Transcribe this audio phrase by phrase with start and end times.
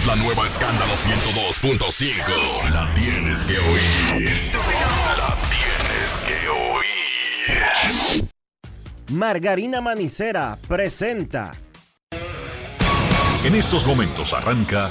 [0.00, 2.70] es la nueva Escándalo 102.5.
[2.70, 4.24] La tienes que oír.
[5.18, 8.30] La tienes que oír.
[9.10, 11.52] Margarina Manicera presenta.
[13.44, 14.90] En estos momentos arranca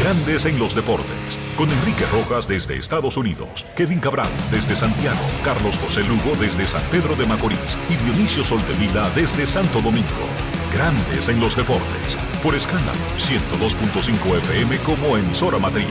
[0.00, 5.76] Grandes en los Deportes, con Enrique Rojas desde Estados Unidos, Kevin Cabral desde Santiago, Carlos
[5.78, 10.57] José Lugo desde San Pedro de Macorís y Dionisio Soltevila desde Santo Domingo.
[10.72, 15.86] Grandes en los Deportes, por escándalo 102.5 FM como emisora matriz.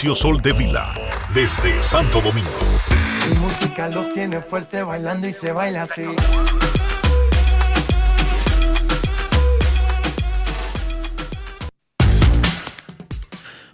[0.00, 0.94] Dionisio Soldevila,
[1.34, 2.48] desde Santo Domingo.
[3.28, 6.04] Mi música los tiene fuerte bailando y se baila así.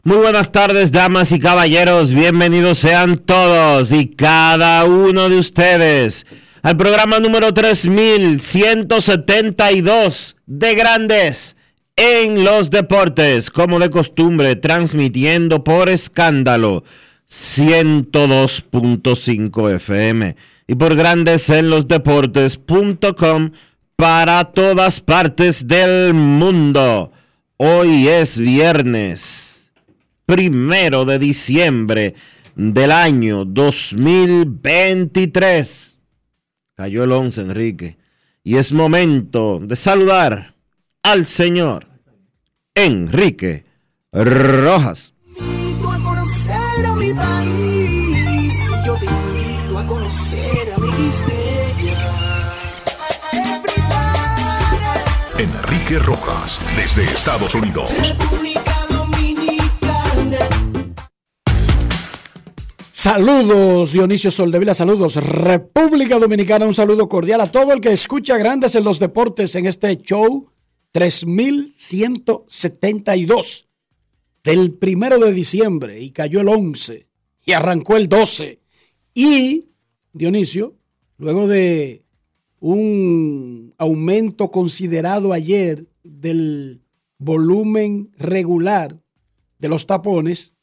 [0.03, 2.15] Muy buenas tardes, damas y caballeros.
[2.15, 6.25] Bienvenidos sean todos y cada uno de ustedes
[6.63, 11.57] al programa número 3172 de Grandes
[11.97, 16.83] en los Deportes, como de costumbre, transmitiendo por escándalo
[17.29, 20.35] 102.5 FM
[20.67, 23.53] y por Grandes en los Deportes.com
[23.97, 27.13] para todas partes del mundo.
[27.57, 29.71] Hoy es viernes
[30.27, 32.15] primero de diciembre
[32.57, 36.01] del año 2023.
[36.75, 37.99] Cayó el 11, Enrique.
[38.43, 40.54] Y es momento de saludar
[41.05, 41.87] al señor
[42.75, 43.65] Enrique
[44.11, 45.13] Rojas.
[45.39, 48.55] invito a conocer a mi país.
[48.87, 50.89] Yo te invito a conocer a mi
[55.39, 57.91] Enrique Rojas, desde Estados Unidos.
[57.99, 60.39] República Dominicana.
[62.91, 68.75] Saludos Dionisio Soldevila, saludos República Dominicana, un saludo cordial a todo el que escucha Grandes
[68.75, 70.54] en los Deportes en este show
[70.95, 73.69] 3172
[74.45, 77.09] del primero de diciembre y cayó el 11
[77.45, 78.61] y arrancó el 12
[79.13, 79.71] y
[80.13, 80.77] Dionisio,
[81.19, 82.05] luego de
[82.61, 86.85] un aumento considerado ayer del
[87.19, 89.03] volumen regular
[89.59, 90.55] de los tapones,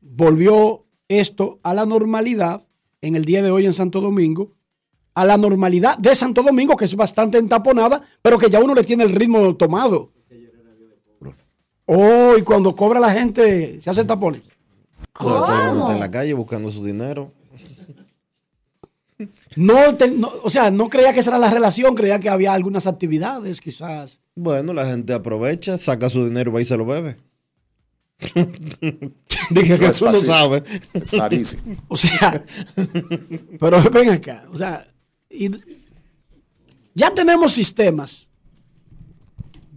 [0.00, 2.66] volvió esto a la normalidad
[3.02, 4.54] en el día de hoy en Santo Domingo,
[5.14, 8.84] a la normalidad de Santo Domingo, que es bastante entaponada, pero que ya uno le
[8.84, 10.12] tiene el ritmo tomado.
[11.86, 14.42] Oh, y cuando cobra la gente, se hacen tapones.
[15.18, 17.32] Todo el mundo está en la calle buscando su dinero.
[19.56, 22.52] No, te- no, o sea, no creía que esa era la relación, creía que había
[22.54, 24.20] algunas actividades, quizás.
[24.36, 27.16] Bueno, la gente aprovecha, saca su dinero y va y se lo bebe.
[29.50, 30.26] Dije que No tú lo fácil.
[30.26, 30.62] sabes.
[30.94, 31.62] Es rarísimo.
[31.88, 32.44] O sea,
[33.58, 34.86] pero ven acá, o sea,
[35.30, 35.50] y
[36.94, 38.28] ya tenemos sistemas,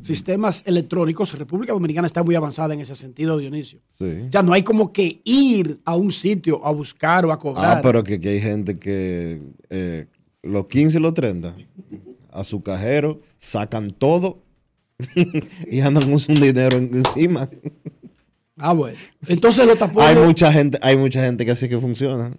[0.01, 1.37] sistemas electrónicos.
[1.37, 3.79] República Dominicana está muy avanzada en ese sentido, Dionisio.
[3.97, 4.27] Sí.
[4.29, 7.77] Ya no hay como que ir a un sitio a buscar o a cobrar.
[7.77, 10.07] Ah, pero que, que hay gente que eh,
[10.41, 11.55] los 15 y los 30
[12.31, 14.41] a su cajero sacan todo
[15.71, 17.49] y andan con su dinero en- encima.
[18.57, 18.97] Ah, bueno.
[19.27, 20.09] Entonces los tapones.
[20.09, 22.35] Hay mucha gente, hay mucha gente que así que funciona.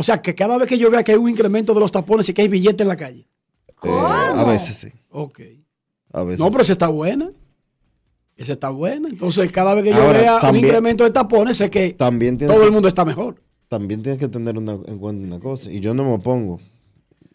[0.00, 2.26] O sea, que cada vez que yo vea que hay un incremento de los tapones
[2.30, 3.28] y que hay billetes en la calle.
[3.82, 4.88] Eh, a veces sí.
[5.10, 5.40] Ok.
[6.10, 6.68] A veces No, pero sí.
[6.68, 7.30] esa está buena.
[8.34, 9.10] Esa está buena.
[9.10, 12.38] Entonces, cada vez que yo Ahora, vea también- un incremento de tapones, sé que también
[12.38, 13.42] tiene todo el mundo está mejor.
[13.68, 16.58] también tienes que tener una- en cuenta una cosa, y yo no me opongo.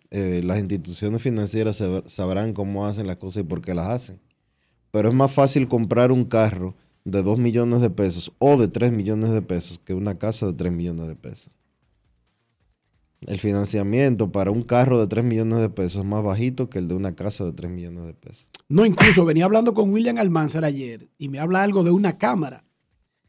[0.10, 4.20] Eh, las instituciones financieras sab- sabrán cómo hacen las cosas y por qué las hacen.
[4.92, 6.74] Pero es más fácil comprar un carro
[7.04, 10.54] de 2 millones de pesos o de 3 millones de pesos que una casa de
[10.54, 11.50] 3 millones de pesos.
[13.28, 16.88] El financiamiento para un carro de 3 millones de pesos es más bajito que el
[16.88, 18.46] de una casa de 3 millones de pesos.
[18.70, 22.64] No, incluso venía hablando con William Almanzar ayer y me habla algo de una cámara.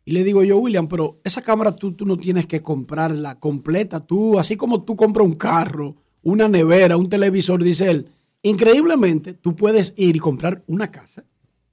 [0.05, 4.01] Y le digo yo, William, pero esa cámara tú, tú no tienes que comprarla completa.
[4.01, 8.11] Tú, así como tú compras un carro, una nevera, un televisor, dice él,
[8.43, 11.25] increíblemente, tú puedes ir y comprar una casa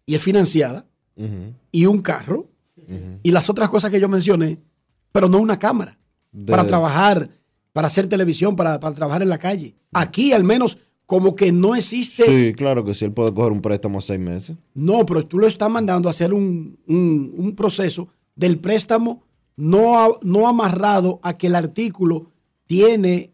[0.06, 0.86] y es financiada
[1.72, 2.50] y un carro
[3.22, 4.60] y las otras cosas que yo mencioné,
[5.12, 5.98] pero no una cámara
[6.32, 7.30] De- para trabajar,
[7.74, 9.76] para hacer televisión, para, para trabajar en la calle.
[9.92, 13.62] Aquí al menos como que no existe, Sí, claro que sí, él puede coger un
[13.62, 14.56] préstamo a seis meses.
[14.74, 19.22] no, pero tú lo estás mandando a hacer un, un- un proceso del préstamo
[19.56, 22.32] no, no amarrado a que el artículo
[22.66, 23.32] tiene,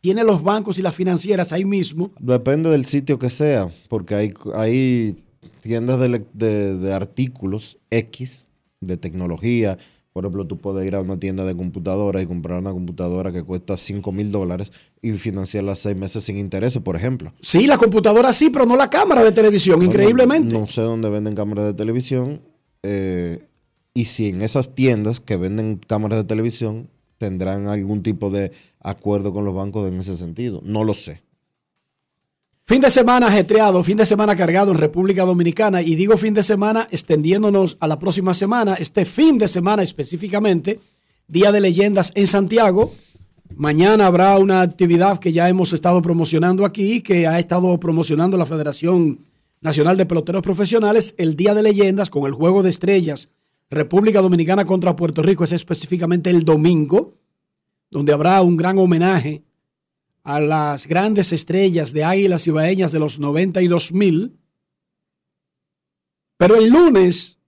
[0.00, 2.10] tiene los bancos y las financieras ahí mismo.
[2.18, 5.22] Depende del sitio que sea, porque hay, hay
[5.62, 8.48] tiendas de, de- de artículos X,
[8.80, 9.76] de tecnología.
[10.12, 13.44] Por ejemplo, tú puedes ir a una tienda de computadoras y comprar una computadora que
[13.44, 17.32] cuesta 5 mil dólares y financiarla seis meses sin intereses, por ejemplo.
[17.40, 20.52] Sí, la computadora sí, pero no la cámara de televisión, increíblemente.
[20.52, 22.40] No, sé dónde venden cámaras de televisión.
[22.82, 23.46] eh,
[23.92, 29.32] y si en esas tiendas que venden cámaras de televisión tendrán algún tipo de acuerdo
[29.32, 30.62] con los bancos en ese sentido.
[30.64, 31.22] No lo sé.
[32.70, 36.44] Fin de semana ajetreado, fin de semana cargado en República Dominicana y digo fin de
[36.44, 40.78] semana extendiéndonos a la próxima semana, este fin de semana específicamente,
[41.26, 42.94] Día de Leyendas en Santiago.
[43.56, 48.46] Mañana habrá una actividad que ya hemos estado promocionando aquí, que ha estado promocionando la
[48.46, 49.26] Federación
[49.60, 53.30] Nacional de Peloteros Profesionales, el Día de Leyendas con el Juego de Estrellas
[53.68, 57.14] República Dominicana contra Puerto Rico, es específicamente el domingo,
[57.90, 59.42] donde habrá un gran homenaje
[60.22, 64.38] a las grandes estrellas de Águilas Ibaeñas de los 92 mil.
[66.36, 67.38] Pero el lunes,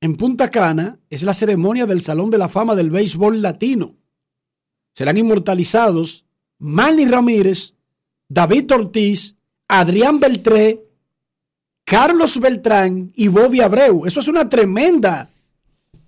[0.00, 3.96] en Punta Cana, es la ceremonia del Salón de la Fama del Béisbol Latino.
[4.94, 6.26] Serán inmortalizados
[6.58, 7.74] Manny Ramírez,
[8.28, 9.36] David Ortiz,
[9.68, 10.84] Adrián Beltré,
[11.84, 14.06] Carlos Beltrán y Bobby Abreu.
[14.06, 15.30] Eso es una tremenda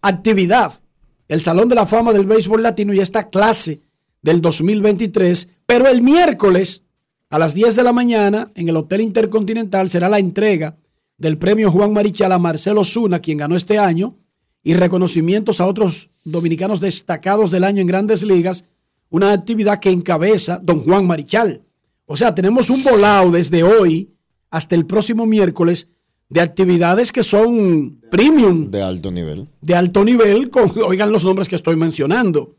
[0.01, 0.81] actividad.
[1.29, 3.81] El Salón de la Fama del Béisbol Latino y esta clase
[4.25, 5.51] del 2023.
[5.67, 6.83] Pero el miércoles
[7.31, 10.77] a las 10 de la mañana en el Hotel Intercontinental será la entrega
[11.17, 14.17] del premio Juan Marichal a Marcelo Zuna, quien ganó este año,
[14.65, 18.65] y reconocimientos a otros dominicanos destacados del año en grandes ligas,
[19.11, 21.63] una actividad que encabeza don Juan Marichal.
[22.07, 24.11] O sea, tenemos un volado desde hoy
[24.51, 25.89] hasta el próximo miércoles
[26.31, 29.49] de actividades que son premium De alto nivel.
[29.61, 32.57] de alto nivel, con, oigan los nombres que estoy mencionando.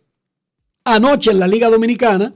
[0.88, 2.36] Anoche en la Liga Dominicana,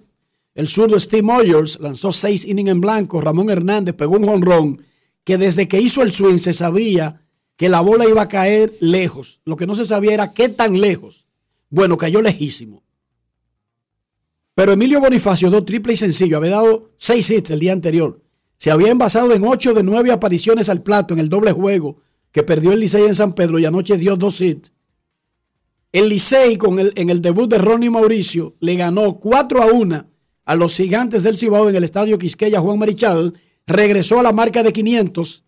[0.56, 4.84] el zurdo Steve Moyers lanzó seis innings en blanco, Ramón Hernández pegó un jonrón
[5.24, 7.22] que desde que hizo el swing se sabía
[7.56, 9.42] que la bola iba a caer lejos.
[9.46, 11.28] Lo que no se sabía era qué tan lejos.
[11.70, 12.82] Bueno, cayó lejísimo.
[14.56, 18.20] Pero Emilio Bonifacio, dos triple y sencillo, había dado seis hits el día anterior.
[18.58, 22.02] Se había envasado en ocho de nueve apariciones al plato en el doble juego
[22.32, 24.72] que perdió el Licey en San Pedro y anoche dio dos hits.
[25.92, 30.06] El Licey con el, en el debut de Ronnie Mauricio le ganó 4 a 1
[30.46, 33.34] a los gigantes del Cibao en el estadio Quisqueya Juan Marichal,
[33.66, 35.44] regresó a la marca de 500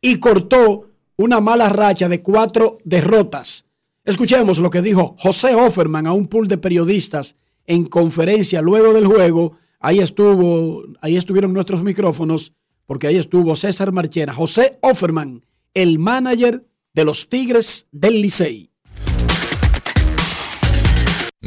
[0.00, 3.66] y cortó una mala racha de cuatro derrotas.
[4.04, 7.36] Escuchemos lo que dijo José Offerman a un pool de periodistas
[7.66, 9.56] en conferencia luego del juego.
[9.78, 12.52] Ahí estuvo, ahí estuvieron nuestros micrófonos,
[12.86, 18.73] porque ahí estuvo César Marchena, José Offerman, el manager de los Tigres del Licey.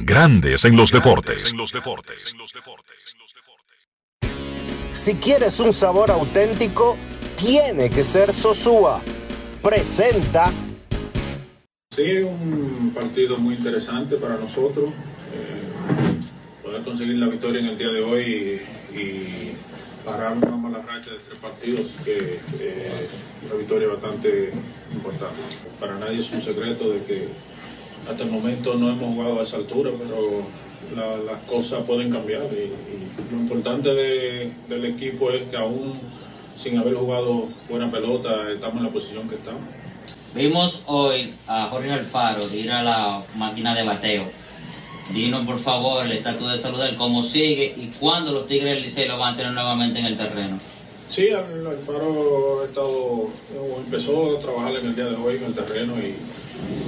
[0.08, 1.54] Grandes en los deportes.
[4.94, 6.96] Si quieres un sabor auténtico,
[7.36, 9.02] tiene que ser Sosúa.
[9.62, 10.50] Presenta
[11.92, 14.92] Sí, un partido muy interesante para nosotros.
[15.34, 18.62] eh, poder conseguir la victoria en el día de hoy
[18.94, 19.56] y, y
[20.06, 23.08] parar una mala racha de tres partidos, que eh,
[23.46, 24.54] una victoria bastante
[24.94, 25.36] importante.
[25.82, 27.28] Para nadie es un secreto de que
[28.10, 30.18] hasta el momento no hemos jugado a esa altura, pero
[30.96, 35.94] la- las cosas pueden cambiar y, y lo importante de- del equipo es que aún
[36.56, 39.62] sin haber jugado buena pelota estamos en la posición que estamos.
[40.34, 44.26] Vimos hoy a Jorge Alfaro ir a la máquina de bateo.
[45.14, 48.76] Dinos por favor el estatus de salud de él, cómo sigue y cuándo los Tigres
[48.76, 50.60] del Licey lo van a tener nuevamente en el terreno.
[51.10, 53.30] Sí, Al- Alfaro ha estado,
[53.86, 56.14] empezó a trabajar en el día de hoy en el terreno y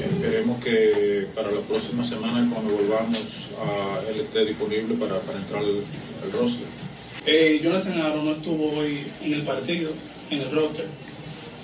[0.02, 5.62] esperemos que para la próxima semana cuando volvamos a él esté disponible para, para entrar
[5.62, 5.84] al,
[6.24, 6.68] al roster.
[7.26, 9.92] Eh, Jonathan Aro no estuvo hoy en el partido,
[10.30, 10.86] en el roster.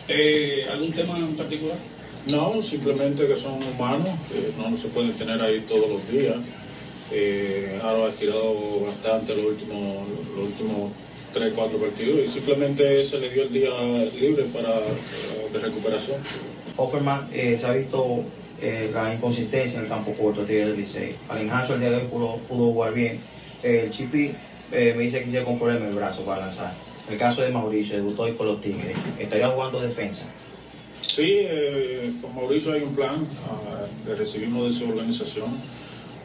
[0.07, 1.77] Eh, ¿Algún tema en particular?
[2.31, 6.37] No, simplemente que son humanos, que no se pueden tener ahí todos los días.
[7.11, 10.91] Eh, Aro ha estirado bastante los últimos, los últimos
[11.33, 13.69] 3, 4 partidos y simplemente se le dio el día
[14.19, 16.17] libre para, de recuperación.
[16.77, 18.23] Offerman eh, se ha visto
[18.61, 21.15] eh, la inconsistencia en el campo corto del Licey.
[21.29, 23.19] Allen Hanson el día de hoy pudo, pudo jugar bien.
[23.63, 24.31] Eh, el Chipi
[24.71, 26.73] me dice que sigue con problema el brazo para lanzar.
[27.09, 28.97] El caso de Mauricio, debutó hoy con los Tigres.
[29.19, 30.25] ¿Estaría jugando defensa?
[30.99, 31.47] Sí,
[32.19, 35.49] con Mauricio hay un plan ah, que recibimos de su organización.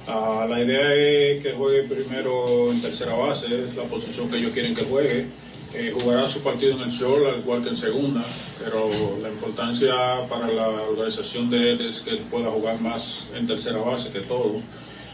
[0.06, 4.52] Ah, la idea es que juegue primero en tercera base, es la posición que ellos
[4.52, 5.26] quieren que juegue.
[5.74, 8.24] Eh, jugará su partido en el sol, al igual que en segunda,
[8.62, 9.94] pero la importancia
[10.28, 14.20] para la organización de él es que él pueda jugar más en tercera base que
[14.20, 14.56] todo.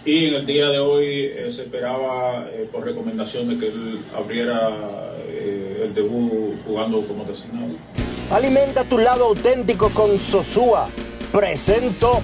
[0.07, 3.99] Y en el día de hoy eh, se esperaba, eh, por recomendación, de que él
[4.15, 4.71] abriera
[5.27, 7.75] eh, el debut jugando como designado.
[8.31, 10.89] Alimenta tu lado auténtico con Sosúa.
[11.33, 12.23] Presento.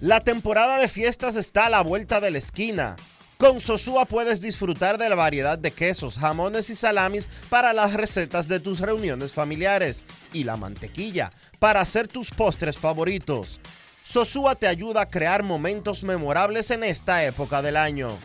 [0.00, 2.94] La temporada de fiestas está a la vuelta de la esquina.
[3.38, 8.48] Con Sosúa puedes disfrutar de la variedad de quesos, jamones y salamis para las recetas
[8.48, 13.60] de tus reuniones familiares y la mantequilla para hacer tus postres favoritos.
[14.02, 18.18] Sosúa te ayuda a crear momentos memorables en esta época del año.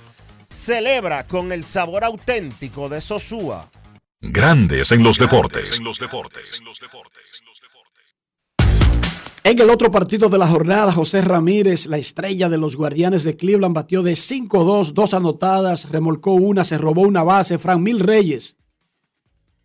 [0.49, 3.69] Celebra con el sabor auténtico de Sosúa.
[4.19, 5.79] Grandes en los deportes.
[5.79, 5.85] En
[9.43, 13.75] el otro partido de la jornada, José Ramírez, la estrella de los Guardianes de Cleveland,
[13.75, 17.57] batió de 5-2, dos anotadas, remolcó una, se robó una base.
[17.57, 18.55] Fran Mil Reyes,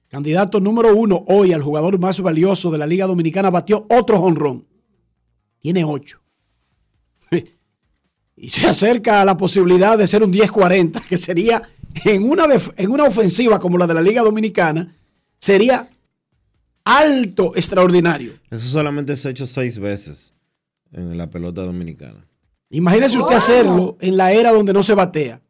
[0.09, 4.67] candidato número uno hoy al jugador más valioso de la Liga Dominicana, batió otro honrón.
[5.61, 6.21] Tiene ocho.
[8.41, 11.61] Y se acerca a la posibilidad de ser un 10-40, que sería
[12.05, 14.95] en una, en una ofensiva como la de la Liga Dominicana,
[15.41, 15.91] sería
[16.89, 18.33] alto, extraordinario.
[18.51, 20.35] Eso solamente se ha hecho seis veces
[20.93, 22.27] en la pelota dominicana.
[22.71, 25.43] Imagínese usted hacerlo en la era donde no se batea.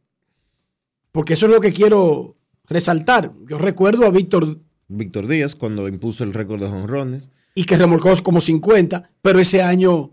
[1.13, 3.33] Porque eso es lo que quiero resaltar.
[3.49, 8.13] Yo recuerdo a Víctor Víctor Díaz, cuando impuso el récord de jonrones, y que remolcó
[8.23, 10.13] como 50, pero ese año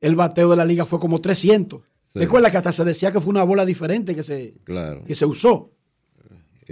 [0.00, 1.82] el bateo de la liga fue como 300.
[2.06, 2.18] Sí.
[2.18, 5.04] Recuerda que hasta se decía que fue una bola diferente que se, claro.
[5.04, 5.72] que se usó.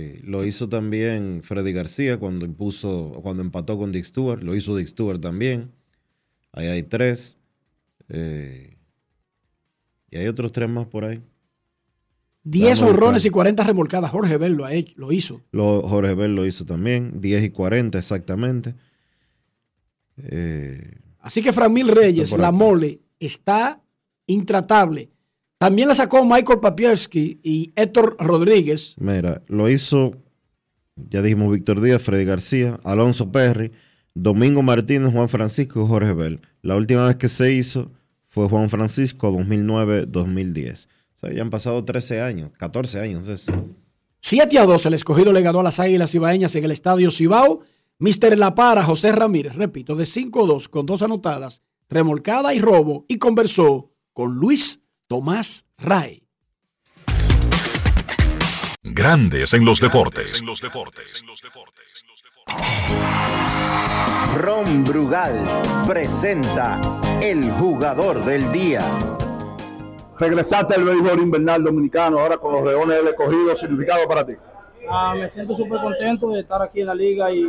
[0.00, 4.44] Eh, lo hizo también Freddy García cuando impuso, cuando empató con Dick Stewart.
[4.44, 5.72] Lo hizo Dick Stewart también.
[6.52, 7.36] Ahí hay tres.
[8.08, 8.76] Eh,
[10.08, 11.20] y hay otros tres más por ahí.
[12.44, 13.38] 10 Vamos a honrones y buscar.
[13.38, 14.10] 40 remolcadas.
[14.12, 15.42] Jorge Bell lo, ha hecho, lo hizo.
[15.50, 17.20] Lo, Jorge Bell lo hizo también.
[17.20, 18.76] 10 y 40 exactamente.
[20.18, 23.82] Eh, Así que Fran Mil Reyes, la mole, está
[24.26, 25.10] intratable.
[25.58, 28.94] También la sacó Michael Papierski y Héctor Rodríguez.
[28.98, 30.12] mira, lo hizo,
[31.10, 33.72] ya dijimos Víctor Díaz, Freddy García, Alonso Perry,
[34.14, 36.40] Domingo Martínez, Juan Francisco y Jorge Bell.
[36.62, 37.90] La última vez que se hizo
[38.28, 40.86] fue Juan Francisco 2009-2010.
[40.86, 43.52] O sea, ya han pasado 13 años, 14 años de eso.
[44.20, 47.62] 7 a 2 el escogido le ganó a las Águilas Ibaeñas en el Estadio Cibao.
[47.98, 53.18] Mister La Para, José Ramírez, repito, de 5-2 con dos anotadas, remolcada y robo, y
[53.18, 56.28] conversó con Luis Tomás Ray.
[58.82, 60.42] Grandes en los deportes.
[64.36, 66.78] Ron Brugal presenta
[67.22, 68.82] el jugador del día.
[70.18, 74.34] Regresaste al béisbol invernal dominicano ahora con los Leones del Escogido, significado para ti.
[74.90, 77.46] Ah, me siento súper contento de estar aquí en la liga y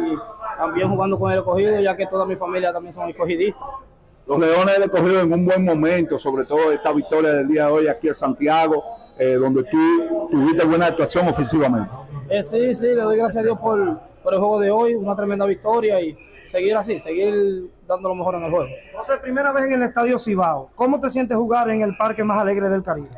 [0.58, 3.68] también jugando con el escogido, ya que toda mi familia también son escogidistas.
[4.30, 7.72] Los Leones del Escogido en un buen momento, sobre todo esta victoria del día de
[7.72, 8.84] hoy aquí en Santiago,
[9.18, 11.90] eh, donde tú tuviste buena actuación ofensivamente.
[12.30, 15.16] Eh, sí, sí, le doy gracias a Dios por, por el juego de hoy, una
[15.16, 18.68] tremenda victoria y seguir así, seguir dando lo mejor en el juego.
[18.94, 20.70] José, primera vez en el Estadio Cibao.
[20.76, 23.10] ¿Cómo te sientes jugar en el parque más alegre del Caribe?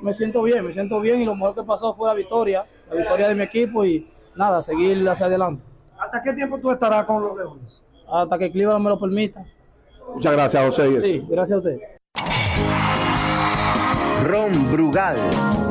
[0.00, 2.94] Me siento bien, me siento bien y lo mejor que pasó fue la victoria, la
[2.94, 5.64] victoria de mi equipo y nada, seguir hacia adelante.
[5.98, 7.82] ¿Hasta qué tiempo tú estarás con los Leones?
[8.08, 9.44] Hasta que Cleveland me lo permita.
[10.14, 11.00] Muchas gracias, José.
[11.00, 11.78] Sí, gracias a usted.
[14.24, 15.16] Ron Brugal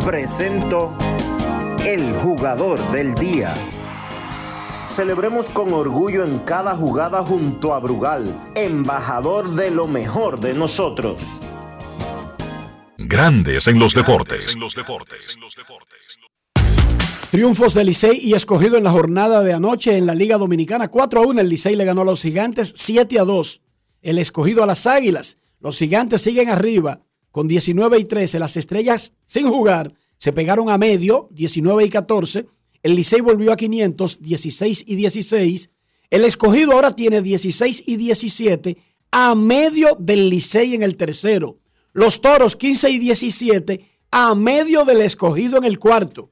[0.03, 0.91] presento
[1.85, 3.53] el jugador del día.
[4.85, 11.21] Celebremos con orgullo en cada jugada junto a Brugal, embajador de lo mejor de nosotros.
[12.97, 14.57] Grandes en los deportes.
[17.29, 20.87] Triunfos del Licey y escogido en la jornada de anoche en la Liga Dominicana.
[20.87, 23.61] 4 a 1 el Licey le ganó a los gigantes, 7 a 2
[24.01, 25.37] el escogido a las águilas.
[25.59, 27.01] Los gigantes siguen arriba
[27.31, 28.39] con 19 y 13.
[28.39, 32.47] Las estrellas sin jugar se pegaron a medio, 19 y 14.
[32.83, 35.69] El Licey volvió a 500, 16 y 16.
[36.09, 38.77] El escogido ahora tiene 16 y 17
[39.11, 41.59] a medio del Licey en el tercero.
[41.93, 46.31] Los toros 15 y 17 a medio del escogido en el cuarto.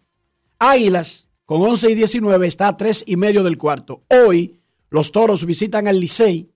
[0.59, 4.03] Águilas con 11 y 19 está a 3 y medio del cuarto.
[4.09, 4.59] Hoy
[4.89, 6.49] los toros visitan al Licey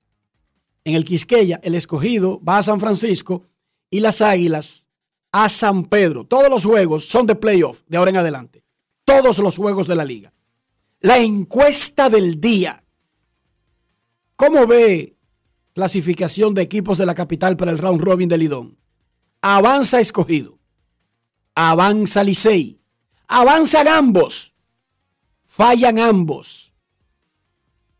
[0.84, 1.60] en el Quisqueya.
[1.64, 3.46] El escogido va a San Francisco
[3.90, 4.88] y las águilas
[5.32, 6.26] a San Pedro.
[6.26, 8.64] Todos los juegos son de playoff de ahora en adelante.
[9.06, 10.34] Todos los juegos de la liga.
[11.00, 12.84] La encuesta del día.
[14.36, 15.18] ¿Cómo ve
[15.74, 18.78] clasificación de equipos de la capital para el round robin de Lidón?
[19.42, 20.60] Avanza escogido.
[21.56, 22.80] Avanza Licey.
[23.28, 24.54] Avanzan ambos.
[25.46, 26.71] Fallan ambos.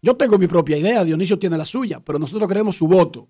[0.02, 3.28] Yo tengo mi propia idea, Dionisio tiene la suya, pero nosotros queremos su voto.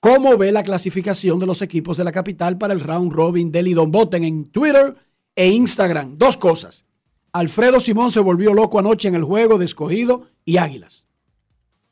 [0.00, 3.62] ¿Cómo ve la clasificación de los equipos de la capital para el round robin de
[3.62, 3.92] Lidón?
[3.92, 4.96] Voten en Twitter
[5.36, 6.18] e Instagram.
[6.18, 6.84] Dos cosas.
[7.32, 11.06] Alfredo Simón se volvió loco anoche en el juego de escogido y Águilas.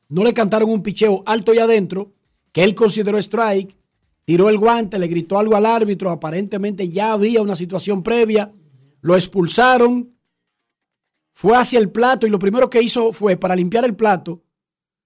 [0.09, 2.13] No le cantaron un picheo alto y adentro
[2.51, 3.77] que él consideró strike,
[4.25, 8.53] tiró el guante, le gritó algo al árbitro, aparentemente ya había una situación previa,
[9.01, 10.17] lo expulsaron,
[11.41, 14.43] fue hacia el plato y lo primero que hizo fue, para limpiar el plato,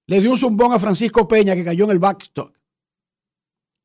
[0.08, 2.52] le dio un zumbón a Francisco Peña que cayó en el backstop.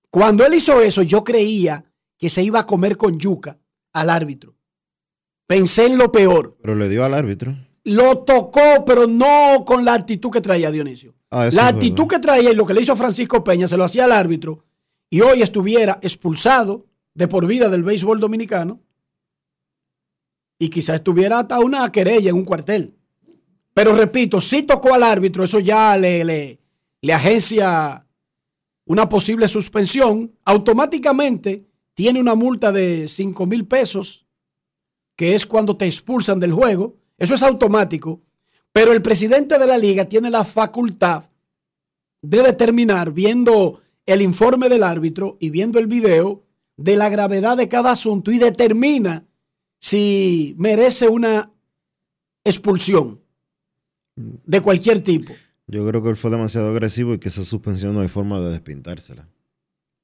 [0.10, 1.86] Cuando él hizo eso, yo creía
[2.18, 3.60] que se iba a comer con yuca
[3.94, 4.56] al árbitro.
[5.46, 6.58] Pensé en lo peor.
[6.60, 7.56] Pero le dio al árbitro.
[7.84, 11.14] Lo tocó, pero no con la actitud que traía Dionisio.
[11.30, 14.06] Ah, la actitud que traía y lo que le hizo Francisco Peña se lo hacía
[14.06, 14.66] al árbitro
[15.12, 18.82] y hoy estuviera expulsado de por vida del béisbol dominicano
[20.60, 22.94] y quizás estuviera hasta una querella en un cuartel.
[23.74, 26.60] Pero repito, si tocó al árbitro, eso ya le, le,
[27.02, 28.06] le agencia
[28.86, 30.36] una posible suspensión.
[30.44, 34.26] Automáticamente tiene una multa de 5 mil pesos,
[35.16, 36.98] que es cuando te expulsan del juego.
[37.18, 38.22] Eso es automático.
[38.74, 41.30] Pero el presidente de la liga tiene la facultad
[42.22, 46.44] de determinar, viendo el informe del árbitro y viendo el video,
[46.76, 49.26] de la gravedad de cada asunto y determina
[49.80, 51.52] si merece una
[52.44, 53.22] expulsión
[54.16, 55.34] de cualquier tipo.
[55.68, 58.52] Yo creo que él fue demasiado agresivo y que esa suspensión no hay forma de
[58.52, 59.28] despintársela.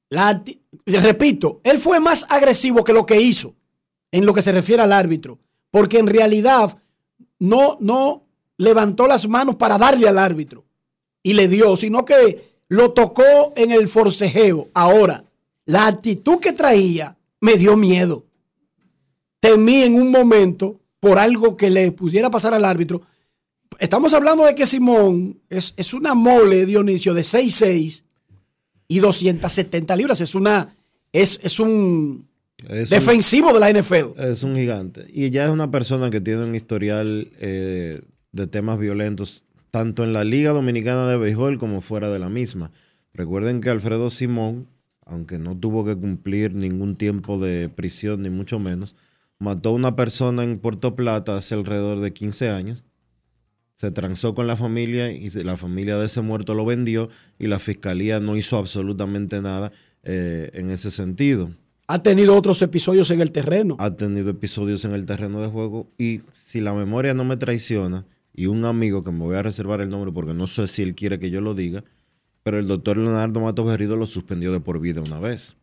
[0.08, 0.42] La
[0.86, 3.54] repito, él fue más agresivo que lo que hizo
[4.12, 5.40] en lo que se refiere al árbitro,
[5.70, 6.78] porque en realidad
[7.38, 8.24] no, no
[8.56, 10.64] levantó las manos para darle al árbitro
[11.22, 14.68] y le dio, sino que lo tocó en el forcejeo.
[14.74, 15.24] Ahora,
[15.64, 18.25] la actitud que traía me dio miedo.
[19.46, 23.02] Temí en un momento por algo que le pudiera pasar al árbitro.
[23.78, 28.02] Estamos hablando de que Simón es, es una mole, Dionisio, de 6'6
[28.88, 30.20] y 270 libras.
[30.20, 30.74] Es una
[31.12, 32.26] es, es un
[32.58, 34.18] Es un- defensivo de la NFL.
[34.18, 35.06] Es un gigante.
[35.12, 38.00] Y ya es una persona que tiene un historial eh,
[38.32, 42.72] de temas violentos, tanto en la Liga Dominicana de Béisbol como fuera de la misma.
[43.12, 44.66] Recuerden que Alfredo Simón,
[45.04, 48.96] aunque no tuvo que cumplir ningún tiempo de prisión, ni mucho menos,
[49.38, 52.84] mató a una persona en Puerto Plata hace alrededor de 15 años.
[53.76, 57.58] Se transó con la familia y la familia de ese muerto lo vendió y la
[57.58, 59.70] fiscalía no hizo absolutamente nada
[60.02, 61.50] eh, en ese sentido
[61.88, 63.76] Ha tenido otros episodios en el terreno.
[63.78, 68.06] ha tenido episodios en el terreno de juego y si la memoria no me traiciona
[68.32, 70.94] y un amigo que me voy a reservar el nombre porque no sé si él
[70.94, 71.84] quiere que yo lo diga,
[72.42, 75.56] pero el doctor Leonardo Matos Berrido lo suspendió de por vida una vez.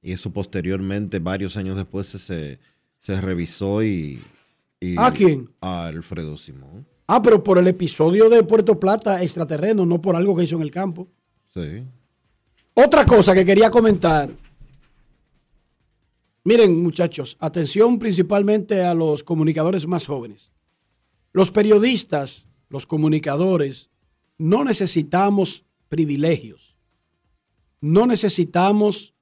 [0.00, 2.58] Y eso posteriormente, varios años después, se-
[3.04, 4.22] se, revisó y,
[4.80, 5.50] y- ¿A quién?
[5.60, 6.86] A Alfredo Simón.
[7.06, 10.62] Ah, pero por el episodio de Puerto Plata extraterreno, no por algo que hizo en
[10.62, 11.06] el campo.
[11.52, 11.84] Sí.
[12.72, 14.30] Otra cosa que quería comentar.
[16.44, 20.50] Miren, muchachos, atención principalmente a los comunicadores más jóvenes.
[21.32, 23.90] Los periodistas, los comunicadores,
[24.38, 26.74] no necesitamos privilegios.
[27.80, 29.14] No necesitamos,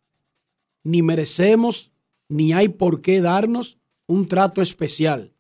[0.85, 1.92] ni merecemos,
[2.33, 5.33] ni hay por qué darnos un trato especial.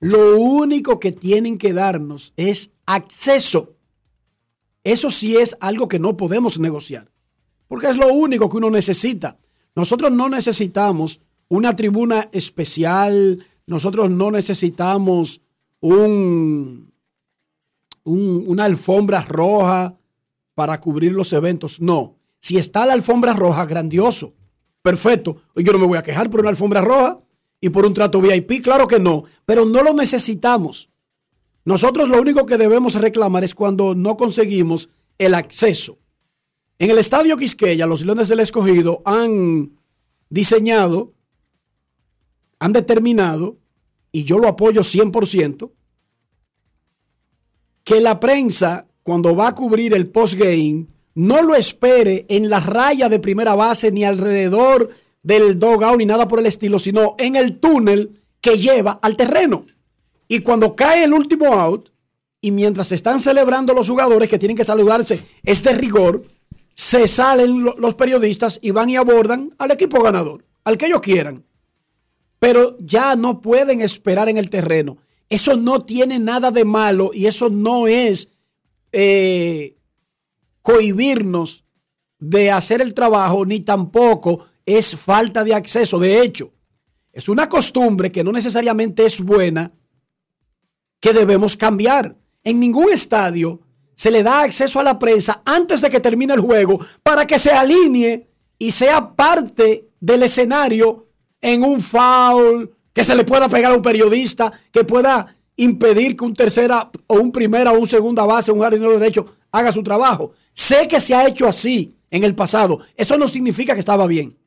[0.00, 3.76] Lo único que tienen que darnos es acceso.
[4.84, 7.10] Eso sí es algo que no podemos negociar
[7.68, 9.38] porque es lo único que uno necesita.
[9.74, 15.42] Nosotros no necesitamos una tribuna especial, nosotros no necesitamos
[15.80, 16.92] un,
[18.04, 19.98] un- una alfombra roja
[20.54, 21.80] para cubrir los eventos.
[21.80, 24.34] No, si está la alfombra roja, grandioso,
[24.86, 25.38] perfecto.
[25.56, 27.18] Yo no me voy a quejar por una alfombra roja
[27.60, 30.90] y por un trato VIP, claro que no, pero no lo necesitamos.
[31.64, 35.98] Nosotros lo único que debemos reclamar es cuando no conseguimos el acceso.
[36.78, 39.76] En el estadio Quisqueya, los Leones del Escogido han
[40.28, 41.14] diseñado,
[42.60, 43.56] han determinado,
[44.12, 45.72] y yo lo apoyo 100%,
[47.82, 50.86] que la prensa, cuando va a cubrir el postgame,
[51.16, 54.90] no lo espere en la raya de primera base ni alrededor
[55.22, 59.66] del dogout ni nada por el estilo, sino en el túnel que lleva al terreno.
[60.28, 61.88] Y cuando cae el último out,
[62.40, 66.22] y mientras están celebrando los jugadores que tienen que saludarse, es de rigor,
[66.74, 71.00] se salen lo- los periodistas y van y abordan al equipo ganador, al que ellos
[71.00, 71.44] quieran.
[72.38, 74.98] Pero ya no pueden esperar en el terreno.
[75.28, 78.28] Eso no tiene nada de malo y eso no es
[78.92, 79.74] eh,
[80.66, 81.64] cohibirnos
[82.18, 85.96] de hacer el trabajo, ni tampoco es falta de acceso.
[86.00, 86.52] De hecho,
[87.12, 89.72] es una costumbre que no necesariamente es buena,
[91.00, 92.16] que debemos cambiar.
[92.42, 93.60] En ningún estadio
[93.94, 97.38] se le da acceso a la prensa antes de que termine el juego para que
[97.38, 101.06] se alinee y sea parte del escenario
[101.40, 106.24] en un foul, que se le pueda pegar a un periodista, que pueda impedir que
[106.24, 110.32] un tercera o un primera o un segunda base, un jardinero derecho haga su trabajo.
[110.56, 112.80] Sé que se ha hecho así en el pasado.
[112.96, 114.38] Eso no significa que estaba bien.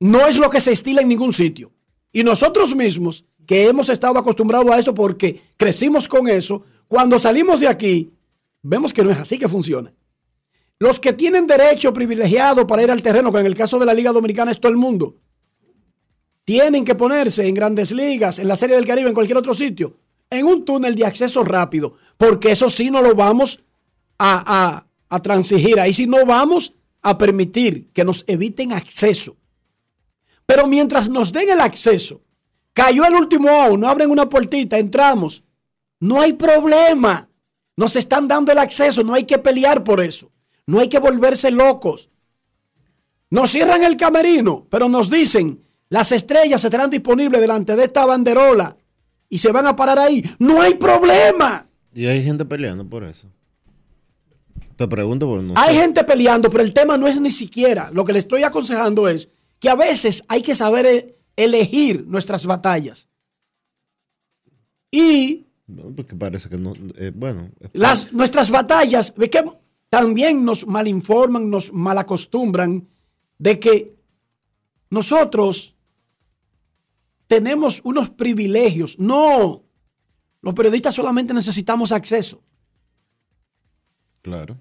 [0.00, 1.72] No es lo que se estila en ningún sitio.
[2.12, 7.60] Y nosotros mismos, que hemos estado acostumbrados a eso porque crecimos con eso, cuando salimos
[7.60, 8.12] de aquí,
[8.60, 9.94] vemos que no es así que funciona.
[10.80, 13.94] Los que tienen derecho privilegiado para ir al terreno, que en el caso de la
[13.94, 15.16] Liga Dominicana es todo el mundo,
[16.44, 19.96] tienen que ponerse en grandes ligas, en la Serie del Caribe, en cualquier otro sitio,
[20.28, 23.63] en un túnel de acceso rápido, porque eso sí no lo vamos
[24.18, 29.36] a, a, a transigir, ahí sí no vamos a permitir que nos eviten acceso.
[30.46, 32.22] Pero mientras nos den el acceso,
[32.72, 35.42] cayó el último out, no abren una puertita, entramos,
[36.00, 37.28] no hay problema.
[37.76, 40.30] Nos están dando el acceso, no hay que pelear por eso.
[40.66, 42.10] No hay que volverse locos.
[43.30, 48.76] Nos cierran el camerino, pero nos dicen, las estrellas estarán disponibles delante de esta banderola
[49.28, 50.22] y se van a parar ahí.
[50.38, 51.66] No hay problema.
[51.94, 53.28] Y hay gente peleando por eso.
[54.76, 55.54] Te pregunto por no.
[55.56, 57.90] Hay gente peleando, pero el tema no es ni siquiera.
[57.92, 59.28] Lo que le estoy aconsejando es
[59.60, 63.08] que a veces hay que saber e- elegir nuestras batallas.
[64.90, 66.74] Y No, porque parece que no.
[66.96, 67.50] eh, bueno.
[67.72, 69.42] las, nuestras batallas, ve que
[69.88, 72.86] también nos malinforman, nos malacostumbran
[73.38, 73.94] de que
[74.90, 75.74] nosotros
[77.26, 78.98] tenemos unos privilegios.
[78.98, 79.64] No,
[80.42, 82.42] los periodistas solamente necesitamos acceso.
[84.24, 84.56] Claro.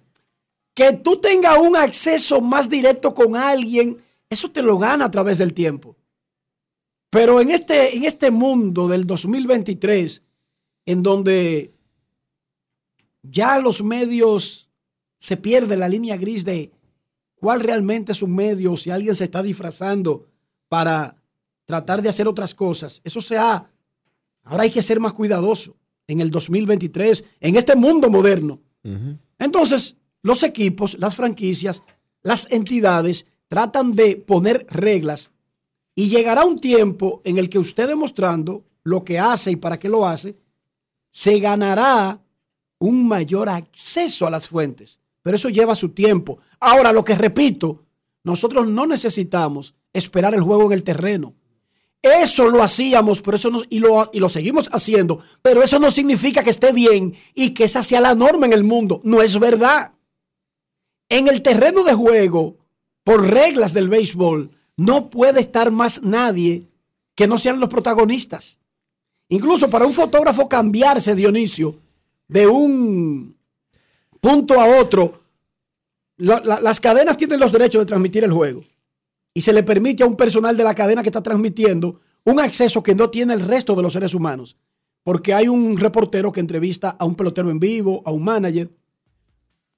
[0.74, 3.98] Que tú tengas un acceso más directo con alguien,
[4.30, 5.96] eso te lo gana a través del tiempo.
[7.10, 10.22] Pero en este, en este mundo del 2023,
[10.86, 11.72] en donde
[13.22, 14.70] ya los medios
[15.18, 16.74] se pierde la línea gris de
[17.36, 20.28] cuál realmente es un medio, si alguien se está disfrazando
[20.68, 21.16] para
[21.66, 23.00] tratar de hacer otras cosas.
[23.06, 23.72] Eso se ha,
[24.44, 28.60] ahora hay que ser más cuidadoso en el 2023, en este mundo moderno.
[29.40, 31.84] Entonces, los equipos, las franquicias,
[32.22, 35.32] las entidades tratan de poner reglas
[35.96, 39.90] y llegará un tiempo en el que usted demostrando lo que hace y para qué
[39.90, 40.36] lo hace,
[41.12, 42.20] se ganará
[42.80, 45.00] un mayor acceso a las fuentes.
[45.22, 46.40] Pero eso lleva su tiempo.
[46.60, 47.84] Ahora, lo que repito,
[48.24, 51.34] nosotros no necesitamos esperar el juego en el terreno.
[52.04, 56.50] Eso lo hacíamos, eso y, lo, y lo seguimos haciendo, pero eso no significa que
[56.50, 59.00] esté bien y que esa sea la norma en el mundo.
[59.06, 59.94] No es verdad.
[61.08, 62.58] En el terreno de juego,
[63.06, 66.68] por reglas del béisbol, no puede estar más nadie
[67.16, 68.60] que no sean los protagonistas.
[69.30, 71.80] Incluso para un fotógrafo cambiarse, Dionisio,
[72.28, 73.38] de un
[74.20, 75.22] punto a otro,
[76.18, 78.62] la- la- las cadenas tienen los derechos de transmitir el juego
[79.34, 82.84] y se le permite a un personal de la cadena que está transmitiendo un acceso
[82.84, 84.58] que no tiene el resto de los seres humanos.
[85.04, 88.70] Porque hay un reportero que entrevista a un pelotero en vivo, a un manager.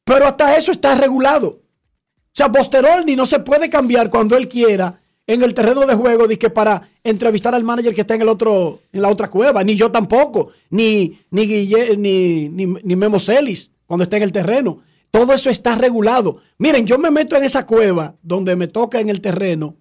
[0.04, 1.48] Pero hasta eso está regulado.
[1.48, 6.28] O sea, Bosterolni no se puede cambiar cuando él quiera en el terreno de juego
[6.28, 9.63] que para entrevistar al manager que está en el otro, en la otra cueva.
[9.63, 14.32] Ni yo tampoco, ni, ni, Guille- ni, ni, ni Memo Celis cuando está en el
[14.32, 14.82] terreno.
[15.15, 16.39] Todo eso está regulado.
[16.58, 19.78] Miren, yo me meto en esa cueva donde me toca en el terreno.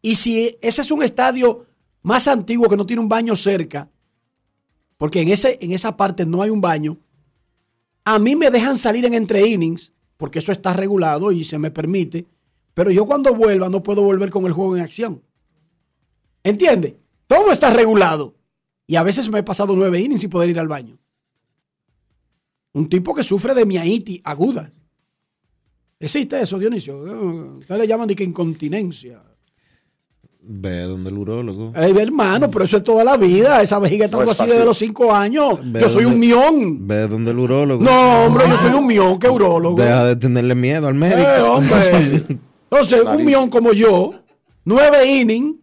[0.00, 1.66] Y si ese es un estadio
[2.00, 3.90] más antiguo que no tiene un baño cerca,
[4.96, 6.96] porque en, ese, en esa parte no hay un baño,
[8.02, 11.70] a mí me dejan salir en entre innings, porque eso está regulado y se me
[11.70, 12.24] permite,
[12.72, 15.22] pero yo cuando vuelva no puedo volver con el juego en acción.
[16.42, 16.98] ¿Entiende?
[17.26, 18.36] Todo está regulado.
[18.86, 20.96] Y a veces me he pasado nueve innings sin poder ir al baño.
[22.76, 24.70] Un tipo que sufre de miaitis aguda.
[25.98, 26.98] ¿Existe eso, Dionisio?
[27.58, 29.22] Ustedes le llaman de que incontinencia.
[30.48, 31.72] Ve donde el urólogo.
[31.74, 33.62] Ey, hermano, pero eso es toda la vida.
[33.62, 34.54] Esa vejiga está No es así fácil.
[34.56, 35.58] desde los cinco años.
[35.72, 36.86] Ve Yo soy donde- un mión.
[36.86, 37.82] Ve donde el urólogo.
[37.82, 39.18] No, hombre, yo soy un mión.
[39.18, 39.80] ¿Qué urólogo?
[39.80, 41.18] Deja de tenerle miedo al médico.
[41.28, 41.74] Eh, hombre.
[41.74, 42.26] Más fácil.
[42.70, 44.14] Entonces, un mión como yo,
[44.66, 45.56] nueve innings,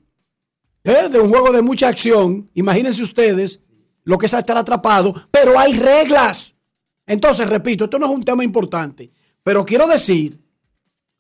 [0.84, 2.50] eh, de un juego de mucha acción.
[2.56, 3.62] Imagínense ustedes
[4.04, 6.56] lo que es estar atrapado, pero hay reglas.
[7.06, 9.12] Entonces, repito, esto no es un tema importante,
[9.44, 10.40] pero quiero decir,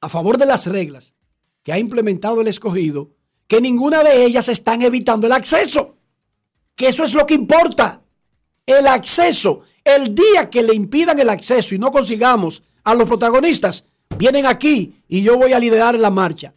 [0.01, 1.13] a favor de las reglas
[1.63, 3.11] que ha implementado el escogido,
[3.47, 5.97] que ninguna de ellas están evitando el acceso.
[6.75, 8.01] que eso es lo que importa.
[8.65, 9.61] El acceso.
[9.83, 13.85] El día que le impidan el acceso y no consigamos a los protagonistas,
[14.17, 16.55] vienen aquí y yo voy a liderar la marcha.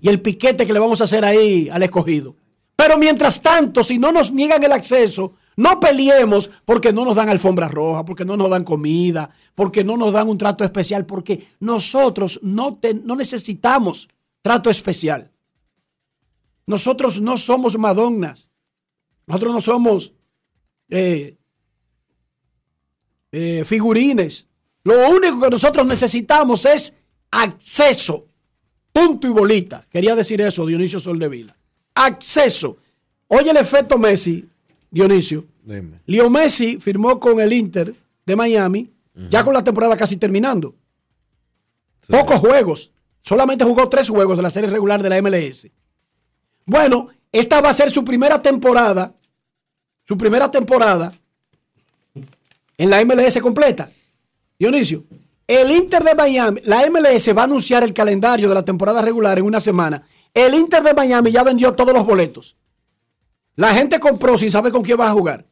[0.00, 2.34] Y el piquete que le vamos a hacer ahí al escogido.
[2.74, 7.28] Pero mientras tanto, si no nos niegan el acceso, no peleemos porque no nos dan
[7.28, 11.48] alfombra roja, porque no nos dan comida, porque no nos dan un trato especial, porque
[11.60, 14.08] nosotros no, te- no necesitamos
[14.40, 15.30] trato especial.
[16.66, 18.48] Nosotros no somos Madonnas.
[19.26, 20.12] Nosotros no somos
[20.88, 21.36] eh,
[23.32, 24.46] eh, figurines.
[24.84, 26.94] Lo único que nosotros necesitamos es
[27.30, 28.26] acceso.
[28.92, 29.86] Punto y bolita.
[29.90, 31.56] Quería decir eso, Dionisio Soldevila.
[31.94, 32.76] Acceso.
[33.28, 34.46] Oye el efecto Messi,
[34.92, 35.46] Dionisio.
[35.64, 36.00] Dime.
[36.06, 38.92] Leo Messi firmó con el Inter de Miami,
[39.30, 40.74] ya con la temporada casi terminando.
[42.08, 42.92] Pocos juegos.
[43.22, 45.68] Solamente jugó tres juegos de la serie regular de la MLS.
[46.66, 49.14] Bueno, esta va a ser su primera temporada.
[50.04, 51.12] Su primera temporada
[52.76, 53.90] en la MLS completa.
[54.58, 55.04] Dionisio,
[55.46, 59.38] el Inter de Miami, la MLS va a anunciar el calendario de la temporada regular
[59.38, 60.02] en una semana.
[60.34, 62.56] El Inter de Miami ya vendió todos los boletos.
[63.56, 65.46] La gente compró sin saber con quién va a jugar.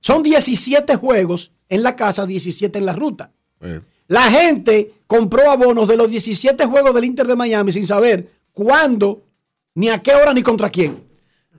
[0.00, 3.30] Son 17 juegos en la casa, 17 en la ruta.
[3.60, 8.30] Eh, La gente compró abonos de los 17 juegos del Inter de Miami sin saber
[8.52, 9.22] cuándo,
[9.74, 11.02] ni a qué hora, ni contra quién.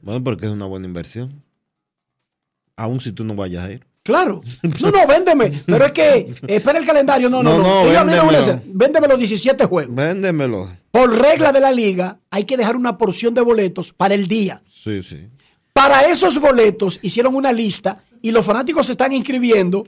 [0.02, 1.42] Bueno, porque es una buena inversión.
[2.76, 3.86] Aún si tú no vayas a ir.
[4.04, 4.42] Claro.
[4.82, 5.64] No, no, véndeme.
[5.66, 7.30] Pero es que, espera el calendario.
[7.30, 7.84] No, no, No, no.
[7.86, 8.62] no, véndemelo.
[8.68, 9.96] Véndeme los 17 juegos.
[9.96, 10.70] Véndemelo.
[10.92, 14.62] Por regla de la liga, hay que dejar una porción de boletos para el día.
[14.72, 15.28] Sí, sí.
[15.76, 19.86] Para esos boletos hicieron una lista y los fanáticos se están inscribiendo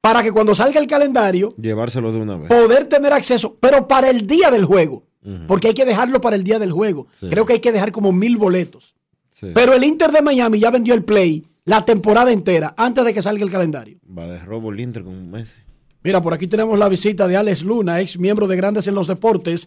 [0.00, 2.48] para que cuando salga el calendario Llevárselo de una vez.
[2.48, 5.02] poder tener acceso, pero para el día del juego.
[5.48, 7.08] Porque hay que dejarlo para el día del juego.
[7.10, 7.26] Sí.
[7.30, 8.94] Creo que hay que dejar como mil boletos.
[9.32, 9.48] Sí.
[9.54, 13.22] Pero el Inter de Miami ya vendió el play la temporada entera antes de que
[13.22, 13.98] salga el calendario.
[14.16, 15.62] Va de robo el Inter con Messi.
[16.04, 19.08] Mira, por aquí tenemos la visita de Alex Luna, ex miembro de Grandes en los
[19.08, 19.66] Deportes,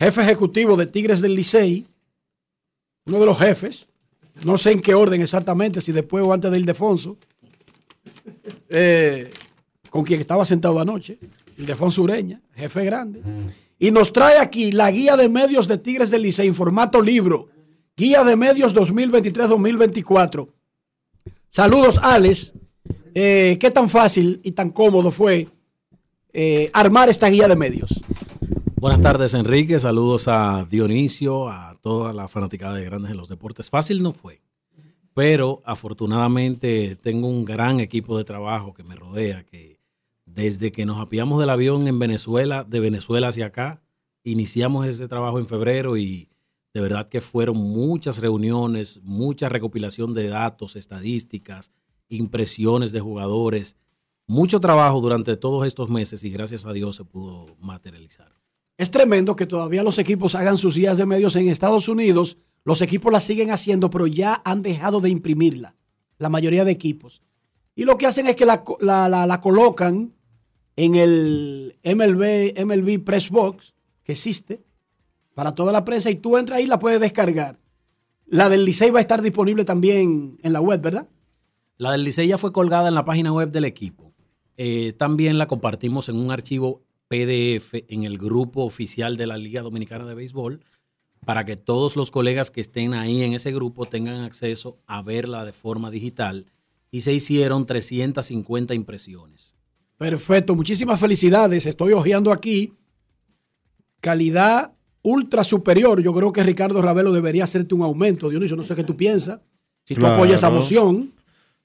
[0.00, 1.84] jefe ejecutivo de Tigres del Licey,
[3.04, 3.88] uno de los jefes,
[4.44, 7.16] no sé en qué orden exactamente, si después o antes de Ildefonso,
[8.68, 9.30] eh,
[9.90, 11.18] con quien estaba sentado anoche,
[11.58, 13.22] Ildefonso Ureña, jefe grande,
[13.78, 17.48] y nos trae aquí la guía de medios de Tigres del Licey en formato libro,
[17.96, 20.48] guía de medios 2023-2024.
[21.48, 22.54] Saludos, Alex.
[23.14, 25.48] Eh, ¿Qué tan fácil y tan cómodo fue
[26.32, 28.02] eh, armar esta guía de medios?
[28.82, 29.78] Buenas tardes, Enrique.
[29.78, 33.70] Saludos a Dionisio, a toda la fanaticada de Grandes en los Deportes.
[33.70, 34.42] Fácil no fue,
[35.14, 39.78] pero afortunadamente tengo un gran equipo de trabajo que me rodea, que
[40.26, 43.80] desde que nos apiamos del avión en Venezuela, de Venezuela hacia acá,
[44.24, 46.28] iniciamos ese trabajo en febrero y
[46.74, 51.70] de verdad que fueron muchas reuniones, mucha recopilación de datos, estadísticas,
[52.08, 53.76] impresiones de jugadores,
[54.26, 58.41] mucho trabajo durante todos estos meses y gracias a Dios se pudo materializar.
[58.78, 62.38] Es tremendo que todavía los equipos hagan sus guías de medios en Estados Unidos.
[62.64, 65.76] Los equipos la siguen haciendo, pero ya han dejado de imprimirla.
[66.18, 67.22] La mayoría de equipos.
[67.74, 70.12] Y lo que hacen es que la, la- la colocan
[70.76, 74.62] en el MLB, MLB Press Box, que existe,
[75.34, 77.58] para toda la prensa, y tú entras ahí y la puedes descargar.
[78.26, 81.08] La del Licey va a estar disponible también en la web, ¿verdad?
[81.76, 84.12] La del Licey ya fue colgada en la página web del equipo.
[84.56, 86.82] Eh, también la compartimos en un archivo
[87.12, 90.60] PDF en el grupo oficial de la Liga Dominicana de Béisbol
[91.26, 95.44] para que todos los colegas que estén ahí en ese grupo tengan acceso a verla
[95.44, 96.46] de forma digital.
[96.90, 99.54] Y se hicieron 350 impresiones.
[99.98, 101.66] Perfecto, muchísimas felicidades.
[101.66, 102.72] Estoy hojeando aquí.
[104.00, 104.72] Calidad
[105.02, 106.02] ultra superior.
[106.02, 108.28] Yo creo que Ricardo Ravelo debería hacerte un aumento.
[108.30, 109.40] Dionisio, no sé qué tú piensas.
[109.84, 110.14] Si tú Claro.
[110.16, 111.12] apoyas esa moción.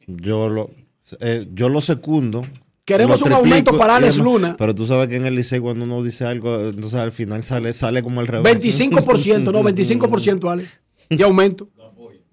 [0.07, 0.71] Yo lo,
[1.19, 2.45] eh, yo lo secundo.
[2.87, 4.17] Queremos lo un aumento para Alex.
[4.17, 4.55] Luna.
[4.57, 7.73] Pero tú sabes que en el liceo cuando uno dice algo, entonces al final sale,
[7.73, 8.61] sale como el revés.
[8.61, 10.79] 25%, no, 25%, Alex.
[11.09, 11.67] De aumento.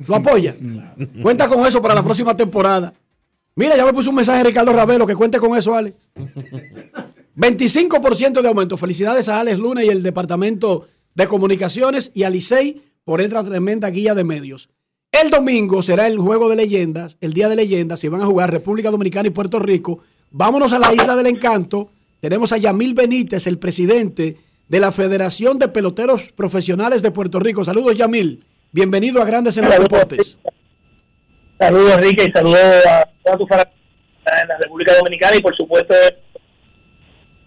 [0.07, 0.55] ¿Lo apoya?
[1.23, 2.95] Cuenta con eso para la próxima temporada.
[3.57, 6.09] Mira, ya me puso un mensaje Ricardo Ravelo que cuente con eso, Alex.
[7.37, 8.77] 25% de aumento.
[8.77, 10.87] Felicidades a Alex Luna y el Departamento
[11.17, 14.69] de Comunicaciones y a Licey por esta tremenda guía de medios.
[15.11, 18.53] El domingo será el juego de leyendas, el día de leyendas, y van a jugar
[18.53, 20.01] República Dominicana y Puerto Rico.
[20.37, 21.93] Vámonos a la Isla del Encanto.
[22.19, 27.63] Tenemos a Yamil Benítez, el presidente de la Federación de Peloteros Profesionales de Puerto Rico.
[27.63, 28.45] Saludos, Yamil.
[28.73, 30.41] Bienvenido a Grandes en los Deportes.
[31.57, 33.73] Saludos Enrique y saludos a toda tu familia
[34.43, 35.95] en la República Dominicana y por supuesto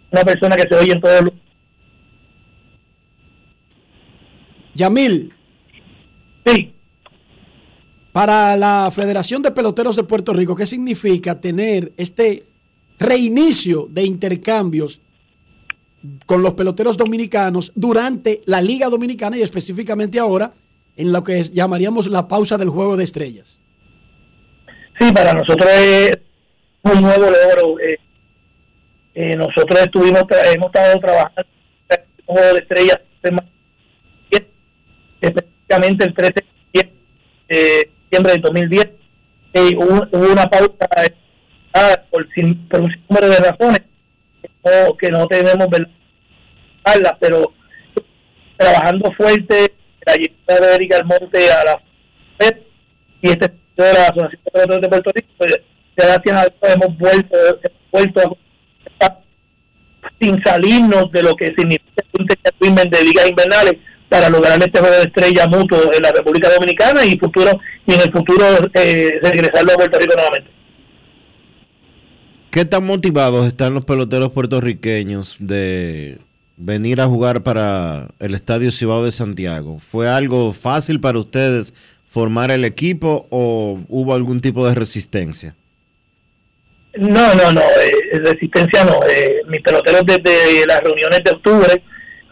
[0.09, 1.33] una persona que se oye en todos los...
[4.75, 5.33] Yamil.
[6.45, 6.73] Sí.
[8.13, 12.46] Para la Federación de Peloteros de Puerto Rico, ¿qué significa tener este
[12.99, 15.01] reinicio de intercambios
[16.25, 20.53] con los peloteros dominicanos durante la Liga Dominicana y específicamente ahora
[20.95, 23.61] en lo que llamaríamos la pausa del juego de estrellas?
[24.99, 26.17] Sí, para nosotros es
[26.81, 27.79] un nuevo logro.
[27.79, 27.99] Eh,
[29.13, 31.49] eh, nosotros estuvimos hemos estado trabajando
[31.89, 33.01] en un juego de estrellas
[35.21, 36.45] específicamente el 13
[37.49, 38.91] de diciembre de 2010.
[39.53, 40.87] Eh, hubo, hubo, una pausa
[42.09, 42.27] por,
[42.69, 43.81] por, un número de razones
[44.63, 47.53] no, que no tenemos verla, pero
[48.57, 49.73] trabajando fuerte
[50.05, 51.81] la llegada de Erika Almonte a la
[52.39, 52.57] FED
[53.21, 55.59] y este de la Asociación de de Puerto Rico, pues,
[55.95, 58.37] gracias a Dios hemos vuelto, hemos vuelto
[60.19, 63.75] sin salirnos de lo que significa un de ligas invernales
[64.09, 68.01] para lograr este juego de estrella mutuo en la República Dominicana y futuro y en
[68.01, 70.56] el futuro eh, regresarlo a Puerto Rico nuevamente.
[72.51, 76.17] ¿Qué tan motivados están los peloteros puertorriqueños de
[76.55, 79.79] venir a jugar para el Estadio Cibao de Santiago?
[79.79, 81.73] ¿Fue algo fácil para ustedes
[82.09, 85.55] formar el equipo o hubo algún tipo de resistencia?
[86.97, 88.99] No, no, no, eh, resistencia no.
[89.07, 91.83] Eh, mis peloteros desde las reuniones de octubre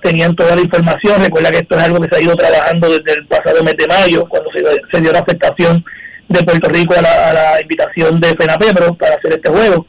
[0.02, 1.22] tenían toda la información.
[1.22, 3.88] Recuerda que esto es algo que se ha ido trabajando desde el pasado mes de
[3.88, 5.84] mayo, cuando se, dio la afectación
[6.30, 9.86] de Puerto Rico a la, invitación de FENAPEPRO para hacer este juego.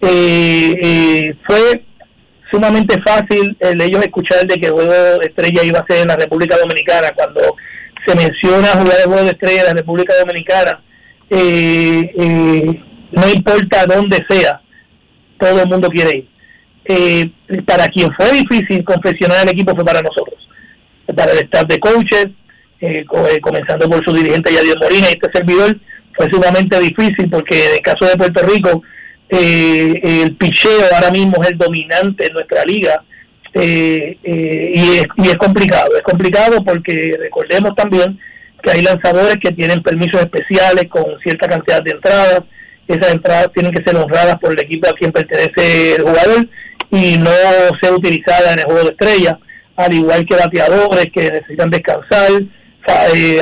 [0.00, 1.84] Eh, fue
[2.50, 6.16] sumamente fácil el ellos escuchar de que el juego estrella iba a ser en la
[6.16, 7.12] República Dominicana.
[7.14, 7.40] Cuando
[8.06, 10.80] se menciona jugar el juego de estrella en la República Dominicana
[11.30, 14.60] eh, eh, no importa dónde sea
[15.38, 16.28] todo el mundo quiere ir.
[16.86, 17.30] Eh,
[17.66, 20.38] para quien fue difícil confeccionar el equipo fue para nosotros
[21.16, 22.28] para el staff de coaches
[23.40, 25.08] comenzando por su dirigente Yadier Molina.
[25.08, 25.78] Y este servidor
[26.14, 28.82] fue sumamente difícil porque en el caso de Puerto Rico
[29.36, 33.02] eh, el picheo ahora mismo es el dominante en nuestra liga.
[33.52, 38.18] Eh, eh, y, es, y es complicado, es complicado porque recordemos también
[38.60, 42.40] que hay lanzadores que tienen permisos especiales con cierta cantidad de entradas,
[42.88, 46.48] esas entradas tienen que ser honradas por el equipo a quien pertenece el jugador
[46.90, 47.30] y no
[47.80, 49.38] ser utilizadas en el juego de estrella,
[49.76, 52.32] al igual que bateadores que necesitan descansar,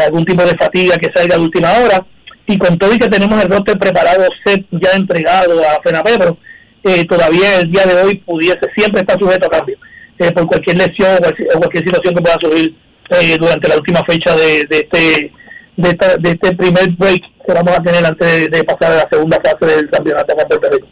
[0.05, 2.05] algún tipo de fatiga que salga de última hora
[2.47, 6.37] y con todo y que tenemos el roster preparado, set ya entregado a FENAPEPRO,
[6.85, 9.77] eh, todavía el día de hoy pudiese siempre estar sujeto a cambio
[10.19, 11.19] eh, por cualquier lesión
[11.55, 12.75] o cualquier situación que pueda surgir
[13.11, 15.33] eh, durante la última fecha de, de este
[15.77, 19.77] de, este primer break que vamos a tener antes de, pasar a la segunda fase
[19.77, 20.89] del campeonato de Puerto Rico.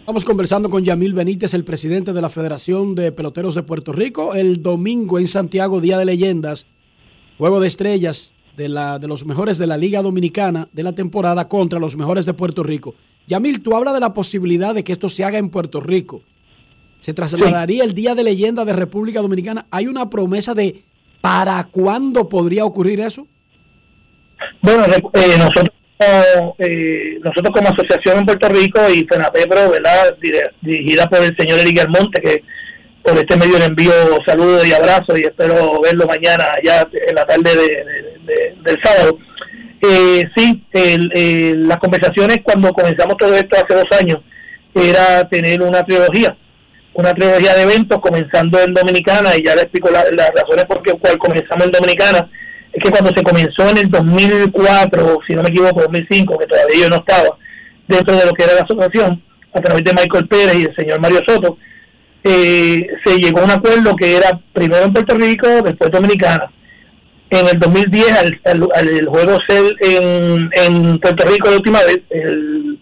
[0.00, 4.34] Estamos conversando con Yamil Benítez, el presidente de la Federación de Peloteros de Puerto Rico.
[4.34, 6.66] El domingo en Santiago, Día de Leyendas,
[7.36, 11.48] Juego de Estrellas, de, la, de los mejores de la Liga Dominicana de la temporada
[11.48, 12.94] contra los mejores de Puerto Rico.
[13.28, 16.22] Yamil, tú hablas de la posibilidad de que esto se haga en Puerto Rico.
[17.00, 19.66] ¿Se trasladaría el Día de Leyenda de República Dominicana?
[19.70, 20.82] ¿Hay una promesa de
[21.20, 23.28] para cuándo podría ocurrir eso?
[24.60, 25.68] Bueno, eh, nosotros,
[26.58, 30.16] eh, nosotros como asociación en Puerto Rico y FENAPEPRO, ¿verdad?
[30.62, 32.42] dirigida por el señor Eric Almonte, que
[33.04, 33.92] por este medio le envío
[34.26, 38.17] saludos y abrazos y espero verlo mañana, ya en la tarde
[38.62, 39.18] del sábado.
[39.80, 44.18] Eh, sí, las conversaciones cuando comenzamos todo esto hace dos años
[44.74, 46.36] era tener una trilogía,
[46.94, 50.92] una trilogía de eventos comenzando en Dominicana y ya le explico las razones por qué
[50.92, 52.28] cual comenzamos en Dominicana.
[52.72, 56.80] Es que cuando se comenzó en el 2004, si no me equivoco, 2005, que todavía
[56.80, 57.38] yo no estaba
[57.86, 59.22] dentro de lo que era la asociación,
[59.54, 61.56] a través de Michael Pérez y el señor Mario Soto,
[62.24, 66.50] eh, se llegó a un acuerdo que era primero en Puerto Rico, después Dominicana.
[67.30, 68.12] En el 2010,
[68.44, 72.78] al, el juego ser en, en, Puerto Rico la última vez, el,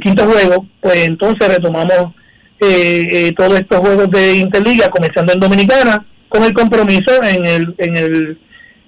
[0.00, 2.14] quinto juego, pues entonces retomamos
[2.60, 7.74] eh, eh, todos estos juegos de Interliga, comenzando en Dominicana, con el compromiso en el,
[7.78, 8.38] en el,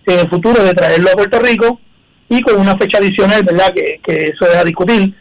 [0.06, 1.80] en el futuro de traerlo a Puerto Rico
[2.28, 3.72] y con una fecha adicional, ¿verdad?
[3.74, 5.14] Que, que eso es a discutir.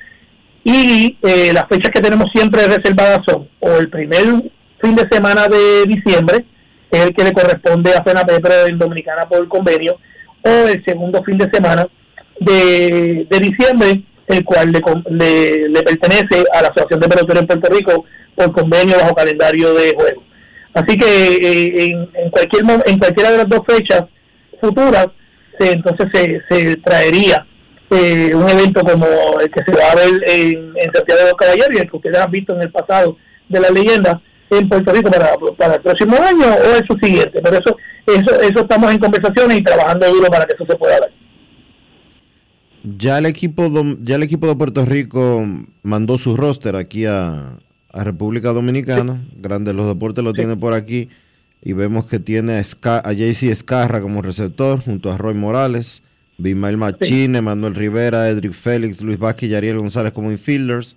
[0.64, 4.24] Y eh, las fechas que tenemos siempre reservadas son o el primer
[4.82, 6.43] fin de semana de diciembre,
[7.02, 9.98] el que le corresponde a FENAPEPRO en Dominicana por convenio,
[10.41, 11.88] o el segundo fin de semana
[12.39, 18.06] de, diciembre, el cual le, le, pertenece a la Asociación de Peloteros en Puerto Rico
[18.36, 20.24] por convenio bajo calendario de juego.
[20.74, 24.04] Así que eh, en, en, cualquier en cualquiera de las dos fechas
[24.60, 25.08] futuras,
[25.60, 27.46] entonces se, se traería
[27.91, 29.06] eh, un evento como
[29.39, 31.98] el que se va a ver en, en Santiago de los Caballeros y el que
[31.98, 33.18] ustedes han visto en el pasado
[33.48, 37.39] de la leyenda, en Puerto Rico para, para el próximo año o el siguiente.
[37.43, 37.78] Pero eso,
[38.08, 41.10] eso, eso estamos en conversaciones y trabajando duro para que eso se pueda dar.
[42.98, 45.43] Ya el equipo, dom- ya el equipo de Puerto Rico
[45.82, 47.58] mandó su roster aquí a,
[47.91, 49.22] a República Dominicana.
[49.38, 51.10] Grande los Deportes lo tiene por aquí.
[51.64, 56.04] Y vemos que tiene a, a JC Escarra como receptor, junto a Roy Morales,
[56.38, 60.96] Bimael Machine, Manuel Rivera, Edric Félix, Luis Vázquez y Ariel González como infielders.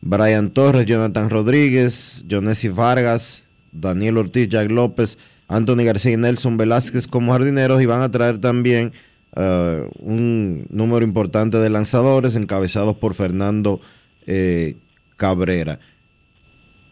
[0.00, 5.18] Brian Torres, Jonathan Rodríguez, Jonesy Vargas, Daniel Ortiz, Jack López,
[5.48, 8.92] Anthony García y Nelson Velázquez como jardineros y van a traer también
[9.36, 13.80] eh, un número importante de lanzadores encabezados por Fernando
[14.26, 14.76] eh,
[15.16, 15.78] Cabrera.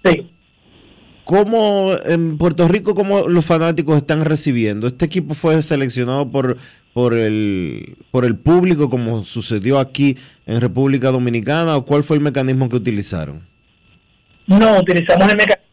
[0.05, 0.34] Sí.
[1.25, 4.87] ¿Cómo en Puerto Rico, cómo los fanáticos están recibiendo?
[4.87, 6.59] ¿Este equipo fue seleccionado por,
[6.93, 12.23] por, el, por el público como sucedió aquí en República Dominicana o cuál fue el
[12.23, 13.43] mecanismo que utilizaron?
[14.47, 15.65] No, utilizamos el mecanismo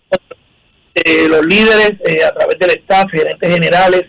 [0.95, 4.03] de los líderes eh, a través del staff, gerentes generales.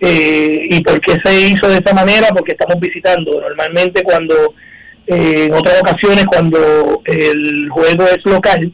[0.00, 2.28] eh, ¿Y por qué se hizo de esa manera?
[2.28, 3.40] Porque estamos visitando.
[3.40, 4.34] Normalmente cuando,
[5.06, 8.70] eh, en otras ocasiones, cuando el juego es local,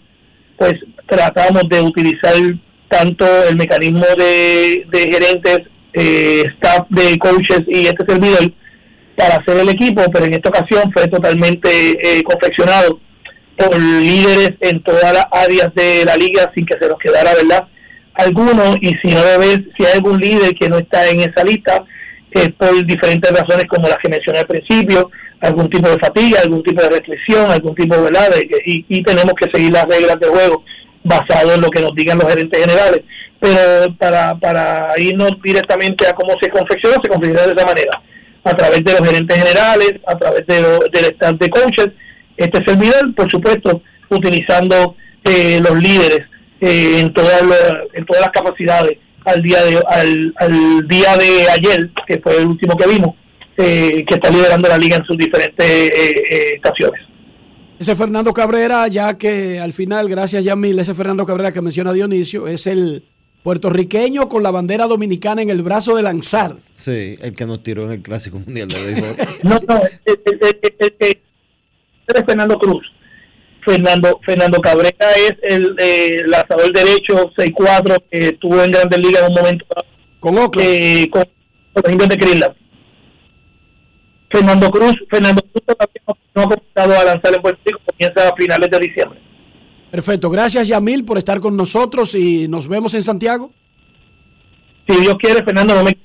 [0.60, 0.74] pues
[1.06, 2.34] tratamos de utilizar
[2.88, 5.60] tanto el mecanismo de, gerentes,
[5.94, 8.52] eh, staff de coaches y este servidor
[9.16, 13.00] para hacer el equipo, pero en esta ocasión fue totalmente eh, confeccionado
[13.56, 17.66] por líderes en todas las áreas de la liga sin que se nos quedara, ¿verdad?
[18.12, 21.84] Algunos, y si no ves, si hay algún líder que no está en esa lista,
[22.32, 26.62] es por diferentes razones como las que mencioné al principio, algún tipo de fatiga, algún
[26.62, 28.30] tipo de restricción, algún tipo, ¿verdad?
[28.30, 30.64] De y, y tenemos que seguir las reglas del juego
[31.02, 33.02] basado en lo que nos digan los gerentes generales.
[33.40, 38.02] Pero para, para irnos directamente a cómo se confeccionó, se confeccionó de esa manera,
[38.44, 41.88] a través de los gerentes generales, a través de lo- del staff de coaches,
[42.36, 46.26] este servidor, por supuesto, utilizando eh, los líderes
[46.60, 51.50] eh, en, todas las- en todas las capacidades al día de al, al día de
[51.50, 53.14] ayer, que fue el último que vimos,
[53.60, 57.00] eh, que está liderando la liga en sus diferentes eh, eh, estaciones.
[57.78, 62.46] Ese Fernando Cabrera, ya que al final, gracias Yamil, ese Fernando Cabrera que menciona Dionisio,
[62.46, 63.04] es el
[63.42, 66.56] puertorriqueño con la bandera dominicana en el brazo de lanzar.
[66.74, 69.16] Sí, el que nos tiró en el Clásico Mundial de.
[69.42, 70.18] No, no, es
[72.26, 72.84] Fernando Cruz.
[73.64, 79.28] Fernando Fernando Cabrera es el eh, lanzador derecho 6-4 que estuvo en Grandes Ligas en
[79.28, 79.66] un momento
[80.18, 81.24] con eh, con,
[81.72, 82.54] con los indios de Cleveland.
[84.30, 88.36] Fernando Cruz, Fernando Cruz todavía no, ha comenzado a lanzar en Puerto Rico, comienza a
[88.36, 89.18] finales de diciembre.
[89.90, 93.50] Perfecto, gracias Yamil por estar con nosotros y nos vemos en Santiago.
[94.88, 95.96] Si Dios quiere, Fernando, no me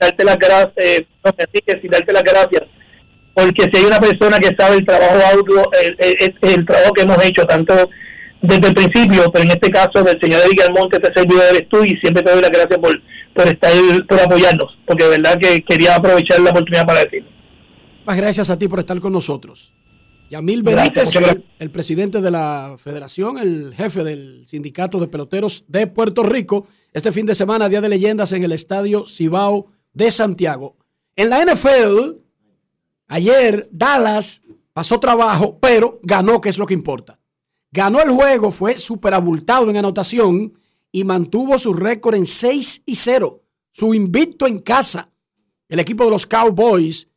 [0.00, 2.62] darte las gracias, eh, no, Enrique, sin darte las gracias,
[3.34, 6.92] porque si hay una persona que sabe el trabajo audio, el, el- el- el trabajo
[6.94, 7.74] que hemos hecho, tanto
[8.40, 11.84] desde el principio, pero en este caso del señor Eric Almonte, este servidor eres tú,
[11.84, 12.98] y siempre te doy las gracias por,
[13.34, 13.72] por estar,
[14.08, 17.28] por apoyarnos, porque de verdad que quería aprovechar la oportunidad para decirlo.
[18.16, 19.74] Gracias a ti por estar con nosotros.
[20.30, 25.86] Yamil Benítez, el, el presidente de la federación, el jefe del sindicato de peloteros de
[25.86, 30.76] Puerto Rico, este fin de semana, Día de Leyendas en el Estadio Cibao de Santiago.
[31.16, 32.18] En la NFL,
[33.08, 34.42] ayer Dallas
[34.72, 37.18] pasó trabajo, pero ganó, que es lo que importa.
[37.70, 40.52] Ganó el juego, fue súper abultado en anotación
[40.92, 43.42] y mantuvo su récord en 6 y 0,
[43.72, 45.10] su invicto en casa.
[45.68, 47.08] El equipo de los Cowboys,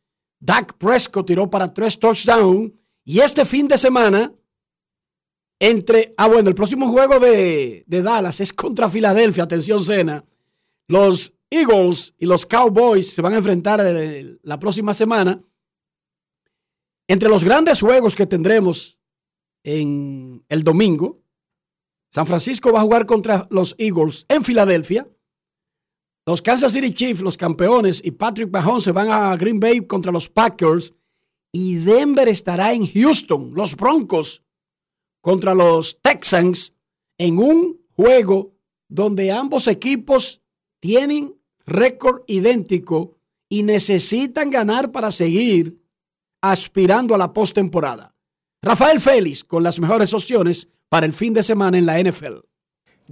[0.42, 2.72] Dak Prescott tiró para tres touchdowns
[3.04, 4.34] y este fin de semana,
[5.60, 10.24] entre, ah bueno, el próximo juego de, de Dallas es contra Filadelfia, atención Cena,
[10.88, 15.40] los Eagles y los Cowboys se van a enfrentar eh, la próxima semana.
[17.06, 18.98] Entre los grandes juegos que tendremos
[19.62, 21.22] en el domingo,
[22.10, 25.08] San Francisco va a jugar contra los Eagles en Filadelfia.
[26.24, 30.12] Los Kansas City Chiefs, los campeones, y Patrick Mahomes se van a Green Bay contra
[30.12, 30.94] los Packers.
[31.50, 34.42] Y Denver estará en Houston, los Broncos
[35.20, 36.74] contra los Texans,
[37.18, 38.54] en un juego
[38.88, 40.42] donde ambos equipos
[40.80, 41.34] tienen
[41.66, 43.18] récord idéntico
[43.48, 45.80] y necesitan ganar para seguir
[46.40, 48.14] aspirando a la postemporada.
[48.62, 52.51] Rafael Félix con las mejores opciones para el fin de semana en la NFL.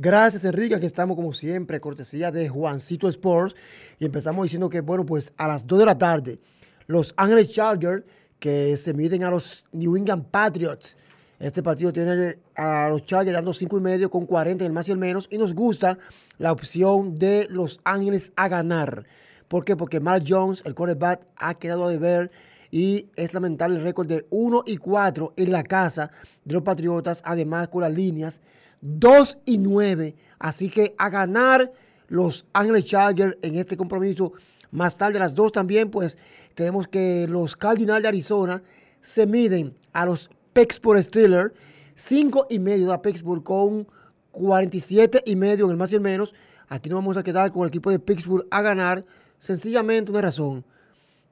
[0.02, 0.74] Gracias, Enrique.
[0.74, 3.54] Aquí estamos como siempre, cortesía de Juancito Sports.
[3.98, 6.38] Y empezamos diciendo que, bueno, pues a las 2 de la tarde,
[6.86, 8.02] los Ángeles Chargers
[8.38, 10.96] que se miden a los New England Patriots.
[11.38, 14.88] Este partido tiene a los Chargers dando 5 y medio con 40 en el más
[14.88, 15.28] y el menos.
[15.30, 15.98] Y nos gusta
[16.38, 19.04] la opción de los Ángeles a ganar.
[19.48, 19.76] ¿Por qué?
[19.76, 22.30] Porque Mark Jones, el quarterback, ha quedado a deber
[22.70, 26.10] y es lamentable el récord de 1 y 4 en la casa
[26.42, 28.40] de los Patriotas, además con las líneas
[28.80, 30.14] 2 y 9.
[30.38, 31.72] Así que a ganar
[32.08, 34.32] los Ángeles Chargers en este compromiso
[34.72, 36.16] Más tarde a las 2 también, pues
[36.54, 38.62] tenemos que los Cardinals de Arizona
[39.00, 41.52] se miden a los Pittsburgh Steelers.
[41.96, 43.86] 5 y medio da Pittsburgh con
[44.30, 46.34] 47 y medio en el más y el menos.
[46.68, 49.04] Aquí nos vamos a quedar con el equipo de Pittsburgh a ganar.
[49.38, 50.64] Sencillamente una razón.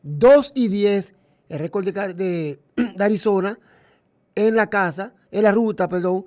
[0.03, 1.15] 2 y 10
[1.49, 2.61] el récord de, de-
[2.97, 3.59] de Arizona
[4.35, 6.27] en la casa, en la ruta, perdón,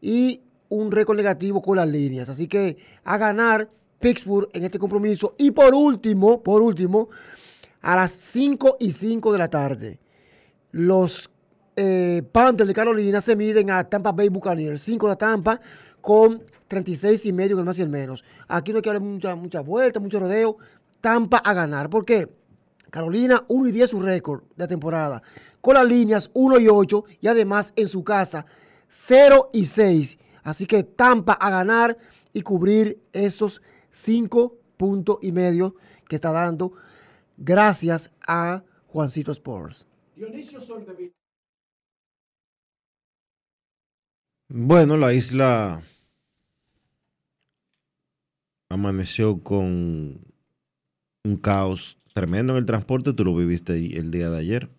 [0.00, 0.40] y
[0.72, 2.28] un récord negativo con las líneas.
[2.28, 3.68] Así que a ganar
[4.00, 5.34] Pittsburgh en este compromiso.
[5.38, 7.08] Y por último, por último,
[7.82, 9.98] a las 5 y 5 de la tarde,
[10.70, 11.30] los
[11.76, 14.82] eh, Panthers de Carolina se miden a Tampa Bay Buccaneers.
[14.82, 15.60] 5 de Tampa
[16.00, 18.24] con 36 y medio el más y el menos.
[18.48, 20.56] Aquí no hay que darle mucha, mucha vuelta, mucho rodeo.
[21.02, 21.90] Tampa a ganar.
[21.90, 22.28] ¿Por qué?
[22.90, 25.22] Carolina 1 y 10 su récord de temporada.
[25.60, 28.46] Con las líneas 1 y 8 y además en su casa
[28.88, 30.18] 0 y 6.
[30.42, 31.96] Así que Tampa a ganar
[32.32, 33.62] y cubrir esos
[33.92, 35.76] 5 puntos y medio
[36.08, 36.72] que está dando
[37.36, 39.86] gracias a Juancito Sports.
[40.16, 40.58] Dionisio.
[44.48, 45.82] Bueno, la isla
[48.70, 50.20] amaneció con
[51.24, 53.12] un caos tremendo en el transporte.
[53.12, 54.70] Tú lo viviste el día de ayer.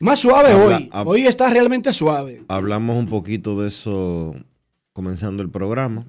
[0.00, 0.90] Más suave Habla- hoy.
[1.06, 2.44] Hoy está realmente suave.
[2.48, 4.34] Hablamos un poquito de eso
[4.92, 6.06] comenzando el programa.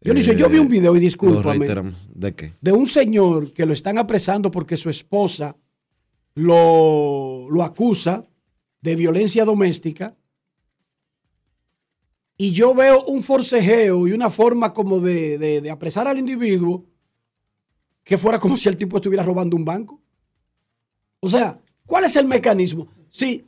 [0.00, 1.66] Dionisio, yo Eh, vi un video y discúlpame.
[2.14, 2.54] ¿De qué?
[2.60, 5.56] de un señor que lo están apresando porque su esposa
[6.34, 8.24] lo, lo acusa
[8.80, 10.16] de violencia doméstica.
[12.36, 16.84] Y yo veo un forcejeo y una forma como de, de- de apresar al individuo
[18.04, 20.00] que fuera como si el tipo estuviera robando un banco.
[21.20, 22.86] O sea, ¿cuál es el mecanismo?
[23.10, 23.47] Sí,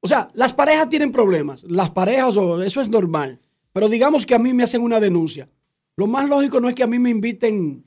[0.00, 1.64] o sea, las parejas tienen problemas.
[1.64, 3.38] Las parejas, o- eso es normal.
[3.72, 5.48] Pero digamos que a mí me hacen una denuncia.
[5.96, 7.84] Lo más lógico no es que a mí me inviten,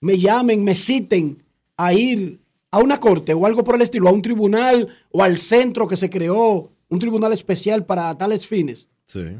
[0.00, 1.42] me llamen, me citen
[1.76, 2.40] a ir
[2.70, 5.96] a una corte o algo por el estilo, a un tribunal o al centro que
[5.96, 8.88] se creó, un tribunal especial para tales fines.
[9.06, 9.20] Sí.
[9.20, 9.38] Pero,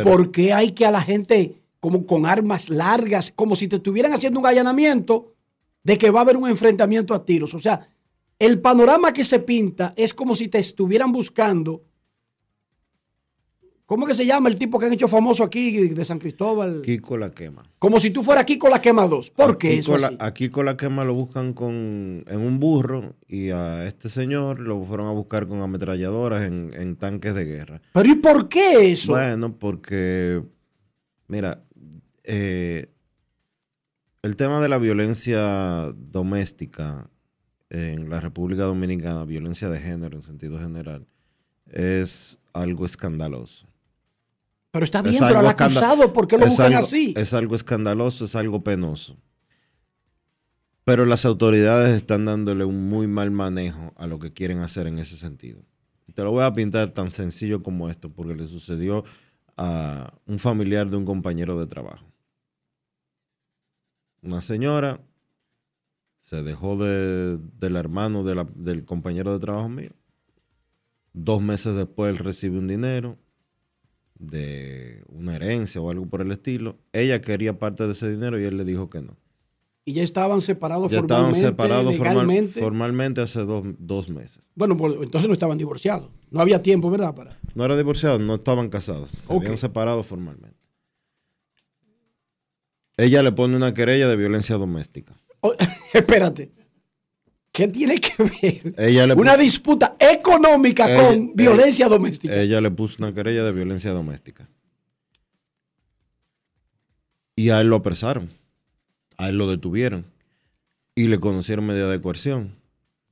[0.00, 3.68] ¿y Pero- ¿por qué hay que a la gente como con armas largas, como si
[3.68, 5.34] te estuvieran haciendo un allanamiento
[5.82, 7.52] de que va a haber un enfrentamiento a tiros?
[7.54, 7.88] O sea,
[8.44, 11.82] el panorama que se pinta es como si te estuvieran buscando.
[13.86, 16.80] ¿Cómo que se llama el tipo que han hecho famoso aquí de San Cristóbal?
[16.82, 17.62] Kiko la quema.
[17.78, 19.30] Como si tú fueras con la quema 2.
[19.30, 20.16] ¿Por qué eso con la- así?
[20.20, 24.82] aquí con la quema lo buscan con, en un burro y a este señor lo
[24.86, 27.82] fueron a buscar con ametralladoras en, en tanques de guerra.
[27.92, 29.12] Pero ¿y por qué eso?
[29.12, 30.42] Bueno, porque,
[31.28, 31.62] mira,
[32.24, 32.88] eh,
[34.22, 37.10] el tema de la violencia doméstica
[37.74, 41.06] en la República Dominicana, violencia de género en sentido general,
[41.66, 43.66] es algo escandaloso.
[44.70, 47.14] Pero está Es bien, pero algo al acusado, ¿por qué lo es buscan algo- así?
[47.16, 49.16] Es algo escandaloso, es algo penoso.
[50.84, 54.98] Pero las autoridades están dándole un muy mal manejo a lo que quieren hacer en
[54.98, 55.62] ese sentido.
[56.14, 59.04] Te lo voy a pintar tan sencillo como esto, porque le sucedió
[59.56, 62.06] a un familiar de un compañero de trabajo.
[64.22, 65.00] Una señora
[66.24, 69.90] se dejó de- del hermano de la- del compañero de trabajo mío.
[71.12, 73.18] Dos meses después él recibe un dinero
[74.18, 76.78] de una herencia o algo por el estilo.
[76.94, 79.16] Ella quería parte de ese dinero y él le dijo que no.
[79.84, 82.60] Y ya estaban separados Ya estaban formalmente, separados formal- legalmente.
[82.60, 84.50] formalmente hace dos, dos meses.
[84.54, 86.08] Bueno, pues, entonces no estaban divorciados.
[86.30, 87.14] No había tiempo, ¿verdad?
[87.14, 87.38] Para...
[87.54, 89.10] No eran divorciados, no estaban casados.
[89.10, 89.42] Se Ok.
[89.42, 90.56] habían separado formalmente.
[92.96, 95.14] Ella le pone una querella de violencia doméstica.
[95.46, 95.54] Oh,
[95.92, 96.50] espérate.
[97.52, 102.34] ¿Qué tiene que ver Ella le una disputa económica Ella- con ella- violencia doméstica?
[102.34, 104.48] Ella le puso una querella de violencia doméstica.
[107.36, 108.30] Y a él lo apresaron.
[109.18, 110.04] A él lo detuvieron.
[110.94, 112.56] Y le conocieron medida de coerción.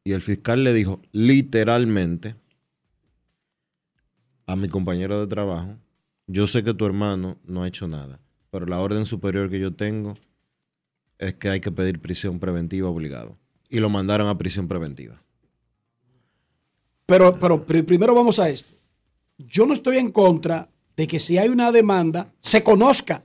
[0.04, 2.34] Y el fiscal le dijo literalmente
[4.46, 5.76] a mi compañero de trabajo,
[6.26, 8.18] yo sé que tu hermano no ha hecho nada,
[8.50, 10.14] pero la orden superior que yo tengo
[11.22, 13.36] es que hay que pedir prisión preventiva obligado.
[13.68, 15.22] Y lo mandaron a prisión preventiva.
[17.06, 18.68] Pero, pero pri- primero vamos a esto.
[19.38, 23.24] Yo no estoy en contra de que si hay una demanda, se conozca.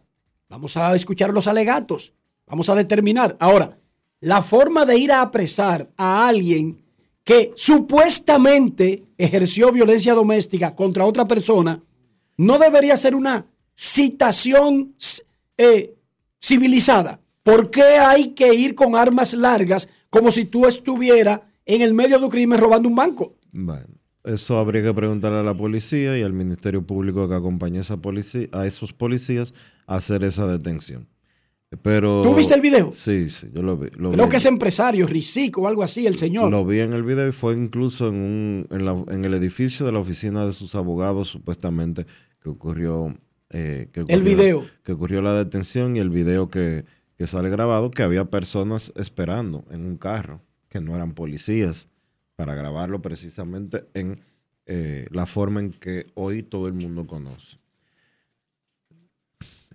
[0.50, 2.14] Vamos a escuchar los alegatos.
[2.46, 3.36] Vamos a determinar.
[3.40, 3.78] Ahora,
[4.20, 6.84] la forma de ir a apresar a alguien
[7.24, 11.84] que supuestamente ejerció violencia doméstica contra otra persona
[12.38, 13.46] no debería ser una
[13.76, 14.96] citación
[15.58, 15.94] eh,
[16.42, 17.20] civilizada.
[17.48, 22.20] ¿Por qué hay que ir con armas largas como si tú estuvieras en el medio
[22.20, 23.36] de un crimen robando un banco?
[23.54, 23.88] Bueno,
[24.26, 27.98] eso habría que preguntarle a la policía y al Ministerio Público que acompañó a, esa
[27.98, 29.54] policía, a esos policías
[29.86, 31.08] a hacer esa detención.
[31.82, 32.92] Pero, ¿Tú viste el video?
[32.94, 33.90] Sí, sí, yo lo vi.
[33.98, 34.32] lo Creo vi.
[34.32, 36.50] que es empresario, Risico o algo así, el señor.
[36.52, 39.86] Lo vi en el video y fue incluso en, un, en, la- en el edificio
[39.86, 42.06] de la oficina de sus abogados, supuestamente,
[42.42, 43.18] que ocurrió.
[43.50, 44.66] eh, que El video.
[44.84, 46.86] Que ocurrió la detención y el video que,
[47.18, 51.88] que sale grabado, que había personas esperando en un carro, que no eran policías,
[52.36, 54.22] para grabarlo precisamente en
[54.68, 57.58] eh, la forma en que hoy todo el mundo conoce.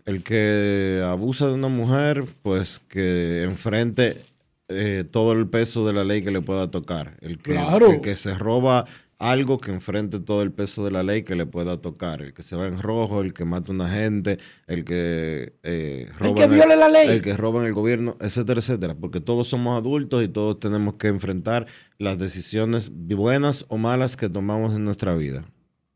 [0.04, 4.24] El que abusa de una mujer, pues que enfrente
[4.68, 7.16] eh, todo el peso de la ley que le pueda tocar.
[7.20, 7.90] El que, Claro.
[7.90, 8.86] el que se roba
[9.30, 12.22] algo que enfrente todo el peso de la ley que le pueda tocar.
[12.22, 16.08] El que se va en rojo, el que mata a una gente, el que eh,
[16.18, 16.34] roba.
[16.34, 17.08] que en viole la ley.
[17.08, 18.94] El que roba en el gobierno, etcétera, etcétera.
[18.94, 21.66] Porque todos somos adultos y todos tenemos que enfrentar
[21.98, 25.44] las decisiones buenas o malas que tomamos en nuestra vida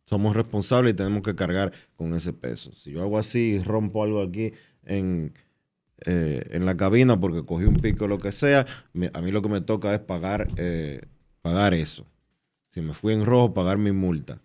[0.08, 2.70] somos responsables y tenemos que cargar con ese peso.
[2.76, 4.52] Si yo hago así y rompo algo aquí
[4.84, 5.32] en,
[6.04, 9.32] eh, en la cabina porque cogí un pico o lo que sea, me- a mí
[9.32, 11.00] lo que me toca es pagar, eh,
[11.42, 12.06] pagar eso.
[12.76, 14.38] Si me fui en rojo, pagar mi multa.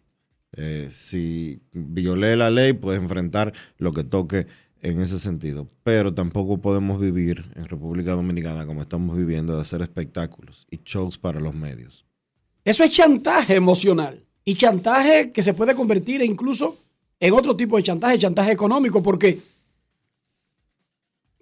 [0.54, 4.48] Eh, si violé la ley, pues enfrentar lo que toque
[4.82, 5.68] en ese sentido.
[5.84, 11.18] Pero tampoco podemos vivir en República Dominicana como estamos viviendo de hacer espectáculos y shows
[11.18, 12.06] para los medios.
[12.64, 14.24] Eso es chantaje emocional.
[14.46, 16.78] Y chantaje que se puede convertir incluso
[17.20, 19.42] en otro tipo de chantaje, chantaje económico, porque,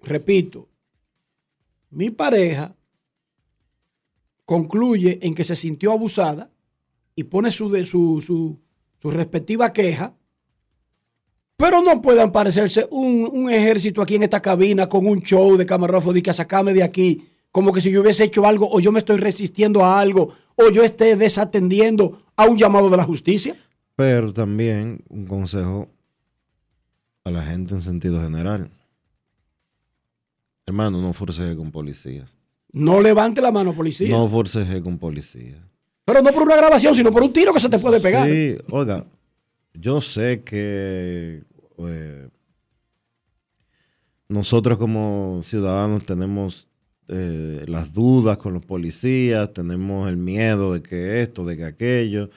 [0.02, 0.68] repito,
[1.92, 2.76] mi pareja
[4.44, 6.50] concluye en que se sintió abusada
[7.20, 8.58] y pone su, de- su, su,
[8.98, 10.14] su respectiva queja,
[11.58, 15.66] pero no puede aparecerse un, un ejército aquí en esta cabina con un show de
[15.66, 18.92] camarógrafo de que sacame de aquí, como que si yo hubiese hecho algo o yo
[18.94, 23.58] me estoy resistiendo a algo o yo esté desatendiendo a un llamado de la justicia.
[23.98, 25.90] Pero también un consejo
[27.26, 28.72] a la gente en sentido general.
[30.66, 32.34] Hermano, no forceje con policías.
[32.72, 34.10] No levante la mano, policía.
[34.10, 35.58] No forceje con policías.
[36.10, 38.28] Pero no por una grabación, sino por un tiro que se te puede pegar.
[38.28, 39.06] Sí, oiga,
[39.76, 41.44] yo sé que
[41.78, 42.30] eh,
[44.28, 46.68] nosotros como ciudadanos tenemos
[47.10, 52.32] eh, las dudas con los policías, tenemos el miedo de que esto, de que aquello,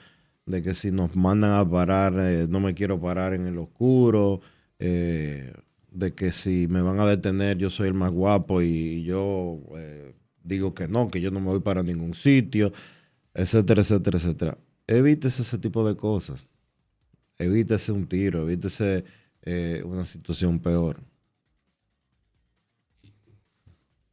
[0.45, 4.41] de que si nos mandan a parar, eh, no me quiero parar en el oscuro,
[4.77, 9.61] de que si me van a detener yo soy el más guapo y yo
[10.43, 12.71] digo que no, que yo no me voy para ningún sitio,
[13.33, 14.57] etcétera, etcétera, etcétera.
[14.87, 16.45] Evítese ese tipo de cosas.
[17.37, 19.03] Evítese un tiro, evítese
[19.41, 20.99] eh, una situación peor.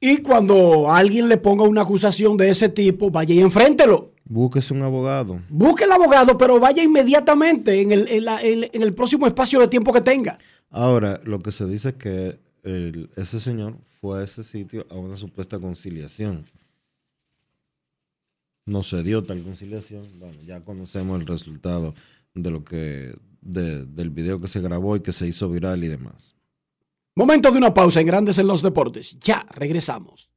[0.00, 4.14] Y cuando alguien le ponga una acusación de ese tipo, vaya y enfréntelo.
[4.24, 5.40] Búsquese un abogado.
[5.50, 9.60] Busque el abogado, pero vaya inmediatamente en el, en la- en- en el próximo espacio
[9.60, 10.38] de tiempo que tenga.
[10.70, 14.94] Ahora, lo que se dice es que el- ese señor fue a ese sitio a
[14.94, 16.44] una supuesta conciliación.
[18.70, 20.06] No se dio tal conciliación.
[20.20, 21.92] Bueno, ya conocemos el resultado
[22.34, 25.88] de lo que de- del video que se grabó y que se hizo viral y
[25.88, 26.36] demás.
[27.16, 29.18] Momento de una pausa en Grandes en los Deportes.
[29.18, 30.32] Ya regresamos.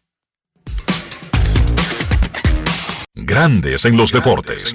[3.14, 4.74] Grandes en los deportes.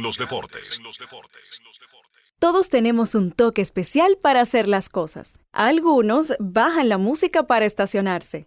[2.39, 5.41] Todos tenemos un toque especial para hacer las cosas.
[5.51, 8.47] Algunos bajan la música para estacionarse.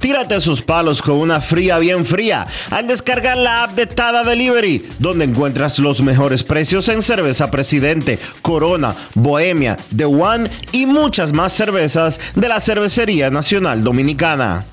[0.00, 4.88] Tírate sus palos con una fría bien fría al descargar la app de Tada Delivery,
[4.98, 11.52] donde encuentras los mejores precios en cerveza Presidente, Corona, Bohemia, The One y muchas más
[11.52, 14.64] cervezas de la Cervecería Nacional Dominicana.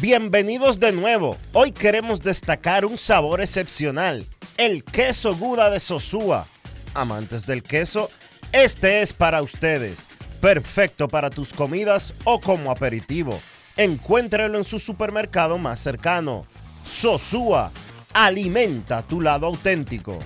[0.00, 1.36] Bienvenidos de nuevo.
[1.54, 4.24] Hoy queremos destacar un sabor excepcional,
[4.58, 6.46] el queso Guda de Sosúa.
[6.94, 8.10] Amantes del queso,
[8.52, 10.08] este es para ustedes.
[10.40, 13.40] Perfecto para tus comidas o como aperitivo.
[13.78, 16.46] Encuéntralo en su supermercado más cercano.
[16.84, 17.70] Sosúa,
[18.12, 20.18] alimenta tu lado auténtico.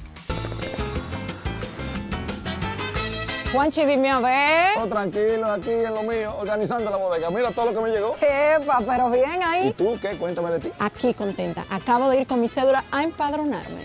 [3.52, 4.78] Juanchi, dime a ver.
[4.78, 7.30] Oh, tranquilo, aquí en lo mío, organizando la bodega.
[7.30, 8.16] Mira todo lo que me llegó.
[8.22, 9.68] Epa, pero bien ahí.
[9.68, 10.16] ¿Y tú qué?
[10.16, 10.72] Cuéntame de ti.
[10.78, 11.66] Aquí contenta.
[11.68, 13.84] Acabo de ir con mi cédula a empadronarme.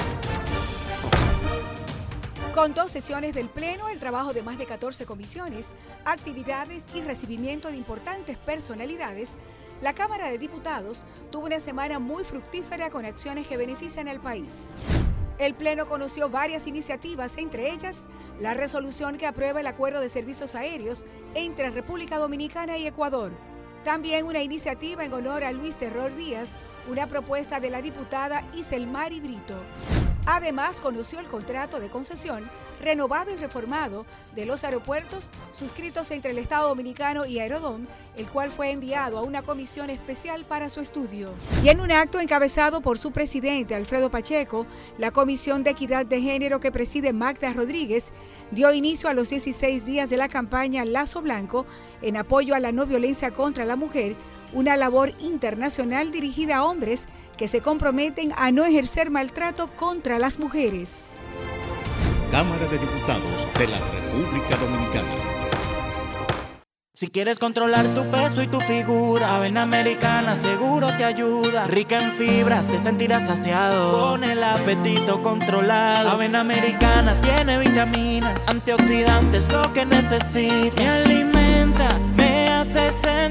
[2.53, 5.73] Con dos sesiones del Pleno, el trabajo de más de 14 comisiones,
[6.03, 9.37] actividades y recibimiento de importantes personalidades,
[9.79, 14.75] la Cámara de Diputados tuvo una semana muy fructífera con acciones que benefician al país.
[15.37, 18.09] El Pleno conoció varias iniciativas, entre ellas
[18.41, 23.31] la resolución que aprueba el acuerdo de servicios aéreos entre República Dominicana y Ecuador.
[23.83, 26.55] También una iniciativa en honor a Luis Terror Díaz,
[26.87, 29.55] una propuesta de la diputada Iselmari Brito.
[30.27, 32.47] Además, conoció el contrato de concesión
[32.81, 34.05] renovado y reformado
[34.35, 39.21] de los aeropuertos suscritos entre el Estado Dominicano y Aerodón, el cual fue enviado a
[39.21, 41.29] una comisión especial para su estudio.
[41.63, 44.65] Y en un acto encabezado por su presidente Alfredo Pacheco,
[44.97, 48.11] la Comisión de Equidad de Género que preside Magda Rodríguez
[48.51, 51.65] dio inicio a los 16 días de la campaña Lazo Blanco
[52.01, 54.15] en apoyo a la no violencia contra la mujer,
[54.53, 57.07] una labor internacional dirigida a hombres
[57.37, 61.19] que se comprometen a no ejercer maltrato contra las mujeres.
[62.31, 65.09] Cámara de Diputados de la República Dominicana.
[66.93, 71.67] Si quieres controlar tu peso y tu figura, Avena Americana seguro te ayuda.
[71.67, 74.11] Rica en fibras, te sentirás saciado.
[74.11, 76.09] Con el apetito controlado.
[76.09, 80.75] Avena Americana tiene vitaminas, antioxidantes, lo que necesitas.
[80.77, 83.30] Me alimenta, me hace sentir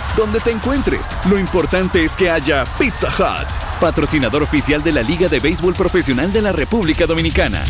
[0.17, 3.47] Donde te encuentres, lo importante es que haya Pizza Hut,
[3.79, 7.63] patrocinador oficial de la Liga de Béisbol Profesional de la República Dominicana.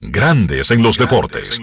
[0.00, 1.60] Grandes en los deportes.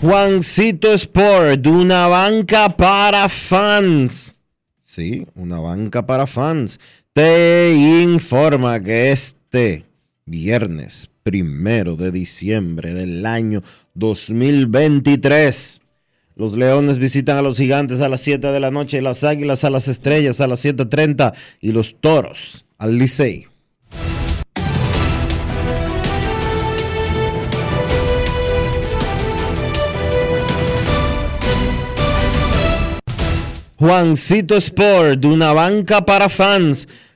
[0.00, 4.36] Juancito Sport, una banca para fans.
[4.84, 6.80] Sí, una banca para fans.
[7.16, 9.86] Te informa que este
[10.26, 13.62] viernes primero de diciembre del año
[13.94, 15.80] 2023,
[16.34, 19.70] los Leones visitan a los Gigantes a las 7 de la noche, las Águilas a
[19.70, 23.46] las Estrellas a las 7:30 y los Toros al Licey.
[33.78, 36.88] Juancito Sport, una banca para fans,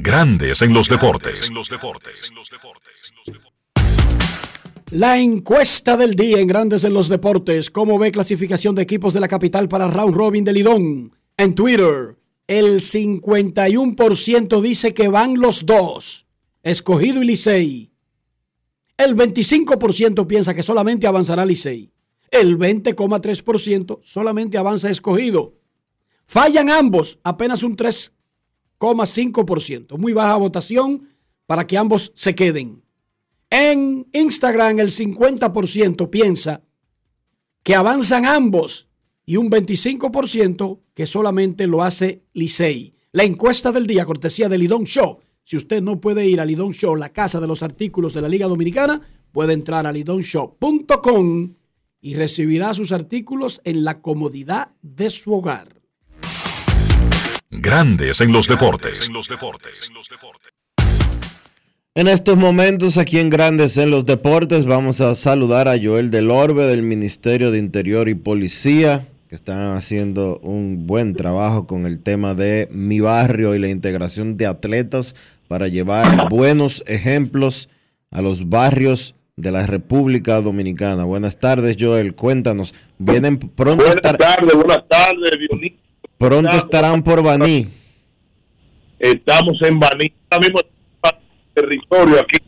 [0.00, 1.52] Grandes en los deportes.
[4.90, 7.70] La encuesta del día en Grandes en los Deportes.
[7.70, 11.16] ¿Cómo ve clasificación de equipos de la capital para Round Robin de Lidón?
[11.36, 12.18] En Twitter,
[12.48, 16.26] el 51% dice que van los dos,
[16.64, 17.92] escogido y Licey.
[18.96, 21.92] El 25% piensa que solamente avanzará Licey.
[22.32, 25.54] El 20,3% solamente avanza escogido.
[26.26, 27.76] Fallan ambos, apenas un
[28.78, 29.98] 3,5%.
[29.98, 31.08] Muy baja votación
[31.46, 32.82] para que ambos se queden.
[33.50, 36.62] En Instagram el 50% piensa
[37.62, 38.88] que avanzan ambos
[39.26, 42.94] y un 25% que solamente lo hace Licey.
[43.12, 45.20] La encuesta del día, cortesía de Lidón Show.
[45.44, 48.28] Si usted no puede ir a Lidón Show, la casa de los artículos de la
[48.28, 49.00] Liga Dominicana,
[49.30, 51.54] puede entrar a lidonshow.com
[52.00, 55.83] y recibirá sus artículos en la comodidad de su hogar.
[57.60, 59.08] Grandes en los deportes.
[61.94, 66.32] En estos momentos, aquí en Grandes en los Deportes, vamos a saludar a Joel del
[66.32, 72.02] Orbe del Ministerio de Interior y Policía, que están haciendo un buen trabajo con el
[72.02, 75.14] tema de mi barrio y la integración de atletas
[75.46, 77.68] para llevar buenos ejemplos
[78.10, 81.04] a los barrios de la República Dominicana.
[81.04, 82.16] Buenas tardes, Joel.
[82.16, 82.74] Cuéntanos.
[82.98, 83.84] Vienen pronto.
[83.84, 85.83] Buenas tardes, buenas tardes, Dionisio.
[86.24, 87.68] Pronto estarán por Baní.
[88.98, 90.10] Estamos en Baní.
[90.30, 90.60] Ahora mismo
[91.52, 92.38] territorio aquí.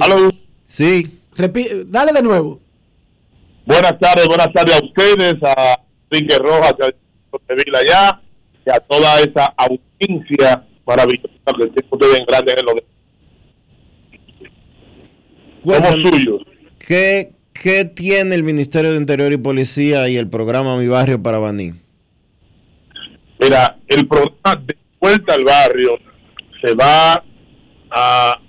[0.00, 0.28] ¿Aló?
[0.64, 1.20] Sí.
[1.86, 2.60] dale de nuevo.
[3.64, 8.20] Buenas tardes, buenas tardes a ustedes, a Enrique Rojas, a Vila allá,
[8.66, 12.74] y a toda esa audiencia maravillosa que ustedes en grandes en los
[15.64, 16.42] Somos suyos.
[16.78, 21.38] ¿Qué, ¿Qué tiene el Ministerio de Interior y Policía y el programa Mi Barrio para
[21.38, 21.72] Baní?
[23.40, 25.98] Mira, el programa de vuelta al barrio
[26.62, 27.22] se va
[27.90, 28.40] a,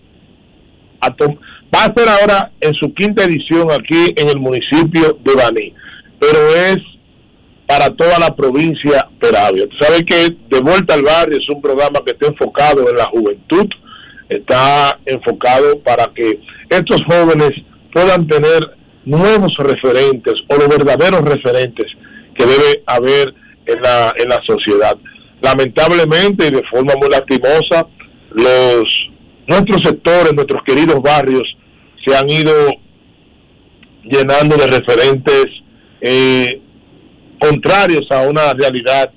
[1.02, 5.74] a va a ser ahora en su quinta edición aquí en el municipio de Baní,
[6.20, 6.78] pero es
[7.68, 9.66] para toda la provincia Peravia.
[9.80, 13.68] Sabe que De Vuelta al Barrio es un programa que está enfocado en la juventud,
[14.30, 16.40] está enfocado para que
[16.70, 17.52] estos jóvenes
[17.94, 18.78] puedan tener
[19.08, 21.86] nuevos referentes o los verdaderos referentes
[22.36, 23.34] que debe haber
[23.66, 24.98] en la, en la sociedad
[25.42, 27.88] lamentablemente y de forma muy lastimosa,
[28.32, 29.10] los
[29.48, 31.44] nuestros sectores, nuestros queridos barrios,
[32.06, 32.54] se han ido
[34.04, 35.46] llenando de referentes
[36.02, 36.62] eh,
[37.40, 39.12] contrarios a una realidad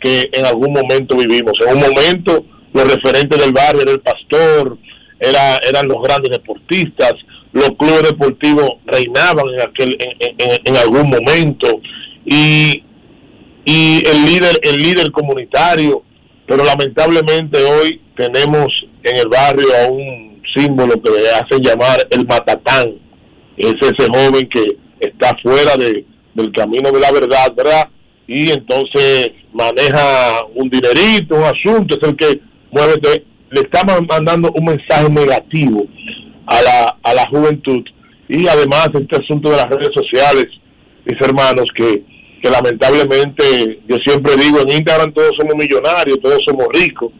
[0.00, 1.58] que en algún momento vivimos.
[1.60, 4.78] En un momento los referentes del barrio era el pastor,
[5.18, 7.14] era, eran los grandes deportistas,
[7.52, 11.80] los clubes deportivos reinaban en aquel en, en algún momento
[12.24, 12.82] y
[13.68, 16.04] y el líder, el líder comunitario,
[16.46, 18.68] pero lamentablemente hoy tenemos
[19.02, 22.94] en el barrio a un símbolo que le hacen llamar el matatán,
[23.56, 27.88] es ese joven que está fuera de, del camino de la verdad, ¿verdad?
[28.28, 32.40] Y entonces maneja un dinerito, un asunto, es el que
[32.70, 35.88] mueve, le estamos mandando un mensaje negativo
[36.46, 37.84] a la, a la juventud
[38.28, 40.46] y además este asunto de las redes sociales,
[41.04, 42.02] mis hermanos, que
[42.42, 47.12] que lamentablemente yo siempre digo en Instagram todos somos millonarios, todos somos ricos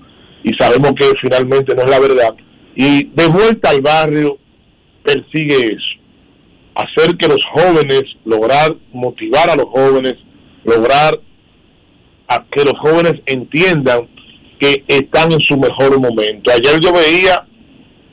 [0.43, 2.35] y sabemos que finalmente no es la verdad.
[2.75, 4.39] Y de vuelta al barrio
[5.03, 6.01] persigue eso,
[6.75, 10.15] hacer que los jóvenes, lograr motivar a los jóvenes,
[10.65, 11.19] lograr
[12.29, 14.09] a que los jóvenes entiendan
[14.61, 16.51] que están en su mejor momento.
[16.51, 17.47] Ayer yo veía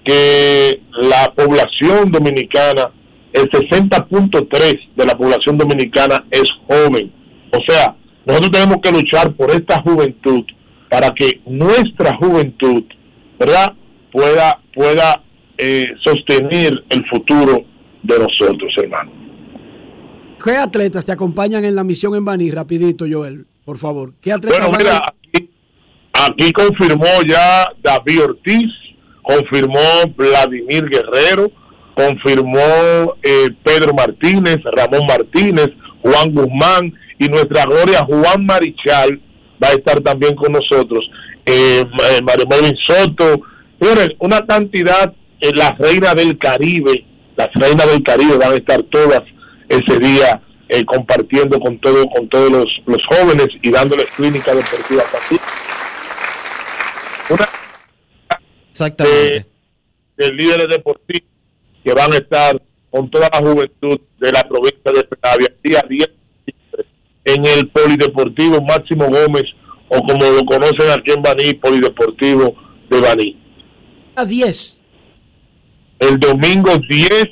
[0.04, 2.92] que la población dominicana
[3.34, 7.12] el 60.3 de la población dominicana es joven.
[7.52, 7.96] O sea,
[8.26, 10.44] nosotros tenemos que luchar por esta juventud
[10.90, 12.84] para que nuestra juventud,
[13.40, 13.74] ¿verdad?,
[14.12, 15.24] pueda, pueda
[15.58, 17.66] eh, sostener el futuro
[18.04, 19.12] de nosotros, hermano.
[20.44, 22.52] ¿Qué atletas te acompañan en la misión en Baní?
[22.52, 24.14] Rapidito, Joel, por favor.
[24.22, 25.50] ¿Qué atletas bueno, mira, aquí,
[26.14, 28.70] aquí confirmó ya David Ortiz,
[29.24, 29.80] confirmó
[30.16, 31.52] Vladimir Guerrero,
[31.96, 35.70] confirmó eh, Pedro Martínez, Ramón Martínez,
[36.02, 39.20] Juan Guzmán y nuestra gloria Juan Marichal
[39.64, 41.10] va a estar también con nosotros.
[41.46, 43.42] Eh, eh Mario Melvin Soto,
[44.20, 47.06] una cantidad, eh, las reinas del Caribe,
[47.36, 49.22] las reinas del Caribe van a estar todas
[49.68, 52.50] ese día eh, compartiendo con todo, con todos
[52.86, 55.04] los, jóvenes y dándoles clínica deportiva
[57.30, 57.46] Una,
[58.74, 59.46] Exactamente.
[60.18, 61.30] de líderes deportivos
[61.84, 62.60] que van a estar
[62.90, 66.10] con toda la juventud de la provincia de Peravia, día 10
[67.26, 69.44] en el Polideportivo Máximo Gómez,
[69.90, 72.56] o como lo conocen aquí en Baní, Polideportivo
[72.90, 73.38] de Baní.
[74.16, 74.82] A 10.
[76.00, 77.26] El domingo 10,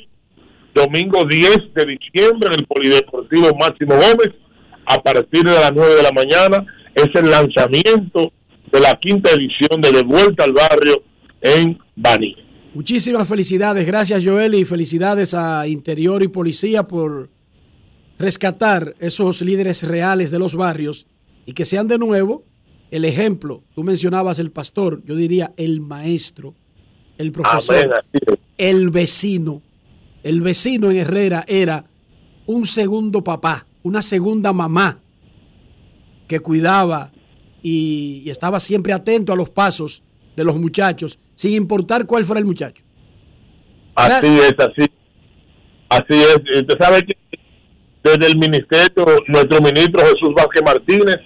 [0.74, 4.32] domingo 10 de diciembre en el Polideportivo Máximo Gómez,
[4.86, 6.64] a partir de las 9 de la mañana,
[6.94, 8.32] es el lanzamiento
[8.70, 11.02] de la quinta edición de De Vuelta al Barrio
[11.42, 12.36] en Baní.
[12.74, 17.28] Muchísimas felicidades, gracias Joel y felicidades a Interior y Policía por
[18.18, 21.06] rescatar esos líderes reales de los barrios
[21.44, 22.44] y que sean de nuevo
[22.90, 23.62] el ejemplo.
[23.74, 26.54] Tú mencionabas el pastor, yo diría el maestro,
[27.18, 28.04] el profesor,
[28.56, 29.60] el vecino.
[30.22, 31.84] El vecino en Herrera era
[32.46, 35.00] un segundo papá, una segunda mamá
[36.28, 37.12] que cuidaba
[37.60, 40.02] y, y estaba siempre atento a los pasos
[40.36, 42.84] de los muchachos sin importar cuál fuera el muchacho.
[43.96, 44.88] Así es, así.
[45.88, 46.36] Así es.
[46.60, 47.16] Usted sabe que
[48.04, 51.16] desde el ministerio, nuestro ministro Jesús Vázquez Martínez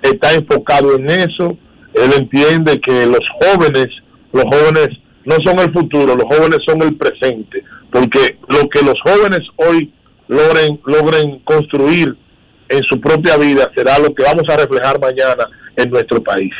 [0.00, 1.58] está enfocado en eso.
[1.92, 3.88] Él entiende que los jóvenes,
[4.32, 4.88] los jóvenes
[5.26, 7.62] no son el futuro, los jóvenes son el presente,
[7.92, 9.92] porque lo que los jóvenes hoy
[10.28, 12.16] logren, logren construir
[12.70, 15.46] en su propia vida será lo que vamos a reflejar mañana
[15.76, 16.52] en nuestro país.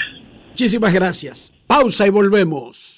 [0.51, 1.53] Muchísimas gracias.
[1.67, 2.98] Pausa y volvemos.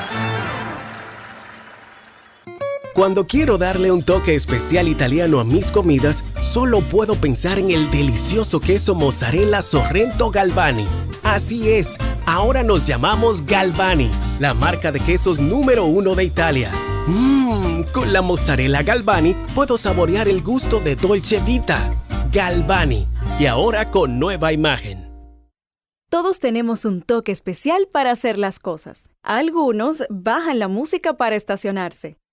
[2.93, 7.89] Cuando quiero darle un toque especial italiano a mis comidas, solo puedo pensar en el
[7.89, 10.85] delicioso queso mozzarella Sorrento Galvani.
[11.23, 16.71] Así es, ahora nos llamamos Galvani, la marca de quesos número uno de Italia.
[17.07, 21.95] Mmm, con la mozzarella Galvani puedo saborear el gusto de Dolce Vita.
[22.29, 23.07] Galvani,
[23.39, 25.09] y ahora con nueva imagen.
[26.09, 29.09] Todos tenemos un toque especial para hacer las cosas.
[29.23, 32.17] Algunos bajan la música para estacionarse.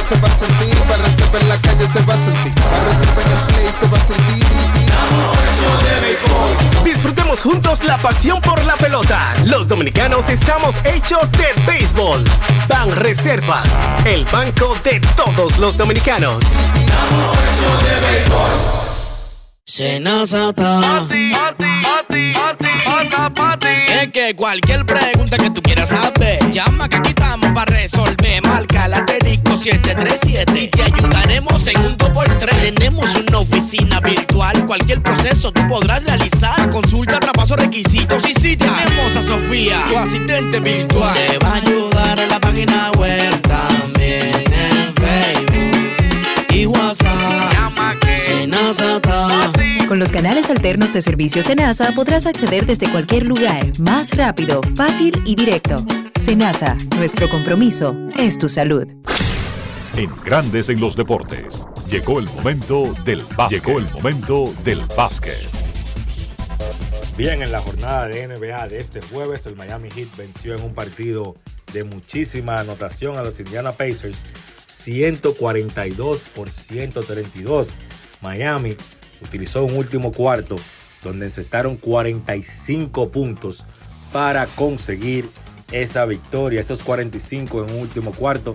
[0.00, 3.22] Se va a sentir, para reserva en la calle se va a sentir, para reserva
[3.22, 4.44] en el play se va a sentir.
[6.84, 9.34] Disfrutemos juntos la pasión por la pelota.
[9.44, 12.24] Los dominicanos estamos hechos de béisbol.
[12.66, 13.68] Ban Reservas,
[14.04, 16.42] el banco de todos los dominicanos.
[19.64, 20.80] Senazata.
[20.80, 22.32] Pati, pati,
[23.36, 28.42] pati, Es que cualquier pregunta que tú quieras saber, llama que aquí estamos para resolver.
[28.42, 32.74] Marca la disco 737 y te ayudaremos en un 2x3.
[32.74, 36.70] Tenemos una oficina virtual, cualquier proceso tú podrás realizar.
[36.70, 41.14] Consulta, traspaso, requisitos y si tenemos a Sofía, tu asistente virtual.
[41.14, 47.52] Te va a ayudar en la página web también en Facebook y WhatsApp.
[47.52, 49.52] Llama que Senazata.
[49.86, 55.20] Con los canales alternos de servicio Senasa podrás acceder desde cualquier lugar, más rápido, fácil
[55.26, 55.84] y directo.
[56.18, 58.86] Senasa, nuestro compromiso es tu salud.
[59.96, 63.64] En Grandes en los Deportes, llegó el momento del básquet.
[63.64, 65.36] Llegó el momento del básquet.
[67.16, 70.74] Bien, en la jornada de NBA de este jueves, el Miami Heat venció en un
[70.74, 71.36] partido
[71.72, 74.24] de muchísima anotación a los Indiana Pacers,
[74.66, 77.70] 142 por 132.
[78.22, 78.76] Miami
[79.20, 80.56] utilizó un último cuarto
[81.02, 83.64] donde encestaron 45 puntos
[84.12, 85.28] para conseguir
[85.72, 86.60] esa victoria.
[86.60, 88.54] Esos 45 en un último cuarto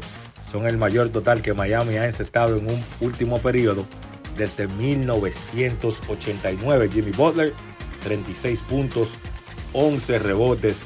[0.56, 3.86] son el mayor total que Miami ha encestado en un último periodo
[4.38, 6.90] desde 1989.
[6.94, 7.52] Jimmy Butler,
[8.06, 9.16] 36 puntos,
[9.74, 10.84] 11 rebotes,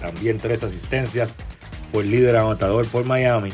[0.00, 1.36] también 3 asistencias.
[1.92, 3.50] Fue el líder anotador por Miami.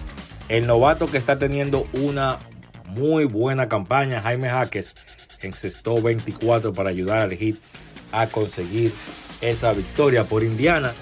[0.49, 2.39] El novato que está teniendo una
[2.87, 4.95] muy buena campaña, Jaime Jaques,
[5.43, 7.57] encestó 24 para ayudar al Heat
[8.13, 8.95] a conseguir
[9.43, 10.95] esa victoria por Indiana,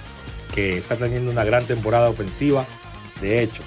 [0.53, 2.67] que está teniendo una gran temporada ofensiva.
[3.21, 3.63] De hecho,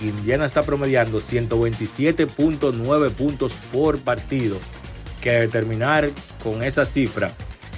[0.00, 4.58] Indiana está promediando 127.9 puntos por partido,
[5.20, 6.10] que terminar
[6.42, 7.30] con esa cifra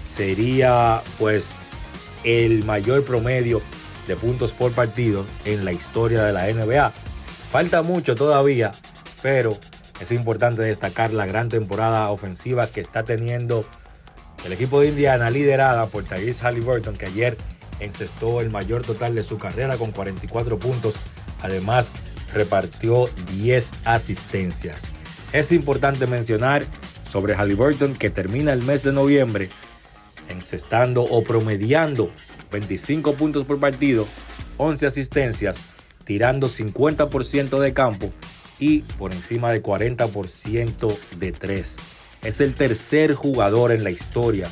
[0.03, 1.61] sería pues
[2.25, 3.63] el mayor promedio
[4.07, 6.93] de puntos por partido en la historia de la NBA.
[7.51, 8.73] Falta mucho todavía,
[9.23, 9.59] pero
[10.01, 13.65] es importante destacar la gran temporada ofensiva que está teniendo
[14.45, 17.37] el equipo de Indiana, liderada por Tyrese Halliburton, que ayer
[17.81, 20.97] encestó el mayor total de su carrera con 44 puntos.
[21.43, 21.95] Además,
[22.33, 24.85] repartió 10 asistencias.
[25.33, 26.65] Es importante mencionar
[27.05, 29.49] sobre Halliburton que termina el mes de noviembre
[30.29, 32.11] encestando o promediando
[32.51, 34.07] 25 puntos por partido,
[34.59, 35.65] 11 asistencias,
[36.05, 38.13] tirando 50% de campo
[38.59, 41.77] y por encima de 40% de 3.
[42.25, 44.51] Es el tercer jugador en la historia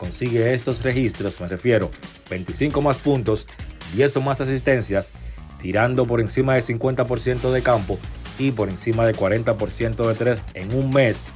[0.00, 1.90] consigue estos registros, me refiero,
[2.30, 3.46] 25 más puntos,
[3.94, 5.12] 10 o más asistencias,
[5.60, 7.98] tirando por encima de 50% de campo
[8.38, 11.28] y por encima de 40% de 3 en un mes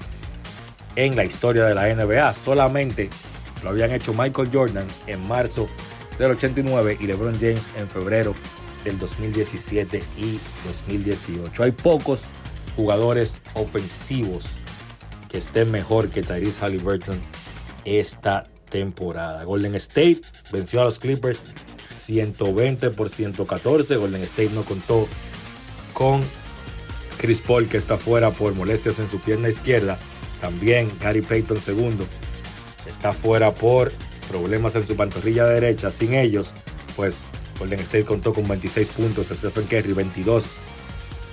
[0.97, 2.33] en la historia de la NBA.
[2.33, 3.11] Solamente
[3.63, 5.67] lo habían hecho Michael Jordan en marzo
[6.19, 8.35] del 89 y LeBron James en febrero
[8.85, 11.63] del 2017 y 2018.
[11.63, 12.27] Hay pocos
[12.77, 14.57] jugadores ofensivos
[15.29, 17.21] que estén mejor que Tyrese Halliburton
[17.85, 19.45] esta temporada.
[19.45, 20.21] Golden State
[20.53, 21.47] venció a los Clippers
[21.95, 23.97] 120 por 114.
[23.97, 25.09] Golden State no contó
[25.93, 26.23] con
[27.19, 29.99] Chris Paul que está fuera por molestias en su pierna izquierda.
[30.41, 32.07] También Gary Payton segundo
[32.87, 33.93] está fuera por
[34.29, 35.91] problemas en su pantorrilla derecha.
[35.91, 36.55] Sin ellos,
[36.97, 37.27] pues
[37.59, 40.45] Golden State contó con 26 puntos de Stephen Curry, 22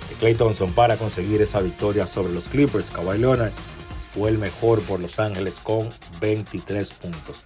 [0.08, 2.90] de Clay Thompson para conseguir esa victoria sobre los Clippers.
[2.90, 3.52] Kawhi Leonard
[4.14, 5.88] fue el mejor por Los Ángeles con
[6.20, 7.44] 23 puntos.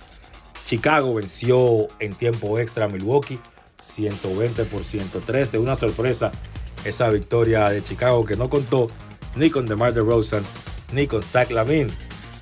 [0.66, 3.38] Chicago venció en tiempo extra a Milwaukee
[3.80, 5.58] 120 por 113.
[5.58, 6.32] Una sorpresa
[6.84, 8.90] esa victoria de Chicago que no contó
[9.36, 10.42] ni con DeMar DeRozan
[10.92, 11.88] ni con Zach Lavin.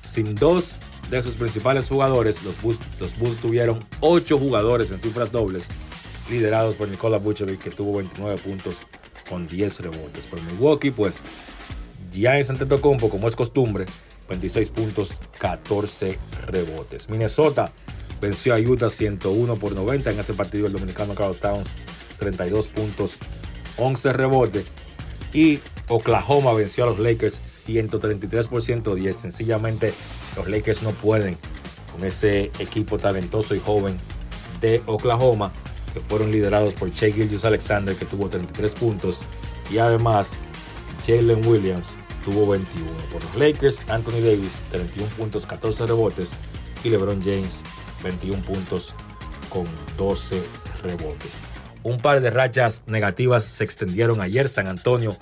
[0.01, 0.77] Sin dos
[1.11, 5.67] de sus principales jugadores, los Bulls, los Bulls tuvieron ocho jugadores en cifras dobles,
[6.27, 8.77] liderados por Nikola Vucevic, que tuvo 29 puntos
[9.29, 10.25] con 10 rebotes.
[10.25, 11.21] Por Milwaukee, pues,
[12.11, 13.85] en Antetokounmpo, como es costumbre,
[14.29, 16.17] 26 puntos, 14
[16.47, 17.07] rebotes.
[17.09, 17.71] Minnesota
[18.21, 21.73] venció a Utah 101 por 90 en ese partido el dominicano Carl Towns
[22.19, 23.17] 32 puntos
[23.77, 24.65] 11 rebotes.
[25.33, 29.93] Y Oklahoma venció a los Lakers 133 por 110 sencillamente
[30.35, 31.37] los Lakers no pueden
[31.91, 33.97] con ese equipo talentoso y joven
[34.61, 35.51] de Oklahoma
[35.93, 39.21] que fueron liderados por Shea Gilgeous Alexander que tuvo 33 puntos
[39.71, 40.31] y además
[41.05, 46.31] Jalen Williams tuvo 21 por los Lakers Anthony Davis 31 puntos 14 rebotes
[46.83, 47.61] y LeBron James
[48.05, 48.93] 21 puntos
[49.49, 49.65] con
[49.97, 50.41] 12
[50.83, 51.39] rebotes.
[51.83, 54.47] Un par de rachas negativas se extendieron ayer.
[54.47, 55.17] San Antonio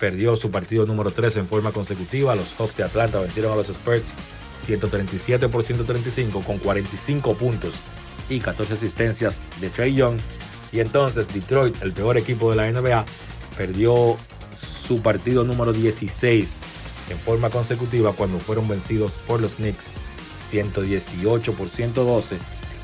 [0.00, 2.34] perdió su partido número 3 en forma consecutiva.
[2.34, 4.12] Los Hawks de Atlanta vencieron a los Spurs
[4.64, 7.74] 137 por 135 con 45 puntos
[8.28, 10.18] y 14 asistencias de Trey Young.
[10.72, 13.04] Y entonces Detroit, el peor equipo de la NBA,
[13.56, 14.16] perdió
[14.58, 16.56] su partido número 16
[17.10, 19.92] en forma consecutiva cuando fueron vencidos por los Knicks
[20.44, 22.38] 118 por 112.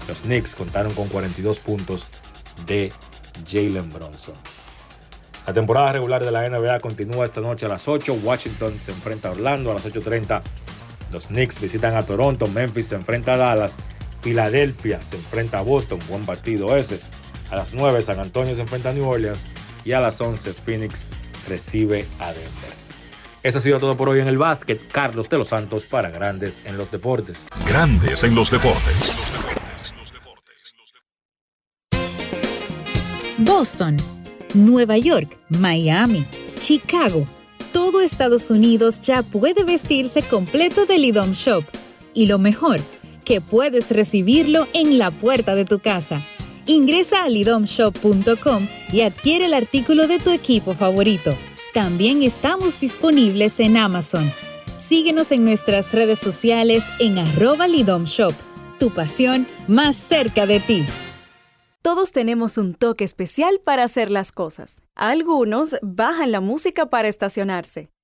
[0.09, 2.07] Los Knicks contaron con 42 puntos
[2.67, 2.93] de
[3.49, 4.35] Jalen Bronson.
[5.47, 8.19] La temporada regular de la NBA continúa esta noche a las 8.
[8.23, 10.43] Washington se enfrenta a Orlando a las 8.30.
[11.13, 12.47] Los Knicks visitan a Toronto.
[12.47, 13.77] Memphis se enfrenta a Dallas.
[14.21, 15.99] Filadelfia se enfrenta a Boston.
[16.09, 17.01] Buen partido ese.
[17.51, 19.47] A las 9 San Antonio se enfrenta a New Orleans.
[19.85, 21.09] Y a las 11 Phoenix
[21.49, 22.80] recibe a Denver.
[23.43, 24.81] Eso ha sido todo por hoy en el básquet.
[24.93, 27.49] Carlos de los Santos para Grandes en los Deportes.
[27.67, 29.19] Grandes en los Deportes.
[33.39, 33.97] Boston,
[34.53, 36.27] Nueva York, Miami,
[36.59, 37.27] Chicago.
[37.73, 41.65] Todo Estados Unidos ya puede vestirse completo del IDOM Shop.
[42.13, 42.81] Y lo mejor,
[43.25, 46.21] que puedes recibirlo en la puerta de tu casa.
[46.67, 51.33] Ingresa a lidomshop.com y adquiere el artículo de tu equipo favorito.
[51.73, 54.33] También estamos disponibles en Amazon.
[54.81, 58.35] Síguenos en nuestras redes sociales en arroba lidomshop.
[58.81, 60.85] Tu pasión más cerca de ti.
[61.81, 64.83] Todos tenemos un toque especial para hacer las cosas.
[64.97, 67.89] Algunos bajan la música para estacionarse.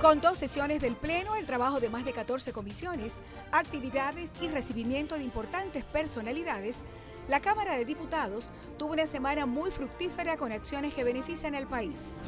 [0.00, 3.20] Con dos sesiones del Pleno, el trabajo de más de 14 comisiones,
[3.52, 6.84] actividades y recibimiento de importantes personalidades,
[7.28, 12.22] la Cámara de Diputados tuvo una semana muy fructífera con acciones que benefician al país.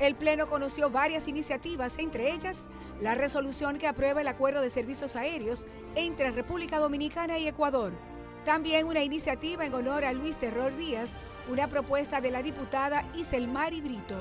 [0.00, 2.68] El Pleno conoció varias iniciativas, entre ellas
[3.00, 7.92] la resolución que aprueba el acuerdo de servicios aéreos entre República Dominicana y Ecuador.
[8.44, 11.16] También una iniciativa en honor a Luis Terror Díaz,
[11.48, 14.16] una propuesta de la diputada Iselmari Brito.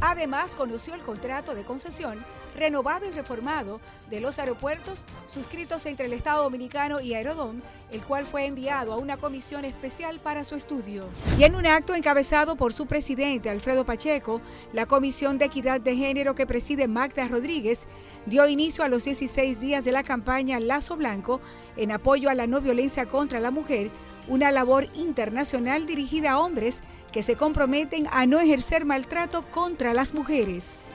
[0.00, 2.24] Además, conoció el contrato de concesión
[2.56, 3.80] renovado y reformado
[4.10, 8.96] de los aeropuertos suscritos entre el Estado Dominicano y Aerodón, el cual fue enviado a
[8.96, 11.04] una comisión especial para su estudio.
[11.38, 14.40] Y en un acto encabezado por su presidente, Alfredo Pacheco,
[14.72, 17.86] la Comisión de Equidad de Género que preside Magda Rodríguez
[18.26, 21.40] dio inicio a los 16 días de la campaña Lazo Blanco
[21.78, 23.90] en apoyo a la no violencia contra la mujer,
[24.26, 26.82] una labor internacional dirigida a hombres
[27.12, 30.94] que se comprometen a no ejercer maltrato contra las mujeres.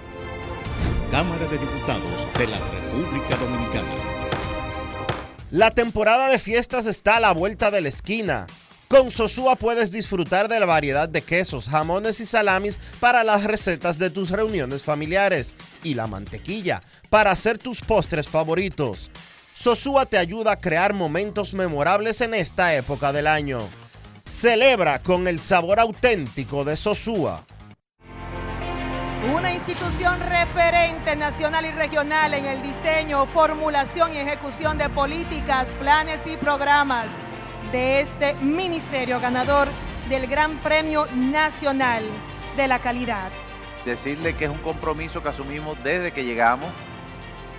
[1.10, 3.88] Cámara de Diputados de la República Dominicana.
[5.52, 8.48] La temporada de fiestas está a la vuelta de la esquina.
[8.88, 13.98] Con Sosúa puedes disfrutar de la variedad de quesos, jamones y salamis para las recetas
[13.98, 19.10] de tus reuniones familiares y la mantequilla para hacer tus postres favoritos.
[19.54, 23.62] Sosúa te ayuda a crear momentos memorables en esta época del año.
[24.26, 27.46] Celebra con el sabor auténtico de Sosúa.
[29.34, 36.28] Una institución referente nacional y regional en el diseño, formulación y ejecución de políticas, planes
[36.28, 37.22] y programas
[37.72, 39.70] de este ministerio ganador
[40.10, 42.04] del Gran Premio Nacional
[42.58, 43.32] de la Calidad.
[43.86, 46.70] Decirle que es un compromiso que asumimos desde que llegamos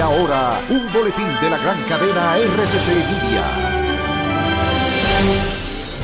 [0.00, 3.44] Y ahora, un boletín de la gran cadena RCC Media.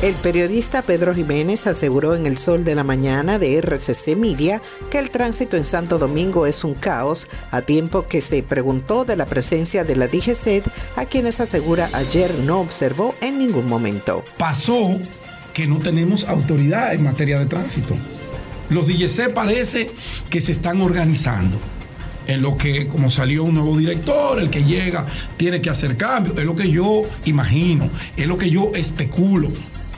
[0.03, 4.61] El periodista Pedro Jiménez aseguró en El Sol de la Mañana de RCC Media
[4.91, 9.15] que el tránsito en Santo Domingo es un caos, a tiempo que se preguntó de
[9.15, 10.65] la presencia de la DGCED,
[10.95, 14.23] a quienes asegura ayer no observó en ningún momento.
[14.37, 14.95] Pasó
[15.55, 17.95] que no tenemos autoridad en materia de tránsito.
[18.69, 19.89] Los DGC parece
[20.29, 21.57] que se están organizando
[22.27, 25.05] en lo que, como salió un nuevo director, el que llega
[25.37, 26.37] tiene que hacer cambios.
[26.37, 29.49] Es lo que yo imagino, es lo que yo especulo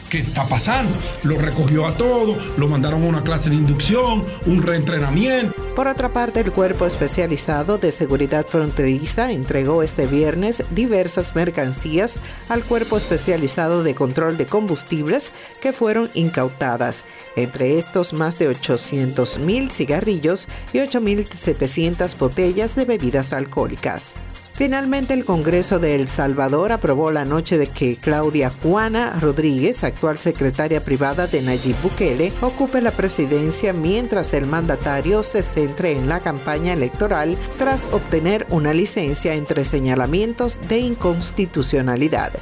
[0.10, 0.98] que está pasando.
[1.23, 5.56] Lo recogió a todos, lo mandaron a una clase de inducción, un reentrenamiento.
[5.76, 12.18] Por otra parte, el Cuerpo Especializado de Seguridad Fronteriza entregó este viernes diversas mercancías
[12.49, 15.31] al Cuerpo Especializado de Control de Combustibles
[15.61, 17.06] que fueron incautadas.
[17.36, 24.15] Entre estos, más de 800 mil cigarrillos y 8.700 botellas de bebidas alcohólicas.
[24.60, 30.19] Finalmente, el Congreso de El Salvador aprobó la noche de que Claudia Juana Rodríguez, actual
[30.19, 36.19] secretaria privada de Nayib Bukele, ocupe la presidencia mientras el mandatario se centre en la
[36.19, 42.34] campaña electoral tras obtener una licencia entre señalamientos de inconstitucionalidad.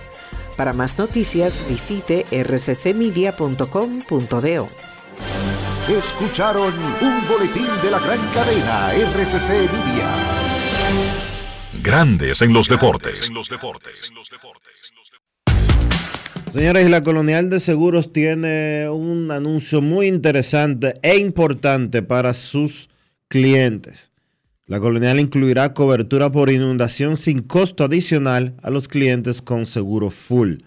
[0.56, 4.68] Para más noticias, visite rccmedia.com.do.
[5.88, 11.27] Escucharon un boletín de la gran cadena RCC Media.
[11.88, 13.32] Grandes en los deportes.
[16.52, 22.90] Señores, la Colonial de Seguros tiene un anuncio muy interesante e importante para sus
[23.30, 24.12] clientes.
[24.66, 30.58] La Colonial incluirá cobertura por inundación sin costo adicional a los clientes con seguro full.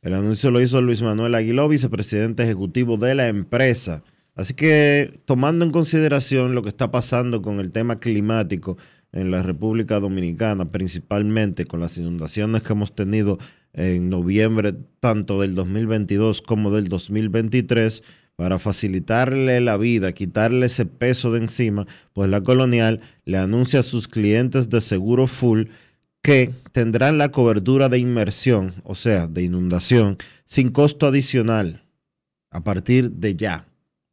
[0.00, 4.04] El anuncio lo hizo Luis Manuel Aguiló, vicepresidente ejecutivo de la empresa.
[4.34, 8.78] Así que tomando en consideración lo que está pasando con el tema climático,
[9.12, 13.38] en la República Dominicana, principalmente con las inundaciones que hemos tenido
[13.74, 18.02] en noviembre tanto del 2022 como del 2023,
[18.36, 23.84] para facilitarle la vida, quitarle ese peso de encima, pues la colonial le anuncia a
[23.84, 25.64] sus clientes de seguro full
[26.22, 31.84] que tendrán la cobertura de inmersión, o sea, de inundación, sin costo adicional
[32.50, 33.66] a partir de ya.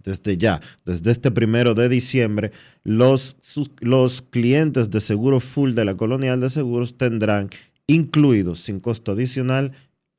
[0.10, 2.52] Desde ya, desde este primero de diciembre,
[2.84, 3.38] los,
[3.80, 7.52] los clientes de seguro full de la Colonial de Seguros tendrán
[7.86, 9.74] incluidos sin costo adicional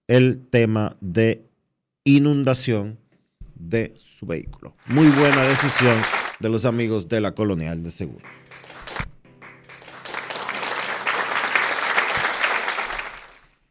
[0.07, 1.45] el tema de
[2.05, 2.99] inundación
[3.57, 4.77] de su vehículo.
[4.87, 5.97] Muy buena decisión
[6.39, 8.31] de los amigos de la Colonial de Seguros.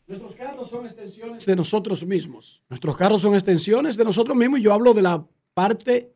[0.06, 2.62] Nuestros carros son extensiones de nosotros mismos.
[2.68, 5.24] Nuestros carros son extensiones de nosotros mismos y yo hablo de la
[5.60, 6.16] parte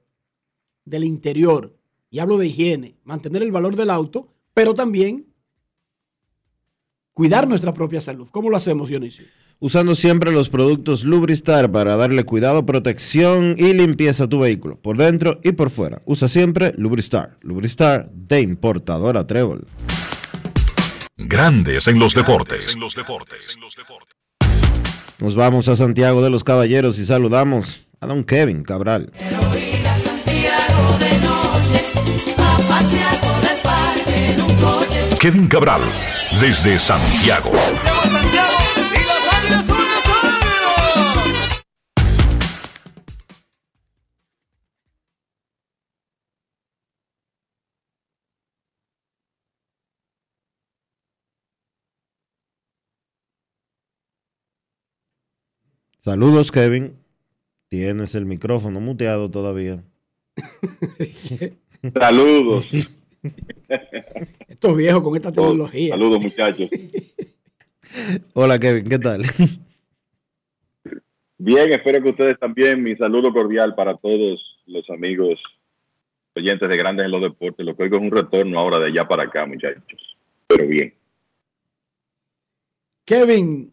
[0.86, 1.78] del interior
[2.10, 5.34] y hablo de higiene, mantener el valor del auto, pero también
[7.12, 8.30] cuidar nuestra propia salud.
[8.32, 9.26] ¿Cómo lo hacemos, Dionisio?
[9.60, 14.96] Usando siempre los productos Lubristar para darle cuidado, protección y limpieza a tu vehículo, por
[14.96, 16.02] dentro y por fuera.
[16.06, 17.38] Usa siempre Lubristar.
[17.42, 19.68] Lubristar de importadora Trébol.
[21.18, 22.78] Grandes en los deportes.
[25.20, 29.12] Nos vamos a Santiago de los Caballeros y saludamos a don Kevin Cabral.
[35.20, 35.82] Kevin Cabral,
[36.42, 37.52] desde Santiago.
[56.02, 57.03] Saludos Kevin.
[57.74, 59.84] Tienes el micrófono muteado todavía.
[62.00, 62.68] Saludos.
[64.48, 65.90] Estos viejos con esta tecnología.
[65.96, 66.70] Saludos, muchachos.
[68.36, 69.24] Hola Kevin, ¿qué tal?
[71.40, 72.84] Bien, espero que ustedes también.
[72.84, 75.42] Mi saludo cordial para todos los amigos
[76.36, 77.66] oyentes de Grandes en los Deportes.
[77.66, 80.16] Lo que oigo es un retorno ahora de allá para acá, muchachos.
[80.46, 80.94] Pero bien.
[83.04, 83.73] Kevin,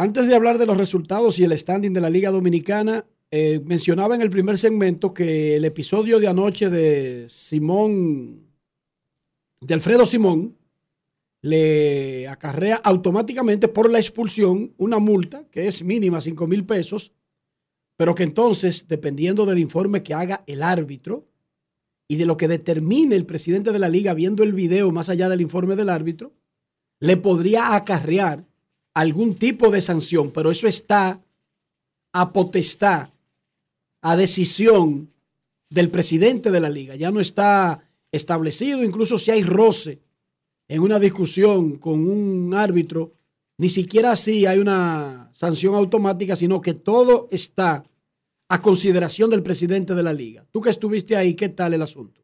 [0.00, 4.14] antes de hablar de los resultados y el standing de la Liga Dominicana, eh, mencionaba
[4.14, 8.46] en el primer segmento que el episodio de anoche de Simón,
[9.60, 10.56] de Alfredo Simón,
[11.42, 17.12] le acarrea automáticamente por la expulsión una multa que es mínima, 5 mil pesos,
[17.98, 21.28] pero que entonces, dependiendo del informe que haga el árbitro
[22.08, 25.28] y de lo que determine el presidente de la liga viendo el video más allá
[25.28, 26.32] del informe del árbitro,
[27.00, 28.49] le podría acarrear
[28.94, 31.20] algún tipo de sanción, pero eso está
[32.12, 33.08] a potestad,
[34.02, 35.10] a decisión
[35.68, 36.96] del presidente de la liga.
[36.96, 40.00] Ya no está establecido, incluso si hay roce
[40.68, 43.12] en una discusión con un árbitro,
[43.58, 47.84] ni siquiera así hay una sanción automática, sino que todo está
[48.48, 50.44] a consideración del presidente de la liga.
[50.50, 52.20] Tú que estuviste ahí, ¿qué tal el asunto?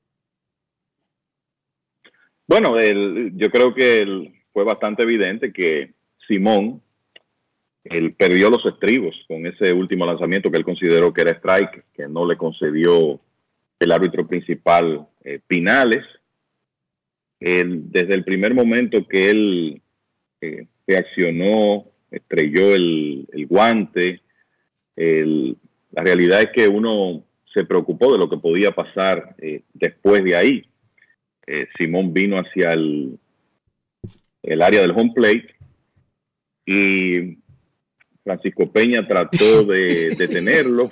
[2.49, 5.96] Bueno, yo creo que fue bastante evidente que
[6.27, 6.83] Simón
[7.85, 12.09] él perdió los estribos con ese último lanzamiento que él consideró que era strike, que
[12.09, 13.21] no le concedió
[13.79, 16.05] el árbitro principal eh, Pinales.
[17.39, 19.83] Desde el primer momento que él
[20.41, 24.23] eh, reaccionó, estrelló el, el guante,
[24.97, 25.57] el-
[25.93, 27.25] la realidad es que uno
[27.55, 30.69] se preocupó de lo que podía pasar eh, después de ahí.
[31.47, 33.19] Eh, Simón vino hacia el,
[34.43, 35.56] el área del home plate
[36.67, 37.39] y
[38.25, 40.91] Francisco Peña trató de detenerlo,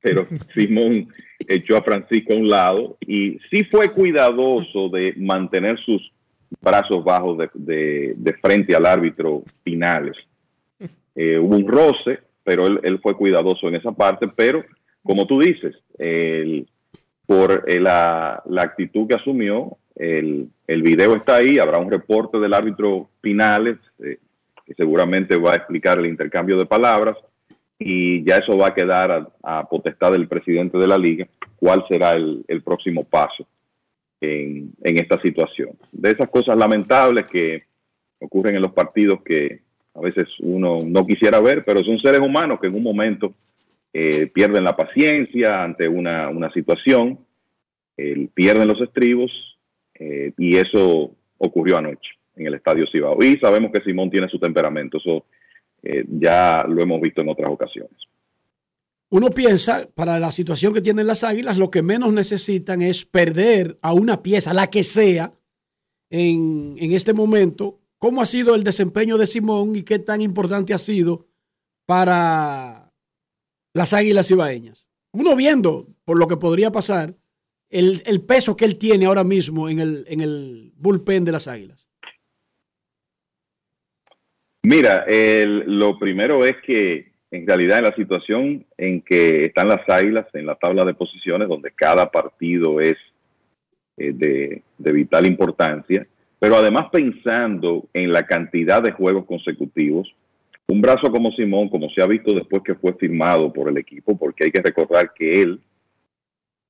[0.00, 1.08] pero Simón
[1.48, 6.12] echó a Francisco a un lado y sí fue cuidadoso de mantener sus
[6.62, 10.16] brazos bajos de, de- de frente al árbitro finales.
[11.14, 14.64] Eh, hubo un roce, pero él, él fue cuidadoso en esa parte, pero
[15.02, 16.66] como tú dices, el-
[17.26, 22.38] por eh, la, la actitud que asumió, el, el video está ahí, habrá un reporte
[22.38, 24.18] del árbitro finales, eh,
[24.74, 27.16] seguramente va a explicar el intercambio de palabras,
[27.78, 31.84] y ya eso va a quedar a, a potestad del presidente de la liga, cuál
[31.88, 33.46] será el, el próximo paso
[34.20, 35.70] en, en esta situación.
[35.92, 37.64] De esas cosas lamentables que
[38.18, 39.60] ocurren en los partidos que
[39.94, 43.32] a veces uno no quisiera ver, pero son seres humanos que en un momento
[43.92, 47.18] eh, pierden la paciencia ante una, una situación,
[47.96, 49.30] eh, pierden los estribos
[49.94, 53.22] eh, y eso ocurrió anoche en el Estadio Cibao.
[53.22, 55.24] Y sabemos que Simón tiene su temperamento, eso
[55.82, 57.96] eh, ya lo hemos visto en otras ocasiones.
[59.10, 63.78] Uno piensa, para la situación que tienen las águilas, lo que menos necesitan es perder
[63.80, 65.32] a una pieza, la que sea,
[66.10, 67.80] en, en este momento.
[67.98, 71.26] ¿Cómo ha sido el desempeño de Simón y qué tan importante ha sido
[71.86, 72.92] para
[73.72, 74.88] las águilas ibaeñas?
[75.12, 77.16] Uno viendo, por lo que podría pasar,
[77.70, 81.48] el, el peso que él tiene ahora mismo en el, en el bullpen de las
[81.48, 81.87] águilas.
[84.70, 89.88] Mira, el- lo primero es que en realidad en la situación en que están las
[89.88, 92.98] águilas en la tabla de posiciones, donde cada partido es
[93.96, 96.06] eh, de, vital importancia,
[96.38, 100.14] pero además pensando en la cantidad de juegos consecutivos,
[100.66, 104.18] un brazo como Simón, como se ha visto después que fue firmado por el equipo,
[104.18, 105.60] porque hay que recordar que él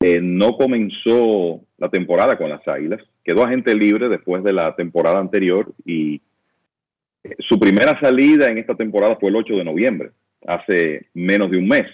[0.04, 5.18] eh, no comenzó la temporada con las Águilas, quedó agente libre después de la temporada
[5.18, 6.20] anterior y
[7.40, 10.11] su primera salida en esta temporada fue el 8 de noviembre,
[10.47, 11.86] hace menos de un mes.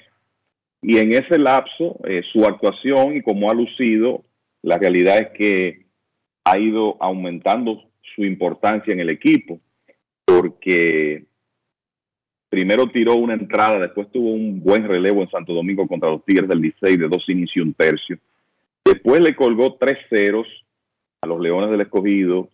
[0.83, 4.23] Y en ese lapso, eh, su actuación y como ha lucido,
[4.63, 5.85] la realidad es que
[6.45, 7.83] ha ido aumentando
[8.15, 9.61] su importancia en el equipo,
[10.25, 11.25] porque
[12.51, 16.49] primero tiró una entrada, después tuvo un buen relevo en Santo Domingo contra los Tigres
[16.49, 18.19] del Licey de dos inicios y un tercio.
[18.85, 20.47] Después le colgó tres ceros
[21.23, 22.49] a los Leones del Escogido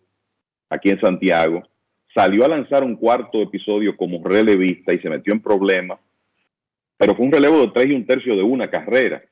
[0.69, 1.63] aquí en Santiago.
[2.13, 5.99] Salió a lanzar un cuarto episodio como relevista y se metió en problemas,
[6.97, 9.23] pero fue un relevo de tres y un tercio de una carrera.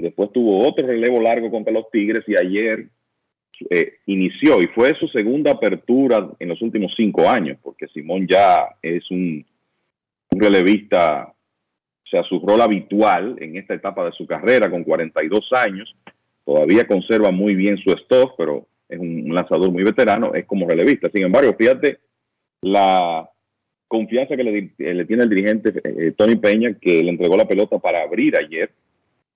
[0.00, 2.88] Después tuvo otro relevo largo contra los Tigres y ayer
[3.70, 8.68] eh, inició y fue su segunda apertura en los últimos cinco años, porque Simón ya
[8.80, 9.44] es un,
[10.30, 15.52] un relevista, o sea, su rol habitual en esta etapa de su carrera con 42
[15.52, 15.94] años,
[16.44, 21.10] todavía conserva muy bien su stock, pero es un, lanzador muy veterano, es como relevista.
[21.12, 21.98] Sin embargo, fíjate
[22.60, 23.28] la
[23.88, 27.48] confianza que le, eh, le tiene el dirigente eh, Tony Peña, que le entregó la
[27.48, 28.70] pelota para abrir ayer.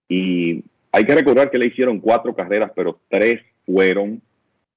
[0.09, 0.63] Y
[0.93, 4.23] hay que recordar que le hicieron cuatro carreras, pero tres fueron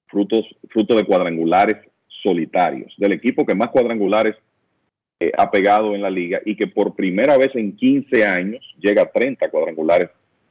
[0.07, 1.77] frutos, fruto de cuadrangulares
[2.21, 4.35] solitarios, del equipo que más cuadrangulares
[5.19, 9.03] eh, ha pegado en la liga y que por primera vez en 15 años llega
[9.03, 10.09] a 30 cuadrangulares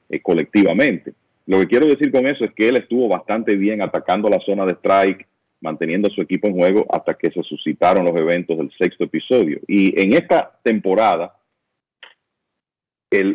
[0.08, 1.12] eh, colectivamente.
[1.48, 4.66] Lo que quiero decir con eso es que él estuvo bastante bien atacando la zona
[4.66, 5.26] de strike,
[5.62, 9.58] manteniendo a su equipo en juego hasta que se suscitaron los eventos del sexto episodio.
[9.66, 11.34] Y en esta temporada,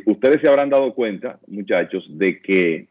[0.05, 2.87] ustedes se habrán dado cuenta, muchachos, de que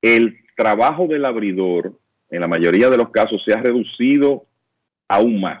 [0.00, 1.92] el trabajo del abridor,
[2.30, 4.46] en la mayoría de los casos, se ha reducido
[5.08, 5.60] aún más.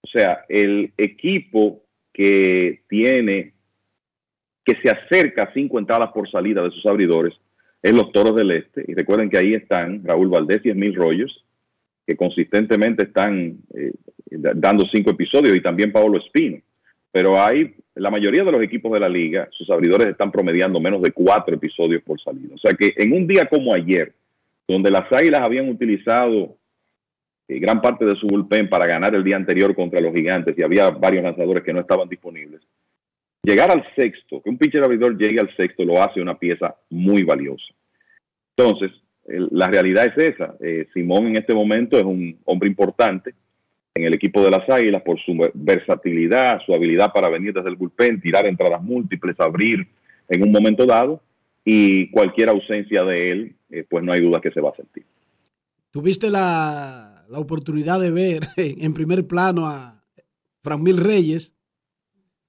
[0.00, 1.82] O sea, el equipo
[2.14, 3.52] que tiene,
[4.64, 7.34] que se acerca a cinco entradas por salida de sus abridores,
[7.84, 8.82] es los Toros del Este.
[8.88, 11.44] Y recuerden que ahí están Raúl Valdés y Emil Rollos,
[12.06, 13.92] que consistentemente están eh,
[14.30, 16.58] da- dando cinco episodios, y también Pablo Espino.
[17.12, 21.02] Pero hay, la mayoría de los equipos de la liga, sus abridores están promediando menos
[21.02, 22.54] de cuatro episodios por salida.
[22.54, 24.12] O sea que en un día como ayer,
[24.66, 26.56] donde las Águilas habían utilizado
[27.48, 30.62] eh, gran parte de su bullpen para ganar el día anterior contra los gigantes y
[30.62, 32.62] había varios lanzadores que no estaban disponibles.
[33.44, 37.22] Llegar al sexto, que un pitcher abridor llegue al sexto, lo hace una pieza muy
[37.24, 37.74] valiosa.
[38.56, 38.90] Entonces,
[39.26, 40.54] la realidad es esa.
[40.60, 43.34] Eh, Simón en este momento es un hombre importante
[43.94, 47.76] en el equipo de las Águilas por su versatilidad, su habilidad para venir desde el
[47.76, 49.86] bullpen, tirar entradas múltiples, abrir
[50.28, 51.20] en un momento dado
[51.64, 55.04] y cualquier ausencia de él, eh, pues no hay duda que se va a sentir.
[55.90, 60.02] Tuviste la, la oportunidad de ver en primer plano a
[60.62, 61.54] Franmil Reyes.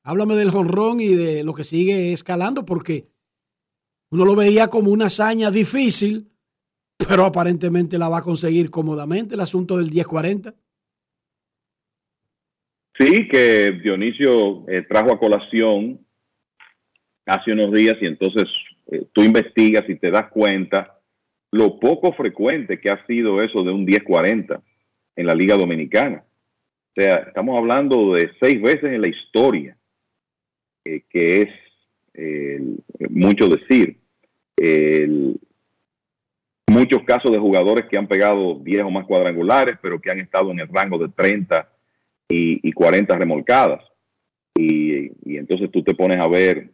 [0.05, 3.07] Háblame del jonrón y de lo que sigue escalando, porque
[4.11, 6.29] uno lo veía como una hazaña difícil,
[7.09, 10.53] pero aparentemente la va a conseguir cómodamente el asunto del 10-40.
[12.97, 15.99] Sí, que Dionisio eh, trajo a colación
[17.25, 18.43] hace unos días y entonces
[18.91, 20.99] eh, tú investigas y te das cuenta
[21.51, 24.61] lo poco frecuente que ha sido eso de un 10-40
[25.15, 26.23] en la Liga Dominicana.
[26.97, 29.74] O sea, estamos hablando de seis veces en la historia,
[31.09, 31.49] que es
[33.09, 33.97] mucho decir.
[34.57, 35.37] El-
[36.67, 40.51] muchos casos de jugadores que han pegado 10 o más cuadrangulares, pero que han estado
[40.51, 41.69] en el rango de 30
[42.27, 43.81] y, y 40 remolcadas.
[44.57, 46.69] Y, y entonces tú te pones a ver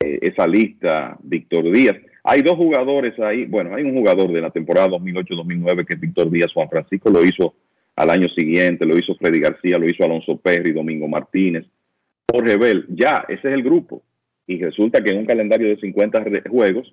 [0.00, 1.96] eh, esa lista, Víctor Díaz.
[2.22, 6.30] Hay dos jugadores ahí, bueno, hay un jugador de la temporada 2008-2009 que es Víctor
[6.30, 7.54] Díaz, Juan Francisco lo hizo
[7.96, 11.64] al año siguiente, lo hizo Freddy García, lo hizo Alonso Perry, Domingo Martínez,
[12.32, 14.02] Jorge Bell, ya, ese es el grupo.
[14.46, 16.92] Y resulta que en un calendario de 50 re- juegos,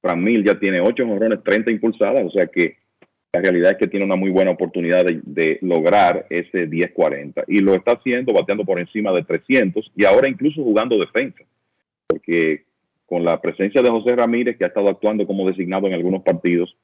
[0.00, 2.76] Fran Mil ya tiene 8 jonrones, 30 impulsadas, o sea que
[3.32, 7.58] la realidad es que tiene una muy buena oportunidad de, de lograr ese 10-40 y
[7.58, 11.42] lo está haciendo bateando por encima de 300 y ahora incluso jugando defensa,
[12.06, 12.62] porque
[13.06, 16.76] con la presencia de José Ramírez, que ha estado actuando como designado en algunos partidos,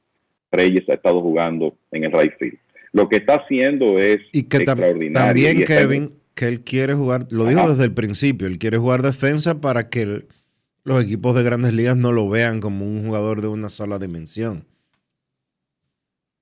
[0.52, 2.58] Reyes ha estado jugando en el right field.
[2.92, 5.26] Lo que está haciendo es Y que tam- extraordinario.
[5.28, 6.10] también y Kevin,
[6.40, 7.68] que él quiere jugar, lo dijo Ajá.
[7.72, 10.26] desde el principio, él quiere jugar defensa para que el-
[10.84, 14.64] los equipos de grandes ligas no lo vean como un jugador de una sola dimensión.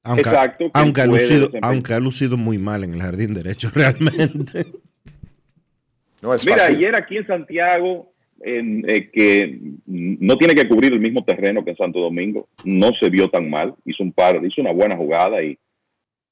[0.04, 3.70] Aunque, Exacto, que aunque, ha lucido, aunque ha lucido muy mal en el jardín derecho,
[3.74, 4.66] realmente.
[6.22, 6.76] No es Mira, fácil.
[6.76, 11.70] ayer aquí en Santiago, en, eh, que no tiene que cubrir el mismo terreno que
[11.72, 13.74] en Santo Domingo, no se vio tan mal.
[13.84, 15.58] Hizo un par, hizo una buena jugada y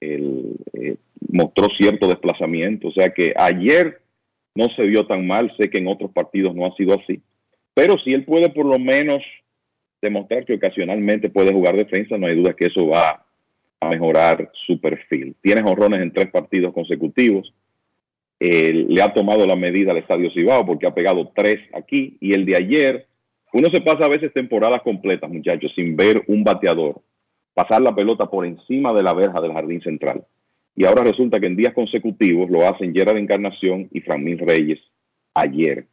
[0.00, 0.96] él, eh,
[1.28, 2.88] mostró cierto desplazamiento.
[2.88, 4.00] O sea que ayer
[4.54, 5.52] no se vio tan mal.
[5.56, 7.20] Sé que en otros partidos no ha sido así.
[7.74, 9.22] Pero si él puede por lo menos
[10.00, 13.24] demostrar que ocasionalmente puede jugar defensa, no hay duda que eso va
[13.80, 15.34] a mejorar su perfil.
[15.42, 17.52] Tiene honrones en tres partidos consecutivos.
[18.38, 22.34] Eh, le ha tomado la medida al Estadio Cibao porque ha pegado tres aquí y
[22.34, 23.06] el de ayer,
[23.52, 27.00] uno se pasa a veces temporadas completas, muchachos, sin ver un bateador
[27.56, 30.26] pasar la pelota por encima de la verja del jardín central.
[30.74, 34.78] Y ahora resulta que en días consecutivos lo hacen Gerard Encarnación y Framín Reyes
[35.32, 35.86] ayer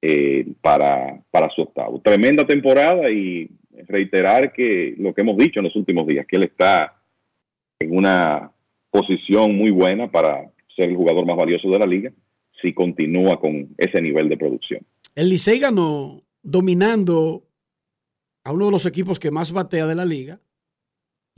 [0.00, 2.00] eh, para, para su octavo.
[2.00, 3.50] Tremenda temporada y
[3.88, 7.02] reiterar que lo que hemos dicho en los últimos días, que él está
[7.80, 8.52] en una
[8.92, 12.12] posición muy buena para ser el jugador más valioso de la liga
[12.62, 14.86] si continúa con ese nivel de producción.
[15.16, 17.42] El Licey ganó dominando
[18.44, 20.38] a uno de los equipos que más batea de la liga.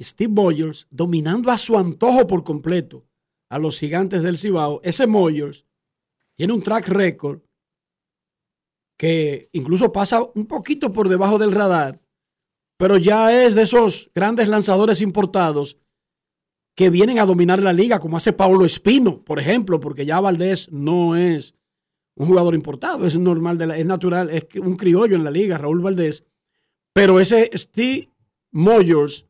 [0.01, 3.07] Steve Boyers dominando a su antojo por completo
[3.51, 4.81] a los gigantes del Cibao.
[4.83, 5.67] Ese Moyers
[6.37, 7.41] tiene un track record
[8.99, 12.01] que incluso pasa un poquito por debajo del radar,
[12.79, 15.79] pero ya es de esos grandes lanzadores importados
[16.77, 20.71] que vienen a dominar la liga, como hace Pablo Espino, por ejemplo, porque ya Valdés
[20.71, 21.55] no es
[22.15, 26.25] un jugador importado, es normal, es natural, es un criollo en la liga, Raúl Valdés.
[26.93, 28.11] Pero ese Steve
[28.51, 29.27] Moyers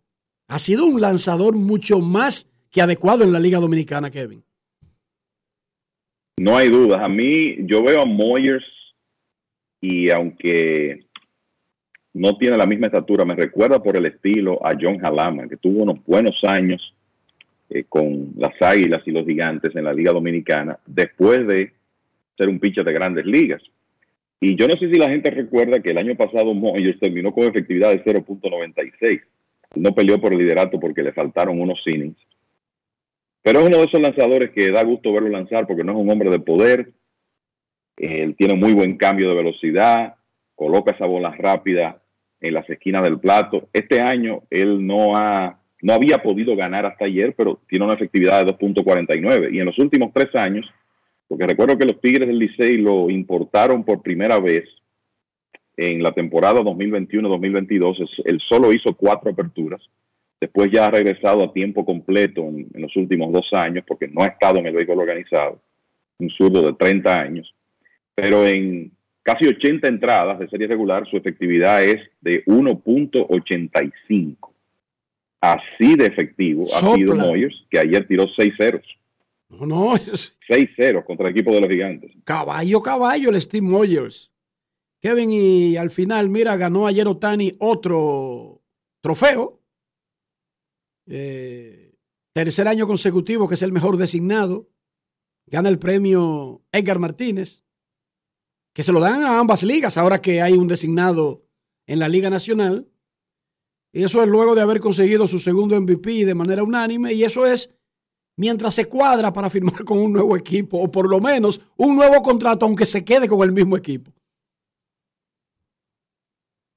[0.50, 4.42] ha sido un lanzador mucho más que adecuado en la liga dominicana, Kevin.
[6.38, 7.00] No hay dudas.
[7.00, 8.64] A mí, yo veo a Moyers
[9.80, 11.06] y aunque
[12.14, 15.84] no tiene la misma estatura, me recuerda por el estilo a John Halama, que tuvo
[15.84, 16.94] unos buenos años
[17.68, 21.72] eh, con las Águilas y los Gigantes en la Liga Dominicana, después de
[22.36, 23.62] ser un pitcher de grandes ligas.
[24.40, 27.44] Y yo no sé si la gente recuerda que el año pasado Moyers terminó con
[27.44, 29.20] efectividad de 0.96.
[29.76, 32.18] No peleó por el liderato porque le faltaron unos innings.
[33.42, 36.10] Pero es uno de esos lanzadores que da gusto verlo lanzar porque no es un
[36.10, 36.92] hombre de poder.
[37.96, 40.14] Él tiene muy buen cambio de velocidad,
[40.54, 42.02] coloca esa bola rápida
[42.40, 43.68] en las esquinas del plato.
[43.72, 48.44] Este año él no ha no había podido ganar hasta ayer, pero tiene una efectividad
[48.44, 49.52] de 2.49.
[49.52, 50.66] Y en los últimos tres años,
[51.26, 54.64] porque recuerdo que los Tigres del Licey lo importaron por primera vez
[55.80, 59.80] en la temporada 2021-2022, es- él solo hizo cuatro aperturas.
[60.40, 64.22] Después ya ha regresado a tiempo completo en, en los últimos dos años, porque no
[64.22, 65.60] ha estado en el béisbol organizado.
[66.18, 67.54] Un zurdo de 30 años.
[68.14, 68.90] Pero en
[69.22, 74.50] casi 80 entradas de serie regular, su efectividad es de 1.85.
[75.40, 77.24] Así de efectivo ha sido Sopla.
[77.26, 78.82] Moyers, que ayer tiró 6 ceros.
[79.48, 82.12] No, no, es 6 ceros contra el equipo de los gigantes.
[82.24, 84.29] caballo, caballo el Steve Moyers.
[85.00, 88.62] Kevin, y al final, mira, ganó ayer Otani otro
[89.00, 89.62] trofeo.
[91.06, 91.96] Eh,
[92.34, 94.68] tercer año consecutivo que es el mejor designado.
[95.46, 97.64] Gana el premio Edgar Martínez,
[98.74, 101.44] que se lo dan a ambas ligas ahora que hay un designado
[101.86, 102.88] en la Liga Nacional.
[103.92, 107.14] Y eso es luego de haber conseguido su segundo MVP de manera unánime.
[107.14, 107.74] Y eso es
[108.36, 112.20] mientras se cuadra para firmar con un nuevo equipo, o por lo menos un nuevo
[112.22, 114.12] contrato, aunque se quede con el mismo equipo.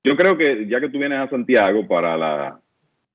[0.03, 2.59] Yo creo que ya que tú vienes a Santiago para la,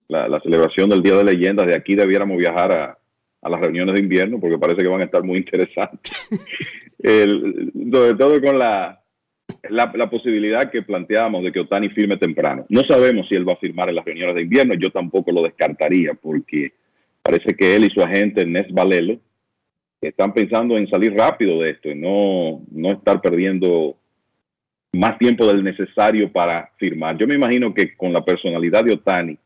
[0.08, 2.98] la- la celebración del Día de Leyendas, de aquí debiéramos viajar a,
[3.42, 6.28] a las reuniones de invierno, porque parece que van a estar muy interesantes.
[6.98, 9.00] El- sobre todo con la,
[9.70, 12.64] la, la posibilidad que planteábamos de que Otani firme temprano.
[12.70, 15.42] No sabemos si él va a firmar en las reuniones de invierno, yo tampoco lo
[15.42, 16.72] descartaría, porque
[17.22, 19.18] parece que él y su agente, Nes Valelo,
[20.00, 23.96] están pensando en salir rápido de esto y no, no estar perdiendo
[24.92, 27.16] más tiempo del necesario para firmar.
[27.16, 29.38] Yo me imagino que con la personalidad de Otani,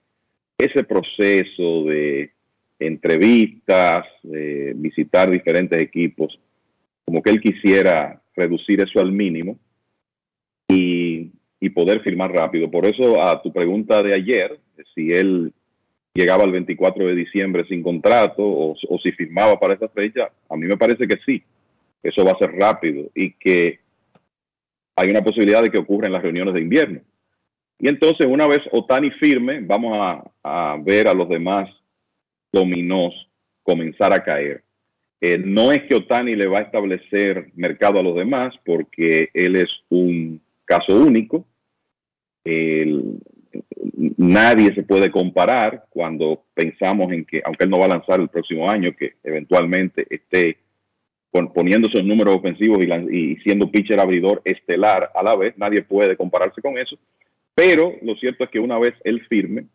[0.56, 2.30] ese proceso de
[2.78, 4.06] entrevistas,
[4.74, 6.38] visitar diferentes equipos,
[7.04, 9.58] como que él quisiera reducir eso al mínimo
[10.68, 12.70] y, y poder firmar rápido.
[12.70, 14.58] Por eso a tu pregunta de ayer,
[14.94, 15.52] si él
[16.14, 20.56] llegaba el 24 de diciembre sin contrato o, o si firmaba para esa fecha, a
[20.56, 21.42] mí me parece que sí,
[22.02, 23.81] eso va a ser rápido y que
[24.96, 27.00] hay una posibilidad de que ocurra en las reuniones de invierno.
[27.78, 31.68] Y entonces, una vez Otani firme, vamos a, ver a los demás
[32.52, 33.14] dominós
[33.62, 34.62] comenzar a caer.
[35.20, 39.56] Eh, no es que Otani le va a establecer mercado a los demás, porque él
[39.56, 41.46] es un caso único.
[44.16, 48.28] Nadie se puede comparar cuando pensamos en que, aunque él no va a lanzar el
[48.28, 50.58] próximo año, que eventualmente esté
[51.54, 56.60] poniendo esos números ofensivos y, siendo pitcher abridor estelar a la vez, nadie puede compararse
[56.60, 56.98] con eso.
[57.54, 59.66] Pero lo cierto es que una vez él firme,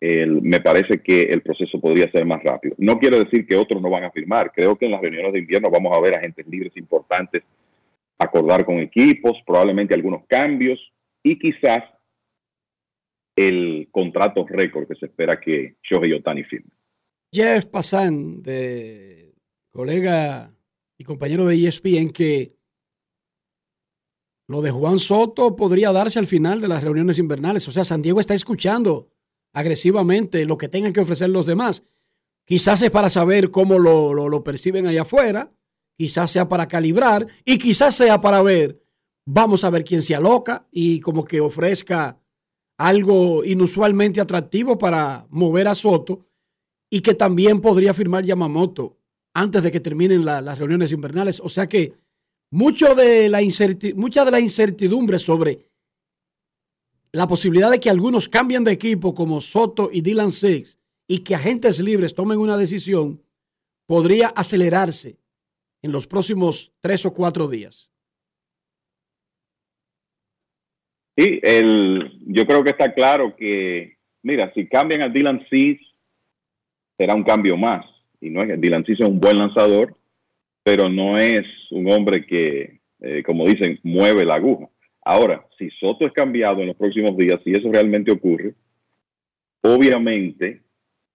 [0.00, 2.74] me parece que el proceso podría ser más rápido.
[2.78, 4.50] No quiero decir que otros no van a firmar.
[4.52, 7.42] Creo que en las reuniones de invierno vamos a ver agentes libres importantes
[8.18, 10.78] acordar con equipos, probablemente algunos cambios
[11.22, 11.84] y quizás
[13.34, 16.70] el contrato récord que se espera que Shohei Otani firme.
[17.32, 19.32] Jeff Passan, de
[19.70, 20.50] colega
[21.00, 22.54] y compañero de ESPN, que
[24.46, 27.66] lo de Juan Soto podría darse al final de las reuniones invernales.
[27.68, 29.10] O sea, San Diego está escuchando
[29.54, 31.84] agresivamente lo que tengan que ofrecer los demás.
[32.44, 35.50] Quizás es para saber cómo lo, lo perciben allá afuera,
[35.96, 38.84] quizás sea para calibrar y quizás sea para ver,
[39.24, 42.20] vamos a ver quién se aloca y como que ofrezca
[42.76, 46.26] algo inusualmente atractivo para mover a Soto
[46.90, 48.99] y que también podría firmar Yamamoto
[49.34, 51.40] antes de que terminen las reuniones invernales.
[51.40, 51.94] O sea que
[52.50, 53.40] mucho de la
[53.94, 55.70] mucha de la incertidumbre sobre
[57.12, 60.78] la posibilidad de que algunos cambien de equipo como Soto y Dylan Six
[61.08, 63.22] y que agentes libres tomen una decisión
[63.86, 65.18] podría acelerarse
[65.82, 67.90] en los próximos tres o cuatro días.
[71.16, 75.80] Sí, el, yo creo que está claro que, mira, si cambian a Dylan Cease,
[76.96, 77.84] será un cambio más.
[78.20, 79.96] Y no es Dylan Cease es un buen lanzador,
[80.62, 84.68] pero no es un hombre que, eh, como dicen, mueve la aguja.
[85.02, 88.54] Ahora, si Soto es cambiado en los próximos días, si eso realmente ocurre,
[89.62, 90.60] obviamente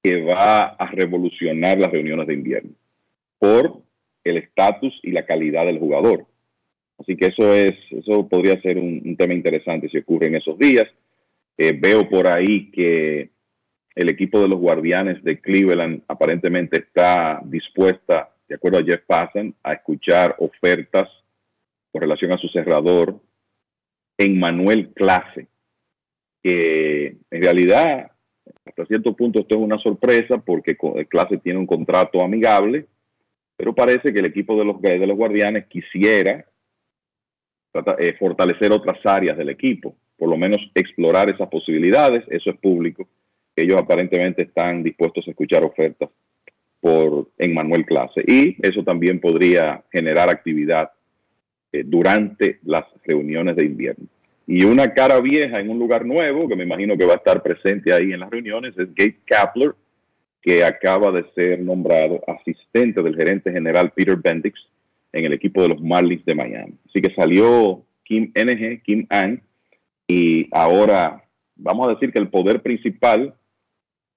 [0.03, 2.72] que va a revolucionar las reuniones de invierno
[3.40, 3.82] por
[4.23, 6.26] el estatus y la calidad del jugador.
[6.98, 10.86] Así que eso es, eso podría ser un, tema interesante si ocurre en esos días.
[11.57, 13.30] Eh, veo por ahí que
[13.95, 19.55] el equipo de los guardianes de Cleveland aparentemente está dispuesta, de acuerdo a Jeff Passan,
[19.63, 21.09] a escuchar ofertas
[21.91, 23.19] con relación a su cerrador
[24.17, 25.47] en Manuel Clase,
[26.43, 28.11] que en realidad
[28.65, 30.77] hasta cierto punto esto es una sorpresa porque
[31.09, 32.88] Clase tiene un contrato amigable,
[33.57, 36.45] pero parece que el equipo de los, de los guardianes quisiera
[37.97, 43.07] eh, fortalecer otras áreas del equipo, por lo menos explorar esas posibilidades, eso es público.
[43.56, 46.10] Ellos aparentemente están dispuestos a escuchar ofertas
[46.82, 50.91] por en Manuel Clase y eso también podría generar actividad
[51.72, 54.06] eh, durante las reuniones de invierno.
[54.48, 57.41] Y una cara vieja en un lugar nuevo, que me imagino que va a estar
[57.41, 59.72] presente ahí en las reuniones, es Gabe Kapler,
[60.41, 64.60] que acaba de ser nombrado asistente del gerente general Peter Bendix
[65.11, 66.76] en el equipo de los Marlins de Miami.
[66.88, 69.41] Así que salió Kim NG, Kim An,
[70.07, 71.23] y ahora
[71.56, 73.34] vamos a decir que el poder principal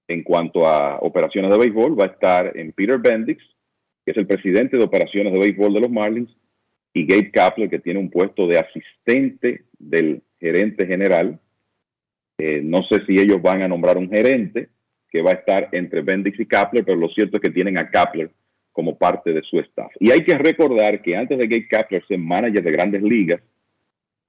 [0.09, 3.41] en cuanto a operaciones de béisbol va a estar en Peter Bendix,
[4.03, 6.35] que es el presidente de operaciones de béisbol de los Marlins,
[6.93, 11.39] y Gabe Kapler, que tiene un puesto de asistente del gerente general.
[12.39, 14.69] Eh, no sé si ellos van a nombrar un gerente
[15.11, 17.91] que va a estar entre Bendix y Kapler, pero lo cierto es que tienen a
[17.91, 18.31] Kapler
[18.71, 19.91] como parte de su staff.
[19.99, 23.41] Y hay que recordar que antes de Gabe Kapler ser manager de grandes ligas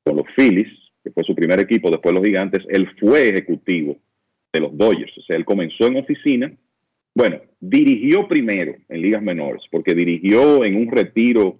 [0.05, 0.69] con los Phillies,
[1.03, 3.97] que fue su primer equipo después de los Gigantes, él fue ejecutivo
[4.53, 5.17] de los Dodgers.
[5.19, 6.53] O sea, él comenzó en oficina.
[7.15, 11.59] Bueno, dirigió primero en ligas menores, porque dirigió en un retiro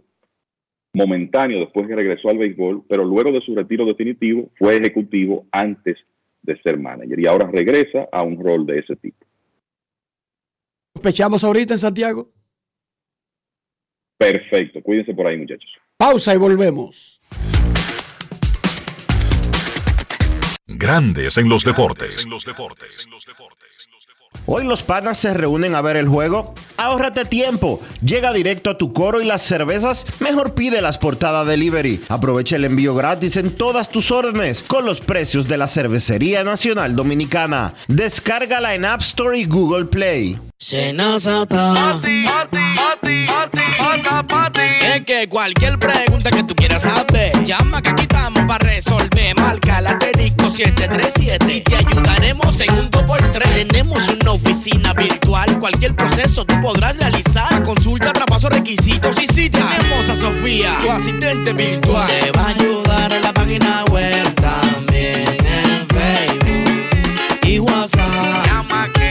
[0.93, 5.99] momentáneo después que regresó al béisbol, pero luego de su retiro definitivo fue ejecutivo antes
[6.43, 9.27] de ser manager y ahora regresa a un rol de ese tipo.
[10.95, 12.31] ¿Sospechamos ahorita en Santiago?
[14.19, 14.83] Perfecto.
[14.83, 15.71] Cuídense por ahí, muchachos.
[15.97, 17.21] Pausa y volvemos.
[20.73, 22.29] Grandes en los deportes.
[24.47, 26.55] Hoy los panas se reúnen a ver el juego.
[26.77, 27.81] Ahórrate tiempo.
[28.03, 30.07] Llega directo a tu coro y las cervezas.
[30.21, 32.01] Mejor pide las portadas delivery.
[32.09, 36.95] Aprovecha el envío gratis en todas tus órdenes con los precios de la Cervecería Nacional
[36.95, 37.75] Dominicana.
[37.89, 40.39] Descárgala en App Store y Google Play.
[44.83, 49.40] Es que cualquier pregunta que tú quieras saber, llama que aquí estamos para resolver.
[50.51, 50.65] Marca
[50.97, 53.69] la 737 y te ayudaremos en un 2x3.
[53.69, 57.63] Tenemos una oficina virtual, cualquier proceso tú podrás realizar.
[57.63, 62.09] Consulta, traspaso, requisitos y si tenemos a Sofía, tu asistente virtual.
[62.09, 68.47] Te va a ayudar en la página web también en Facebook y WhatsApp.
[68.47, 69.11] Llama que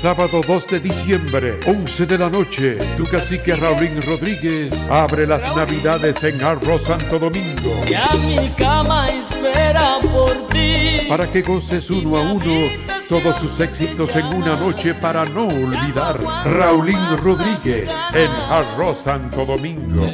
[0.00, 6.24] Sábado 2 de diciembre, 11 de la noche, tu cacique Raulín Rodríguez abre las navidades
[6.24, 7.78] en Arroz Santo Domingo.
[7.86, 11.06] Ya mi cama espera por ti.
[11.06, 12.70] Para que goces uno a uno
[13.10, 16.18] todos sus éxitos en una noche para no olvidar.
[16.46, 20.06] Raulín Rodríguez en Arroz Santo Domingo.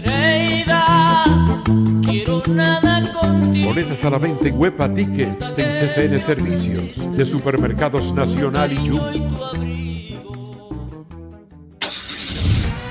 [2.02, 3.68] Quiero nada contigo.
[3.68, 9.85] Boletas a la venta en Huepa Tickets de Servicios de Supermercados Nacional y Jumbo.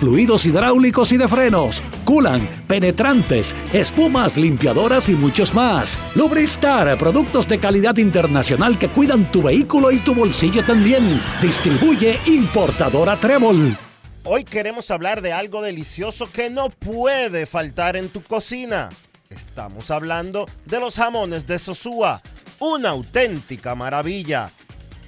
[0.00, 5.98] fluidos hidráulicos y de frenos, culan, penetrantes, espumas, limpiadoras y muchos más.
[6.14, 11.20] Lubristar, productos de calidad internacional que cuidan tu vehículo y tu bolsillo también.
[11.40, 13.76] Distribuye importadora Trébol.
[14.24, 18.88] Hoy queremos hablar de algo delicioso que no puede faltar en tu cocina.
[19.28, 22.22] Estamos hablando de los jamones de Sosúa,
[22.58, 24.50] una auténtica maravilla.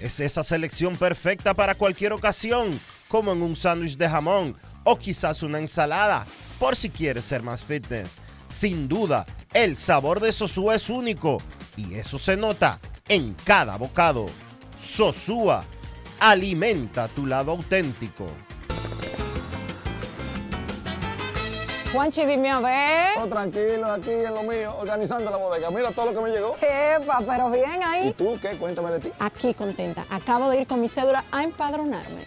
[0.00, 5.42] Es esa selección perfecta para cualquier ocasión como en un sándwich de jamón o quizás
[5.42, 6.26] una ensalada,
[6.58, 8.20] por si quieres ser más fitness.
[8.48, 11.42] Sin duda, el sabor de Sosúa es único
[11.76, 12.78] y eso se nota
[13.08, 14.26] en cada bocado.
[14.80, 15.64] Sosúa,
[16.20, 18.26] alimenta tu lado auténtico.
[21.92, 23.18] Juanchi, dime a ver.
[23.18, 25.70] Oh, tranquilo, aquí en lo mío, organizando la bodega.
[25.70, 26.56] Mira todo lo que me llegó.
[26.60, 28.08] Epa, pero bien ahí.
[28.08, 28.50] ¿Y tú qué?
[28.50, 29.12] Cuéntame de ti.
[29.18, 30.04] Aquí contenta.
[30.10, 32.26] Acabo de ir con mi cédula a empadronarme.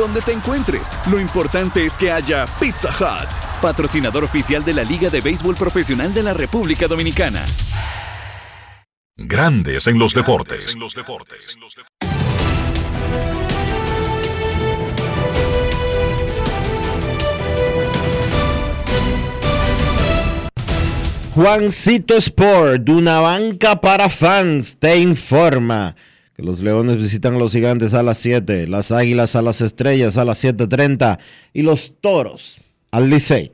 [0.00, 3.28] Donde te encuentres, lo importante es que haya Pizza Hut,
[3.60, 7.44] patrocinador oficial de la Liga de Béisbol Profesional de la República Dominicana.
[9.18, 10.74] Grandes en los deportes.
[21.34, 25.94] Juancito Sport, una banca para fans, te informa
[26.42, 30.24] los Leones visitan a los Gigantes a las 7, las Águilas a las Estrellas a
[30.24, 31.18] las 7.30
[31.52, 32.58] y los Toros
[32.90, 33.52] al Licey.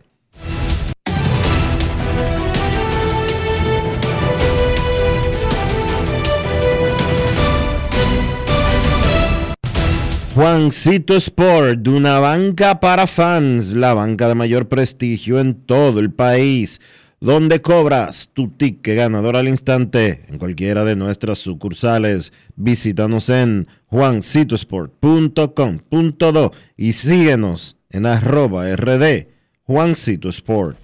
[10.37, 16.13] Juancito Sport, de una banca para fans, la banca de mayor prestigio en todo el
[16.13, 16.83] país,
[17.21, 22.33] donde cobras tu ticket ganador al instante en cualquiera de nuestras sucursales.
[22.57, 29.29] Visítanos en juancitosport.com.do y síguenos en arroba rd
[29.65, 30.79] Juancito Sport.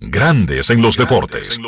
[0.00, 1.60] Grandes en los deportes.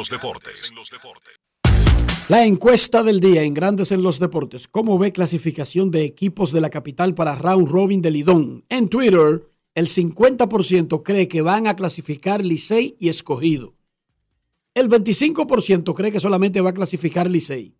[2.31, 4.69] La encuesta del día en Grandes en los Deportes.
[4.69, 8.65] ¿Cómo ve clasificación de equipos de la capital para Round Robin de Lidón?
[8.69, 13.75] En Twitter, el 50% cree que van a clasificar Licey y Escogido.
[14.75, 17.75] El 25% cree que solamente va a clasificar Licey.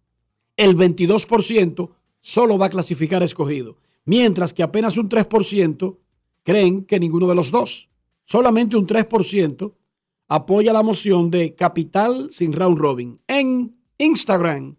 [0.57, 1.91] El 22%
[2.21, 3.77] solo va a clasificar Escogido.
[4.05, 5.97] Mientras que apenas un 3%
[6.43, 7.89] creen que ninguno de los dos.
[8.25, 9.75] Solamente un 3%
[10.27, 13.21] apoya la moción de capital sin round robin.
[13.29, 14.77] En Instagram,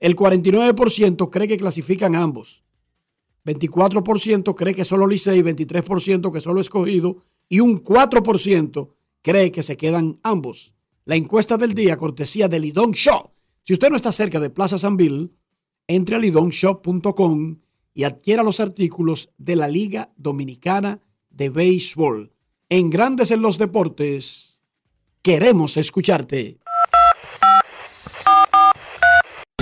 [0.00, 2.64] el 49% cree que clasifican ambos.
[3.46, 8.90] 24% cree que solo Licey, 23% que solo escogido y un 4%
[9.22, 10.74] cree que se quedan ambos.
[11.06, 13.30] La encuesta del día, cortesía de Lidón Show
[13.62, 15.32] Si usted no está cerca de Plaza San Bill,
[15.86, 17.60] entre a lidonshop.com
[17.94, 21.00] y adquiera los artículos de la Liga Dominicana
[21.30, 22.32] de Béisbol.
[22.68, 24.58] En Grandes en los Deportes,
[25.22, 26.58] queremos escucharte.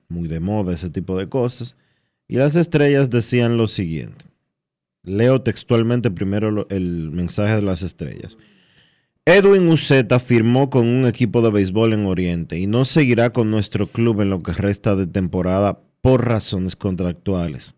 [0.07, 1.75] muy de moda ese tipo de cosas,
[2.25, 4.23] y las estrellas decían lo siguiente.
[5.03, 8.37] Leo textualmente primero el mensaje de las estrellas.
[9.31, 13.85] Edwin Uceta firmó con un equipo de béisbol en Oriente y no seguirá con nuestro
[13.85, 17.75] club en lo que resta de temporada por razones contractuales.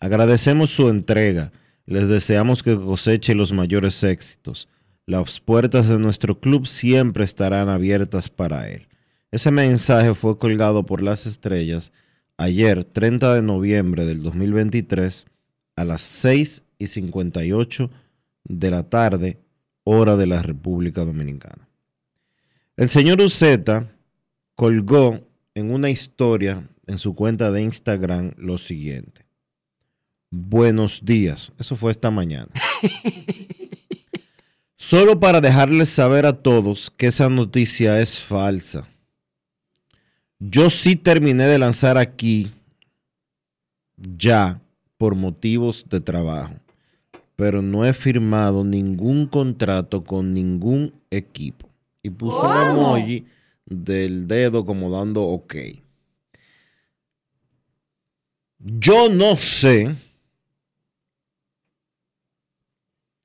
[0.00, 1.50] Agradecemos su entrega,
[1.86, 4.68] les deseamos que coseche los mayores éxitos.
[5.06, 8.86] Las puertas de nuestro club siempre estarán abiertas para él.
[9.30, 11.90] Ese mensaje fue colgado por las estrellas
[12.36, 15.24] ayer, 30 de noviembre del 2023,
[15.74, 17.90] a las 6 y 58
[18.44, 19.38] de la tarde,
[19.84, 21.68] hora de la República Dominicana.
[22.76, 23.90] El señor Uceta
[24.54, 25.20] colgó
[25.54, 29.26] en una historia en su cuenta de Instagram lo siguiente.
[30.30, 31.52] Buenos días.
[31.58, 32.48] Eso fue esta mañana.
[34.76, 38.88] Solo para dejarles saber a todos que esa noticia es falsa.
[40.38, 42.50] Yo sí terminé de lanzar aquí
[43.96, 44.60] ya
[44.98, 46.54] por motivos de trabajo,
[47.36, 51.68] pero no he firmado ningún contrato con ningún equipo.
[52.02, 52.96] Y puso un ¿Cómo?
[52.96, 53.26] emoji
[53.66, 55.54] del dedo como dando ok.
[58.58, 59.96] Yo no sé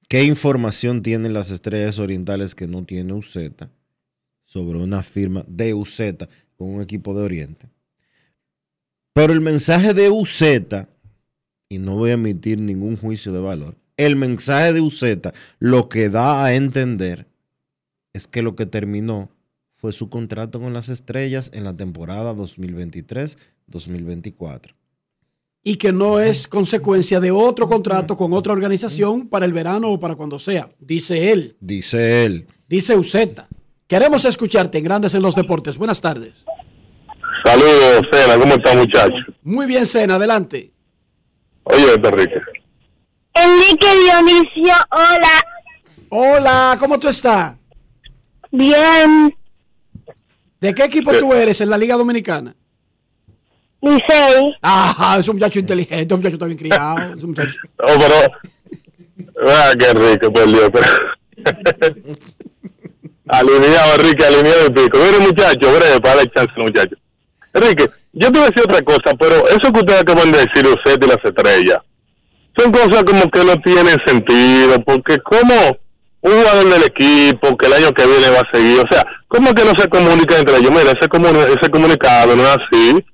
[0.07, 3.37] qué información tienen las estrellas orientales que no tiene UZ
[4.45, 5.99] sobre una firma de UZ
[6.55, 7.67] con un equipo de Oriente.
[9.13, 10.41] Pero el mensaje de UZ,
[11.69, 15.03] y no voy a emitir ningún juicio de valor, el mensaje de UZ
[15.59, 17.27] lo que da a entender
[18.13, 19.29] es que lo que terminó
[19.75, 24.73] fue su contrato con las estrellas en la temporada 2023-2024.
[25.63, 29.99] Y que no es consecuencia de otro contrato con otra organización para el verano o
[29.99, 30.69] para cuando sea.
[30.79, 32.47] Dice él, Dice él.
[32.67, 33.47] dice Uceta.
[33.87, 35.77] Queremos escucharte en Grandes en los Deportes.
[35.77, 36.45] Buenas tardes.
[37.45, 39.15] Saludos, Cena, ¿cómo está muchacho?
[39.43, 40.71] Muy bien, Sena, adelante.
[41.63, 42.41] Oye, Enrique.
[43.43, 45.45] Enrique Dionisio, hola.
[46.09, 47.55] Hola, ¿cómo tú estás?
[48.51, 49.35] Bien.
[50.59, 52.55] ¿De qué equipo tú eres en la Liga Dominicana?
[53.81, 54.55] Licey.
[54.61, 57.13] Ah, es un muchacho inteligente, un muchacho está bien criado.
[57.15, 57.59] Es un muchacho.
[57.79, 58.15] Oh, pero.
[59.47, 60.71] Ah, qué rico, por Dios.
[60.73, 60.87] Pero...
[63.27, 64.97] alineado, Enrique, alineado el pico.
[64.97, 66.95] Mire, muchacho, breve, para darle chance muchacho.
[67.53, 70.67] Enrique, yo te voy a decir otra cosa, pero eso que ustedes acaban de decir,
[70.67, 71.79] usted y las estrellas,
[72.57, 75.55] son cosas como que no tienen sentido, porque como
[76.21, 79.53] un jugador del equipo que el año que viene va a seguir, o sea, ¿cómo
[79.53, 80.71] que no se comunica entre ellos?
[80.71, 83.05] Mira, ese, comuni- ese comunicado no es así,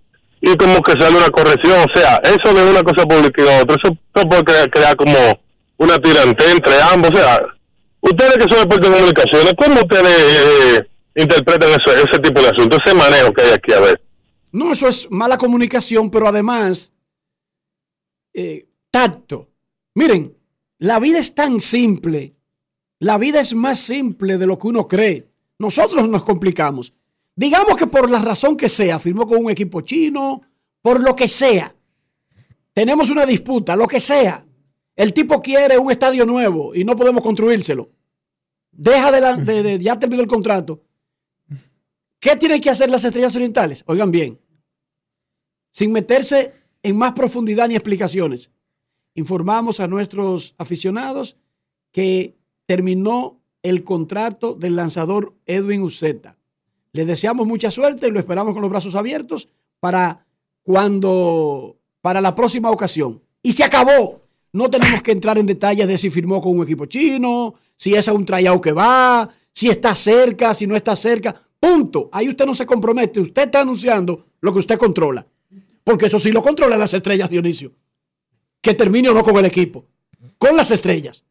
[0.42, 3.76] y como que sale una corrección, o sea, eso es una cosa pública y otra,
[3.82, 3.98] eso,
[4.28, 5.18] puede crear, crear como
[5.78, 7.40] una tirante entre ambos, o sea,
[8.02, 10.34] ustedes que son expertos en comunicaciones, ¿cómo ustedes
[10.78, 13.74] eh, interpretan eso, ese tipo de asuntos, ese manejo que hay aquí?
[13.74, 14.02] A ver.
[14.52, 16.94] No, eso es mala comunicación, pero además,
[18.34, 19.50] eh, tacto.
[19.96, 20.38] Miren,
[20.78, 22.36] la vida es tan simple.
[23.00, 25.28] La vida es más simple de lo que uno cree.
[25.58, 26.94] Nosotros nos complicamos.
[27.36, 30.42] Digamos que por la razón que sea, firmó con un equipo chino,
[30.82, 31.76] por lo que sea.
[32.74, 34.46] Tenemos una disputa, lo que sea.
[34.96, 37.90] El tipo quiere un estadio nuevo y no podemos construírselo.
[38.72, 40.84] Deja de, la- de- ya terminó el contrato.
[42.20, 43.84] ¿Qué tienen que hacer las estrellas orientales?
[43.88, 44.40] Oigan bien,
[45.72, 46.54] sin meterse
[46.84, 48.52] en más profundidad ni explicaciones,
[49.16, 51.38] informamos a nuestros aficionados
[51.92, 52.36] que
[52.66, 56.38] terminó el contrato del lanzador Edwin Uceta.
[56.92, 59.50] Les deseamos mucha suerte y lo esperamos con los brazos abiertos
[59.80, 60.26] para
[60.64, 63.22] cuando, para la próxima ocasión.
[63.42, 64.22] Y se acabó.
[64.52, 68.08] No tenemos que entrar en detalles de si firmó con un equipo chino, si es
[68.08, 72.10] a un tryout que va, si está cerca, si no está cerca, Punto.
[72.12, 73.22] Ahí usted no se compromete.
[73.22, 75.26] Usted está anunciando lo que usted controla.
[75.82, 77.72] Porque eso sí lo controla las estrellas, Dionisio.
[78.64, 79.86] Que termine o no con el equipo.
[80.38, 81.26] Con las estrellas.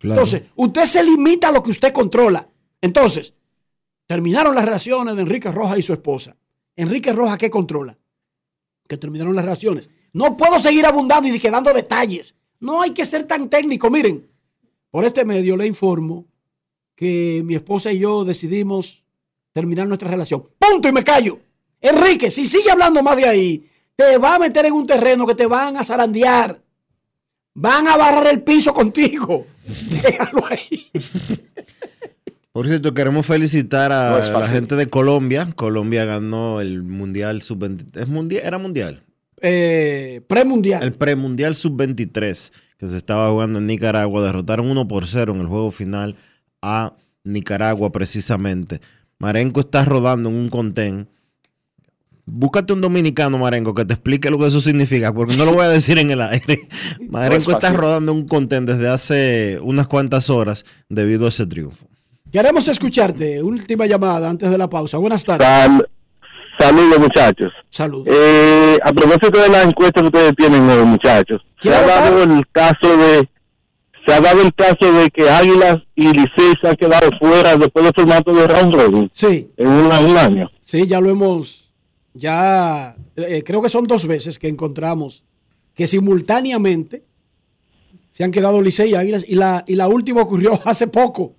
[0.00, 2.48] Entonces, usted se limita a lo que usted controla.
[2.80, 3.34] Entonces,
[4.06, 6.36] terminaron las relaciones de Enrique Rojas y su esposa.
[6.74, 7.98] Enrique Rojas, ¿qué controla?
[8.88, 9.90] Que terminaron las relaciones.
[10.14, 12.34] No puedo seguir abundando y quedando detalles.
[12.60, 13.90] No hay que ser tan técnico.
[13.90, 14.26] Miren,
[14.90, 16.26] por este medio le informo
[16.96, 19.04] que mi esposa y yo decidimos
[19.52, 20.48] terminar nuestra relación.
[20.58, 21.38] Punto y me callo.
[21.80, 23.66] Enrique, si sigue hablando más de ahí,
[23.96, 26.62] te va a meter en un terreno que te van a zarandear.
[27.60, 29.46] Van a barrar el piso contigo.
[29.90, 30.90] Déjalo ahí.
[32.52, 35.46] Por cierto, queremos felicitar a No la gente de Colombia.
[35.56, 38.00] Colombia ganó el Mundial Sub-23.
[38.00, 38.42] ¿Es mundial?
[38.46, 39.02] ¿Era mundial?
[39.42, 40.82] Eh, premundial.
[40.82, 44.22] El premundial Sub-23 que se estaba jugando en Nicaragua.
[44.22, 46.16] Derrotaron 1 por 0 en el juego final
[46.62, 48.80] a Nicaragua precisamente.
[49.18, 51.10] Marenco está rodando en un contén.
[52.32, 55.64] Búscate un dominicano, Marenco, que te explique lo que eso significa, porque no lo voy
[55.64, 56.68] a decir en el aire.
[57.10, 57.76] Marenco está fácil.
[57.78, 61.86] rodando en un contén desde hace unas cuantas horas debido a ese triunfo.
[62.32, 63.42] Queremos escucharte.
[63.42, 64.98] Última llamada antes de la pausa.
[64.98, 65.46] Buenas tardes.
[65.46, 65.88] Sal-
[66.58, 67.52] Saludos, muchachos.
[67.70, 68.06] Saludos.
[68.14, 72.46] Eh, a propósito de las encuestas que ustedes tienen hoy, muchachos, se ha dado el
[72.52, 73.28] caso de
[74.06, 77.84] se ha dado el caso de que Águilas y Licey se han quedado fuera después
[77.84, 79.50] del formato de round robin Sí.
[79.56, 80.50] en un, un año.
[80.60, 81.69] Sí, ya lo hemos,
[82.14, 85.24] ya eh, creo que son dos veces que encontramos
[85.74, 87.04] que simultáneamente
[88.08, 91.36] se han quedado Licey y Águilas y la, y la última ocurrió hace poco,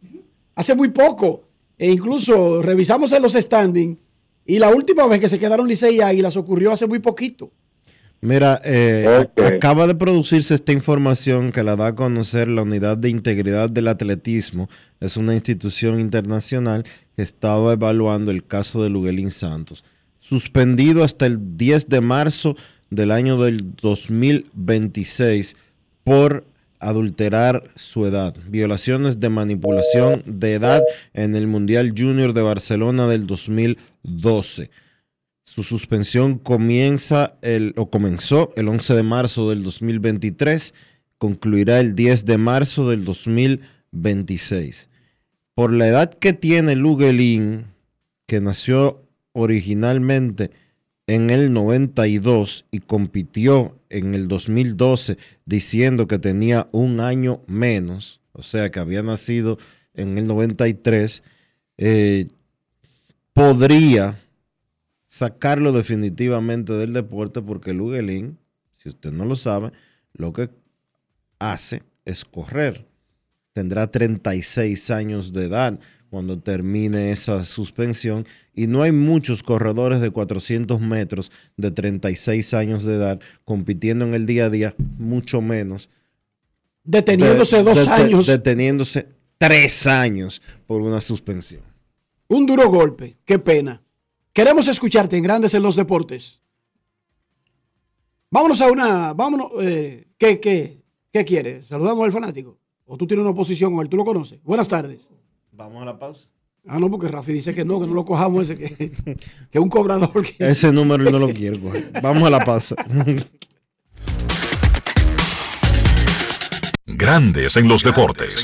[0.56, 1.44] hace muy poco.
[1.78, 3.98] E incluso revisamos en los standings
[4.46, 7.52] y la última vez que se quedaron Licey y Águilas ocurrió hace muy poquito.
[8.24, 13.10] Mira, eh, acaba de producirse esta información que la da a conocer la Unidad de
[13.10, 14.70] Integridad del Atletismo.
[15.00, 16.84] Es una institución internacional
[17.16, 19.84] que estaba evaluando el caso de Luguelín Santos.
[20.32, 22.56] Suspendido hasta el 10 de marzo
[22.90, 25.58] del año del 2026
[26.06, 26.46] por
[26.80, 28.34] adulterar su edad.
[28.48, 30.84] Violaciones de manipulación de edad
[31.14, 34.70] en el Mundial Junior de Barcelona del 2012.
[35.44, 40.74] Su suspensión comienza el, o comenzó el 11 de marzo del 2023,
[41.18, 44.88] concluirá el 10 de marzo del 2026.
[45.56, 47.66] Por la edad que tiene Luguelín,
[48.28, 49.01] que nació
[49.34, 50.52] originalmente
[51.08, 58.44] en el 92 y compitió en el 2012 diciendo que tenía un año menos, o
[58.44, 59.58] sea que había nacido
[59.94, 61.24] en el 93,
[61.78, 62.28] eh,
[63.34, 64.20] podría
[65.08, 68.38] sacarlo definitivamente del deporte porque Luguelín,
[68.74, 69.72] si usted no lo sabe,
[70.14, 70.50] lo que
[71.40, 72.88] hace es correr.
[73.54, 75.80] Tendrá 36 años de edad
[76.12, 82.84] cuando termine esa suspensión y no hay muchos corredores de 400 metros de 36 años
[82.84, 85.90] de edad compitiendo en el día a día, mucho menos.
[86.84, 88.28] Deteniéndose de- dos años.
[88.28, 89.08] Deteniéndose
[89.38, 91.62] tres años por una suspensión.
[92.28, 93.18] Un duro golpe.
[93.26, 93.82] Qué pena.
[94.34, 96.42] Queremos escucharte en Grandes en los Deportes.
[98.30, 99.14] Vámonos a una.
[99.14, 99.52] Vámonos.
[99.62, 100.82] eh, ¿qué, qué,
[101.12, 101.64] ¿Qué quiere?
[101.64, 102.58] ¿Saludamos al fanático?
[102.86, 103.90] ¿O tú tienes una oposición con él?
[103.90, 104.42] ¿Tú lo conoces?
[104.44, 105.10] Buenas tardes.
[105.62, 106.28] Vamos a la pausa.
[106.68, 109.18] Ah, no, porque Rafi dice que no, que no lo cojamos ese, que, que
[109.52, 110.26] es un cobrador.
[110.26, 110.48] Que...
[110.48, 111.92] Ese número no lo quiero coger.
[112.02, 112.76] Vamos a la pausa.
[116.86, 118.44] Grandes en los deportes.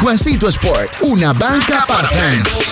[0.00, 2.62] Juancito Sport, una banca para fans.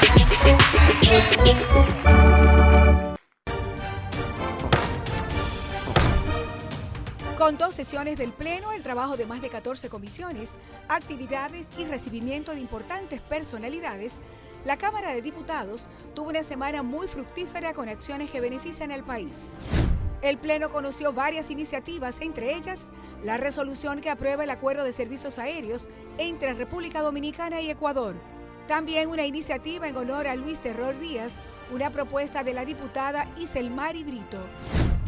[7.37, 10.57] Con dos sesiones del Pleno, el trabajo de más de 14 comisiones,
[10.89, 14.23] actividades y recibimiento de importantes personalidades,
[14.65, 19.59] la Cámara de Diputados tuvo una semana muy fructífera con acciones que benefician al país.
[20.21, 22.91] El Pleno conoció varias iniciativas, entre ellas
[23.23, 25.89] la resolución que aprueba el acuerdo de servicios aéreos
[26.19, 28.17] entre República Dominicana y Ecuador.
[28.67, 31.39] También una iniciativa en honor a Luis Terror Díaz,
[31.73, 34.39] una propuesta de la diputada Iselmari Brito.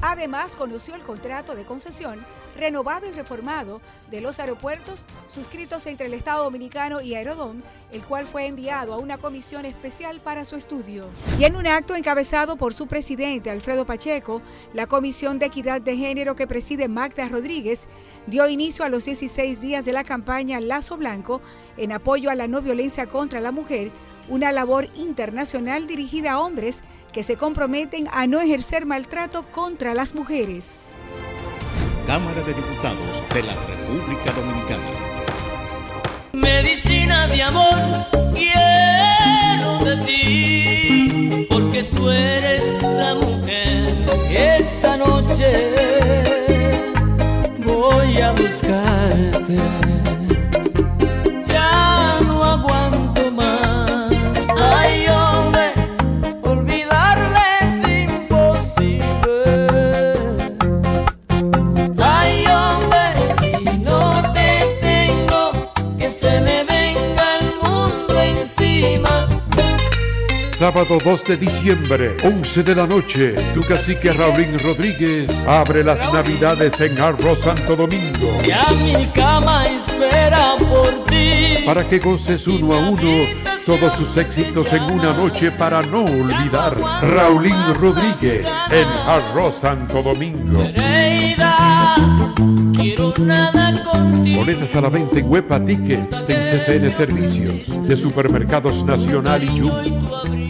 [0.01, 2.25] Además, conoció el contrato de concesión
[2.57, 7.63] renovado y reformado de los aeropuertos suscritos entre el Estado Dominicano y Aerodom,
[7.93, 11.07] el cual fue enviado a una comisión especial para su estudio.
[11.39, 15.97] Y en un acto encabezado por su presidente Alfredo Pacheco, la Comisión de Equidad de
[15.97, 17.89] Género que preside Magda Rodríguez
[18.27, 21.41] dio inicio a los 16 días de la campaña Lazo Blanco
[21.77, 23.91] en apoyo a la no violencia contra la mujer,
[24.29, 26.83] una labor internacional dirigida a hombres
[27.13, 30.97] que se comprometen a no ejercer maltrato contra las mujeres.
[32.07, 34.83] Cámara de Diputados de la República Dominicana.
[36.33, 37.79] Medicina de amor,
[38.35, 43.95] quiero de ti, porque tú eres la mujer.
[44.31, 45.75] Esta noche
[47.67, 49.90] voy a buscarte.
[70.61, 76.79] Sábado 2 de diciembre, 11 de la noche, tu cacique Raulín Rodríguez abre las navidades
[76.83, 78.37] en Arroz Santo Domingo.
[78.47, 81.65] Ya mi cama espera por ti.
[81.65, 83.27] Para que goces uno a uno
[83.65, 86.79] todos sus éxitos en una noche para no olvidar.
[87.05, 90.63] Raulín Rodríguez en Arroz Santo Domingo.
[94.37, 100.50] Boletas a la venta en Huepa Tickets de CCN Servicios de Supermercados Nacional y Jumbo.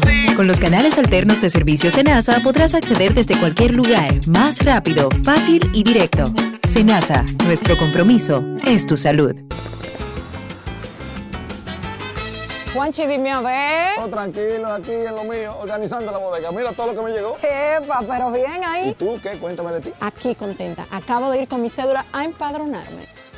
[0.41, 5.61] Con los canales alternos de servicio Senasa podrás acceder desde cualquier lugar, más rápido, fácil
[5.71, 6.33] y directo.
[6.67, 9.35] Senasa, nuestro compromiso es tu salud.
[12.73, 13.99] Juanchi, dime a ver.
[13.99, 16.51] Oh, tranquilo, aquí en lo mío, organizando la bodega.
[16.51, 17.37] Mira todo lo que me llegó.
[17.37, 18.89] Epa, pero bien ahí.
[18.89, 19.37] ¿Y tú qué?
[19.37, 19.93] Cuéntame de ti.
[19.99, 20.87] Aquí contenta.
[20.89, 23.20] Acabo de ir con mi cédula a empadronarme.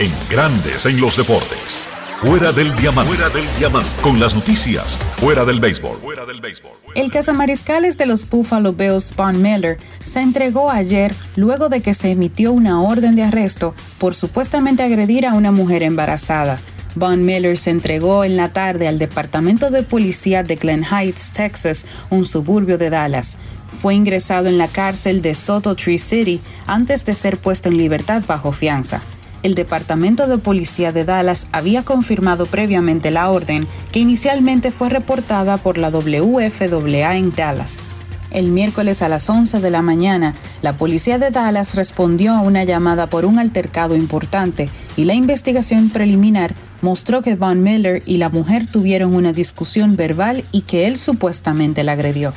[0.00, 1.94] En Grandes en los Deportes.
[2.20, 3.12] Fuera del diamante.
[3.12, 3.88] Fuera del diamante.
[4.02, 4.98] Con las noticias.
[5.18, 5.98] Fuera del béisbol.
[5.98, 6.72] Fuera del béisbol.
[6.96, 12.10] El cazamariscales de los Buffalo Bills, Von Miller, se entregó ayer luego de que se
[12.10, 16.58] emitió una orden de arresto por supuestamente agredir a una mujer embarazada.
[16.96, 21.86] Von Miller se entregó en la tarde al Departamento de Policía de Glen Heights, Texas,
[22.10, 23.36] un suburbio de Dallas.
[23.68, 28.24] Fue ingresado en la cárcel de Soto Tree City antes de ser puesto en libertad
[28.26, 29.00] bajo fianza
[29.44, 35.58] el Departamento de Policía de Dallas había confirmado previamente la orden, que inicialmente fue reportada
[35.58, 37.86] por la WFAA en Dallas.
[38.30, 42.64] El miércoles a las 11 de la mañana, la policía de Dallas respondió a una
[42.64, 48.30] llamada por un altercado importante y la investigación preliminar mostró que Von Miller y la
[48.30, 52.32] mujer tuvieron una discusión verbal y que él supuestamente la agredió.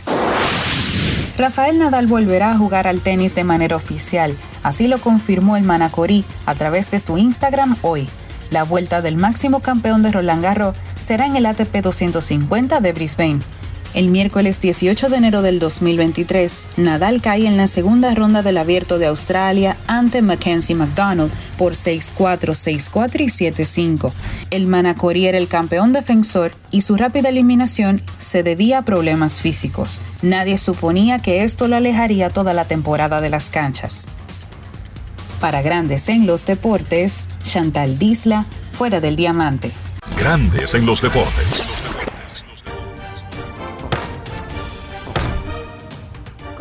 [1.38, 6.26] Rafael Nadal volverá a jugar al tenis de manera oficial, así lo confirmó el Manacorí
[6.48, 8.10] a través de su Instagram hoy.
[8.50, 13.42] La vuelta del máximo campeón de Roland Garros será en el ATP 250 de Brisbane.
[13.94, 19.00] El miércoles 18 de enero del 2023, Nadal cae en la segunda ronda del Abierto
[19.00, 22.12] de Australia ante Mackenzie McDonald por 6-4,
[22.52, 24.12] 6-4 y 7-5.
[24.52, 30.02] El Manacorí era el campeón defensor y su rápida eliminación se debía a problemas físicos.
[30.22, 34.08] Nadie suponía que esto lo alejaría toda la temporada de las canchas.
[35.40, 39.72] Para Grandes en los Deportes, Chantal Disla, fuera del diamante.
[40.20, 41.64] Grandes en los deportes.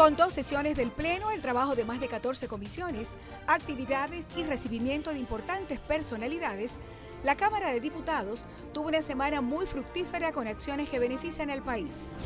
[0.07, 3.17] Con dos sesiones del Pleno, el trabajo de más de 14 comisiones,
[3.49, 6.79] actividades y recibimiento de importantes personalidades,
[7.25, 12.21] la Cámara de Diputados tuvo una semana muy fructífera con acciones que benefician al país.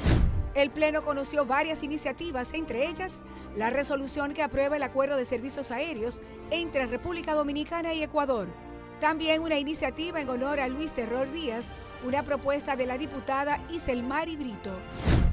[0.53, 3.25] El Pleno conoció varias iniciativas, entre ellas
[3.57, 6.21] la resolución que aprueba el acuerdo de servicios aéreos
[6.51, 8.49] entre República Dominicana y Ecuador.
[9.01, 11.73] También una iniciativa en honor a Luis Terror Díaz,
[12.05, 14.73] una propuesta de la diputada Iselmari Brito.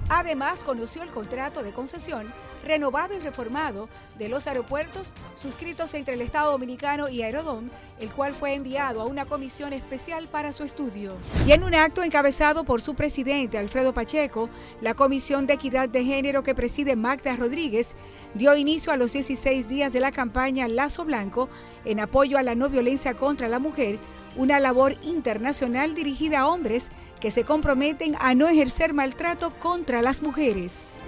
[0.07, 2.33] Además, conoció el contrato de concesión
[2.63, 7.69] renovado y reformado de los aeropuertos suscritos entre el Estado Dominicano y Aerodom,
[7.99, 11.13] el cual fue enviado a una comisión especial para su estudio.
[11.45, 14.49] Y en un acto encabezado por su presidente Alfredo Pacheco,
[14.81, 17.95] la Comisión de Equidad de Género que preside Magda Rodríguez
[18.33, 21.49] dio inicio a los 16 días de la campaña Lazo Blanco
[21.85, 23.99] en apoyo a la no violencia contra la mujer,
[24.35, 30.21] una labor internacional dirigida a hombres que se comprometen a no ejercer maltrato contra las
[30.21, 31.03] mujeres.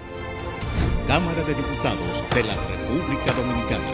[1.10, 3.84] Cámara de Diputados de la República Dominicana.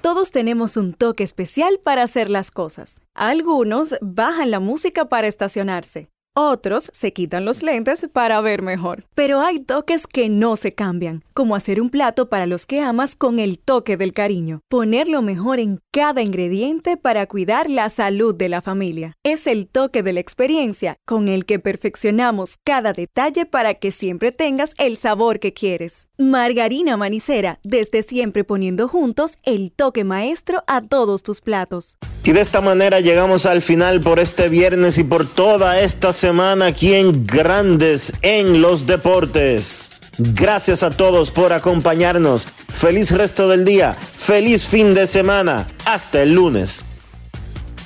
[0.00, 3.02] Todos tenemos un toque especial para hacer las cosas.
[3.12, 6.08] Algunos bajan la música para estacionarse.
[6.38, 9.06] Otros se quitan los lentes para ver mejor.
[9.14, 13.16] Pero hay toques que no se cambian, como hacer un plato para los que amas
[13.16, 14.60] con el toque del cariño.
[14.68, 19.14] Poner lo mejor en cada ingrediente para cuidar la salud de la familia.
[19.24, 24.30] Es el toque de la experiencia con el que perfeccionamos cada detalle para que siempre
[24.30, 26.08] tengas el sabor que quieres.
[26.18, 31.96] Margarina Manicera, desde siempre poniendo juntos el toque maestro a todos tus platos.
[32.24, 36.25] Y de esta manera llegamos al final por este viernes y por toda esta semana
[36.26, 39.92] aquí en Grandes en los Deportes.
[40.18, 42.48] Gracias a todos por acompañarnos.
[42.74, 43.94] Feliz resto del día.
[43.94, 45.68] Feliz fin de semana.
[45.84, 46.84] Hasta el lunes.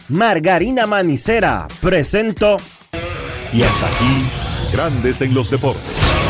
[0.09, 2.57] Margarina Manicera, presento.
[3.53, 6.30] Y hasta aquí, Grandes en los Deportes.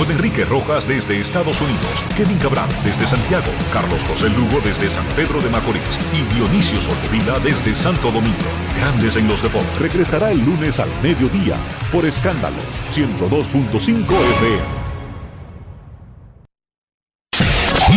[0.00, 5.04] Con Enrique Rojas desde Estados Unidos, Kevin Cabral desde Santiago, Carlos José Lugo desde San
[5.14, 8.48] Pedro de Macorís y Dionisio Solterida desde Santo Domingo.
[8.78, 9.78] Grandes en los Deportes.
[9.78, 11.56] Regresará el lunes al mediodía
[11.92, 12.64] por Escándalos
[12.94, 14.62] 102.5 FM.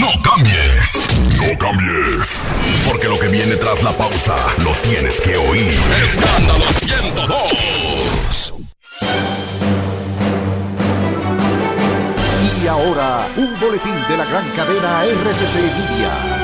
[0.01, 0.99] No cambies,
[1.37, 2.41] no cambies,
[2.85, 5.79] porque lo que viene tras la pausa lo tienes que oír.
[6.03, 8.53] Escándalo 102.
[12.63, 15.55] Y ahora, un boletín de la gran cadena RCC
[15.89, 16.43] Media.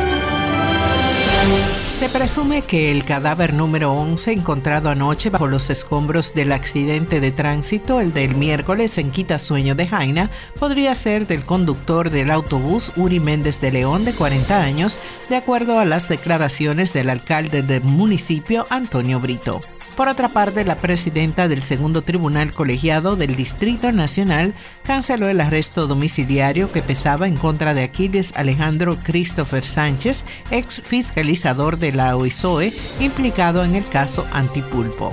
[1.93, 7.31] Se presume que el cadáver número 11 encontrado anoche bajo los escombros del accidente de
[7.31, 10.29] tránsito, el del miércoles en Quitasueño de Jaina,
[10.59, 15.79] podría ser del conductor del autobús Uri Méndez de León de 40 años, de acuerdo
[15.79, 19.61] a las declaraciones del alcalde del municipio, Antonio Brito.
[19.99, 24.53] Por otra parte, la presidenta del segundo tribunal colegiado del Distrito Nacional
[24.83, 31.79] canceló el arresto domiciliario que pesaba en contra de Aquiles Alejandro Christopher Sánchez, ex fiscalizador
[31.79, 32.71] de la OISOE,
[33.01, 35.11] implicado en el caso Antipulpo.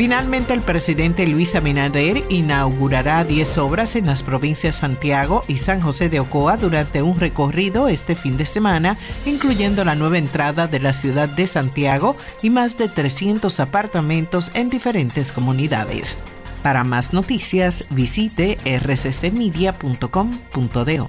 [0.00, 6.08] Finalmente, el presidente Luis Abinader inaugurará 10 obras en las provincias Santiago y San José
[6.08, 8.96] de Ocoa durante un recorrido este fin de semana,
[9.26, 14.70] incluyendo la nueva entrada de la ciudad de Santiago y más de 300 apartamentos en
[14.70, 16.18] diferentes comunidades.
[16.62, 21.08] Para más noticias, visite rccmedia.com.do.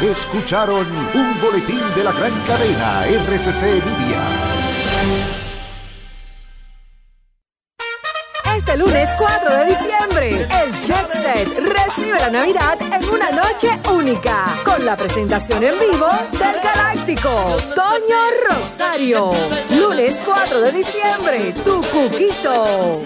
[0.00, 4.22] Escucharon un boletín de la gran cadena RCC Media.
[8.66, 14.44] Este lunes 4 de diciembre, el Jet Set recibe la Navidad en una noche única,
[14.64, 18.16] con la presentación en vivo del Galáctico, Toño
[18.48, 19.30] Rosario.
[19.70, 23.02] Lunes 4 de diciembre, tu cuquito.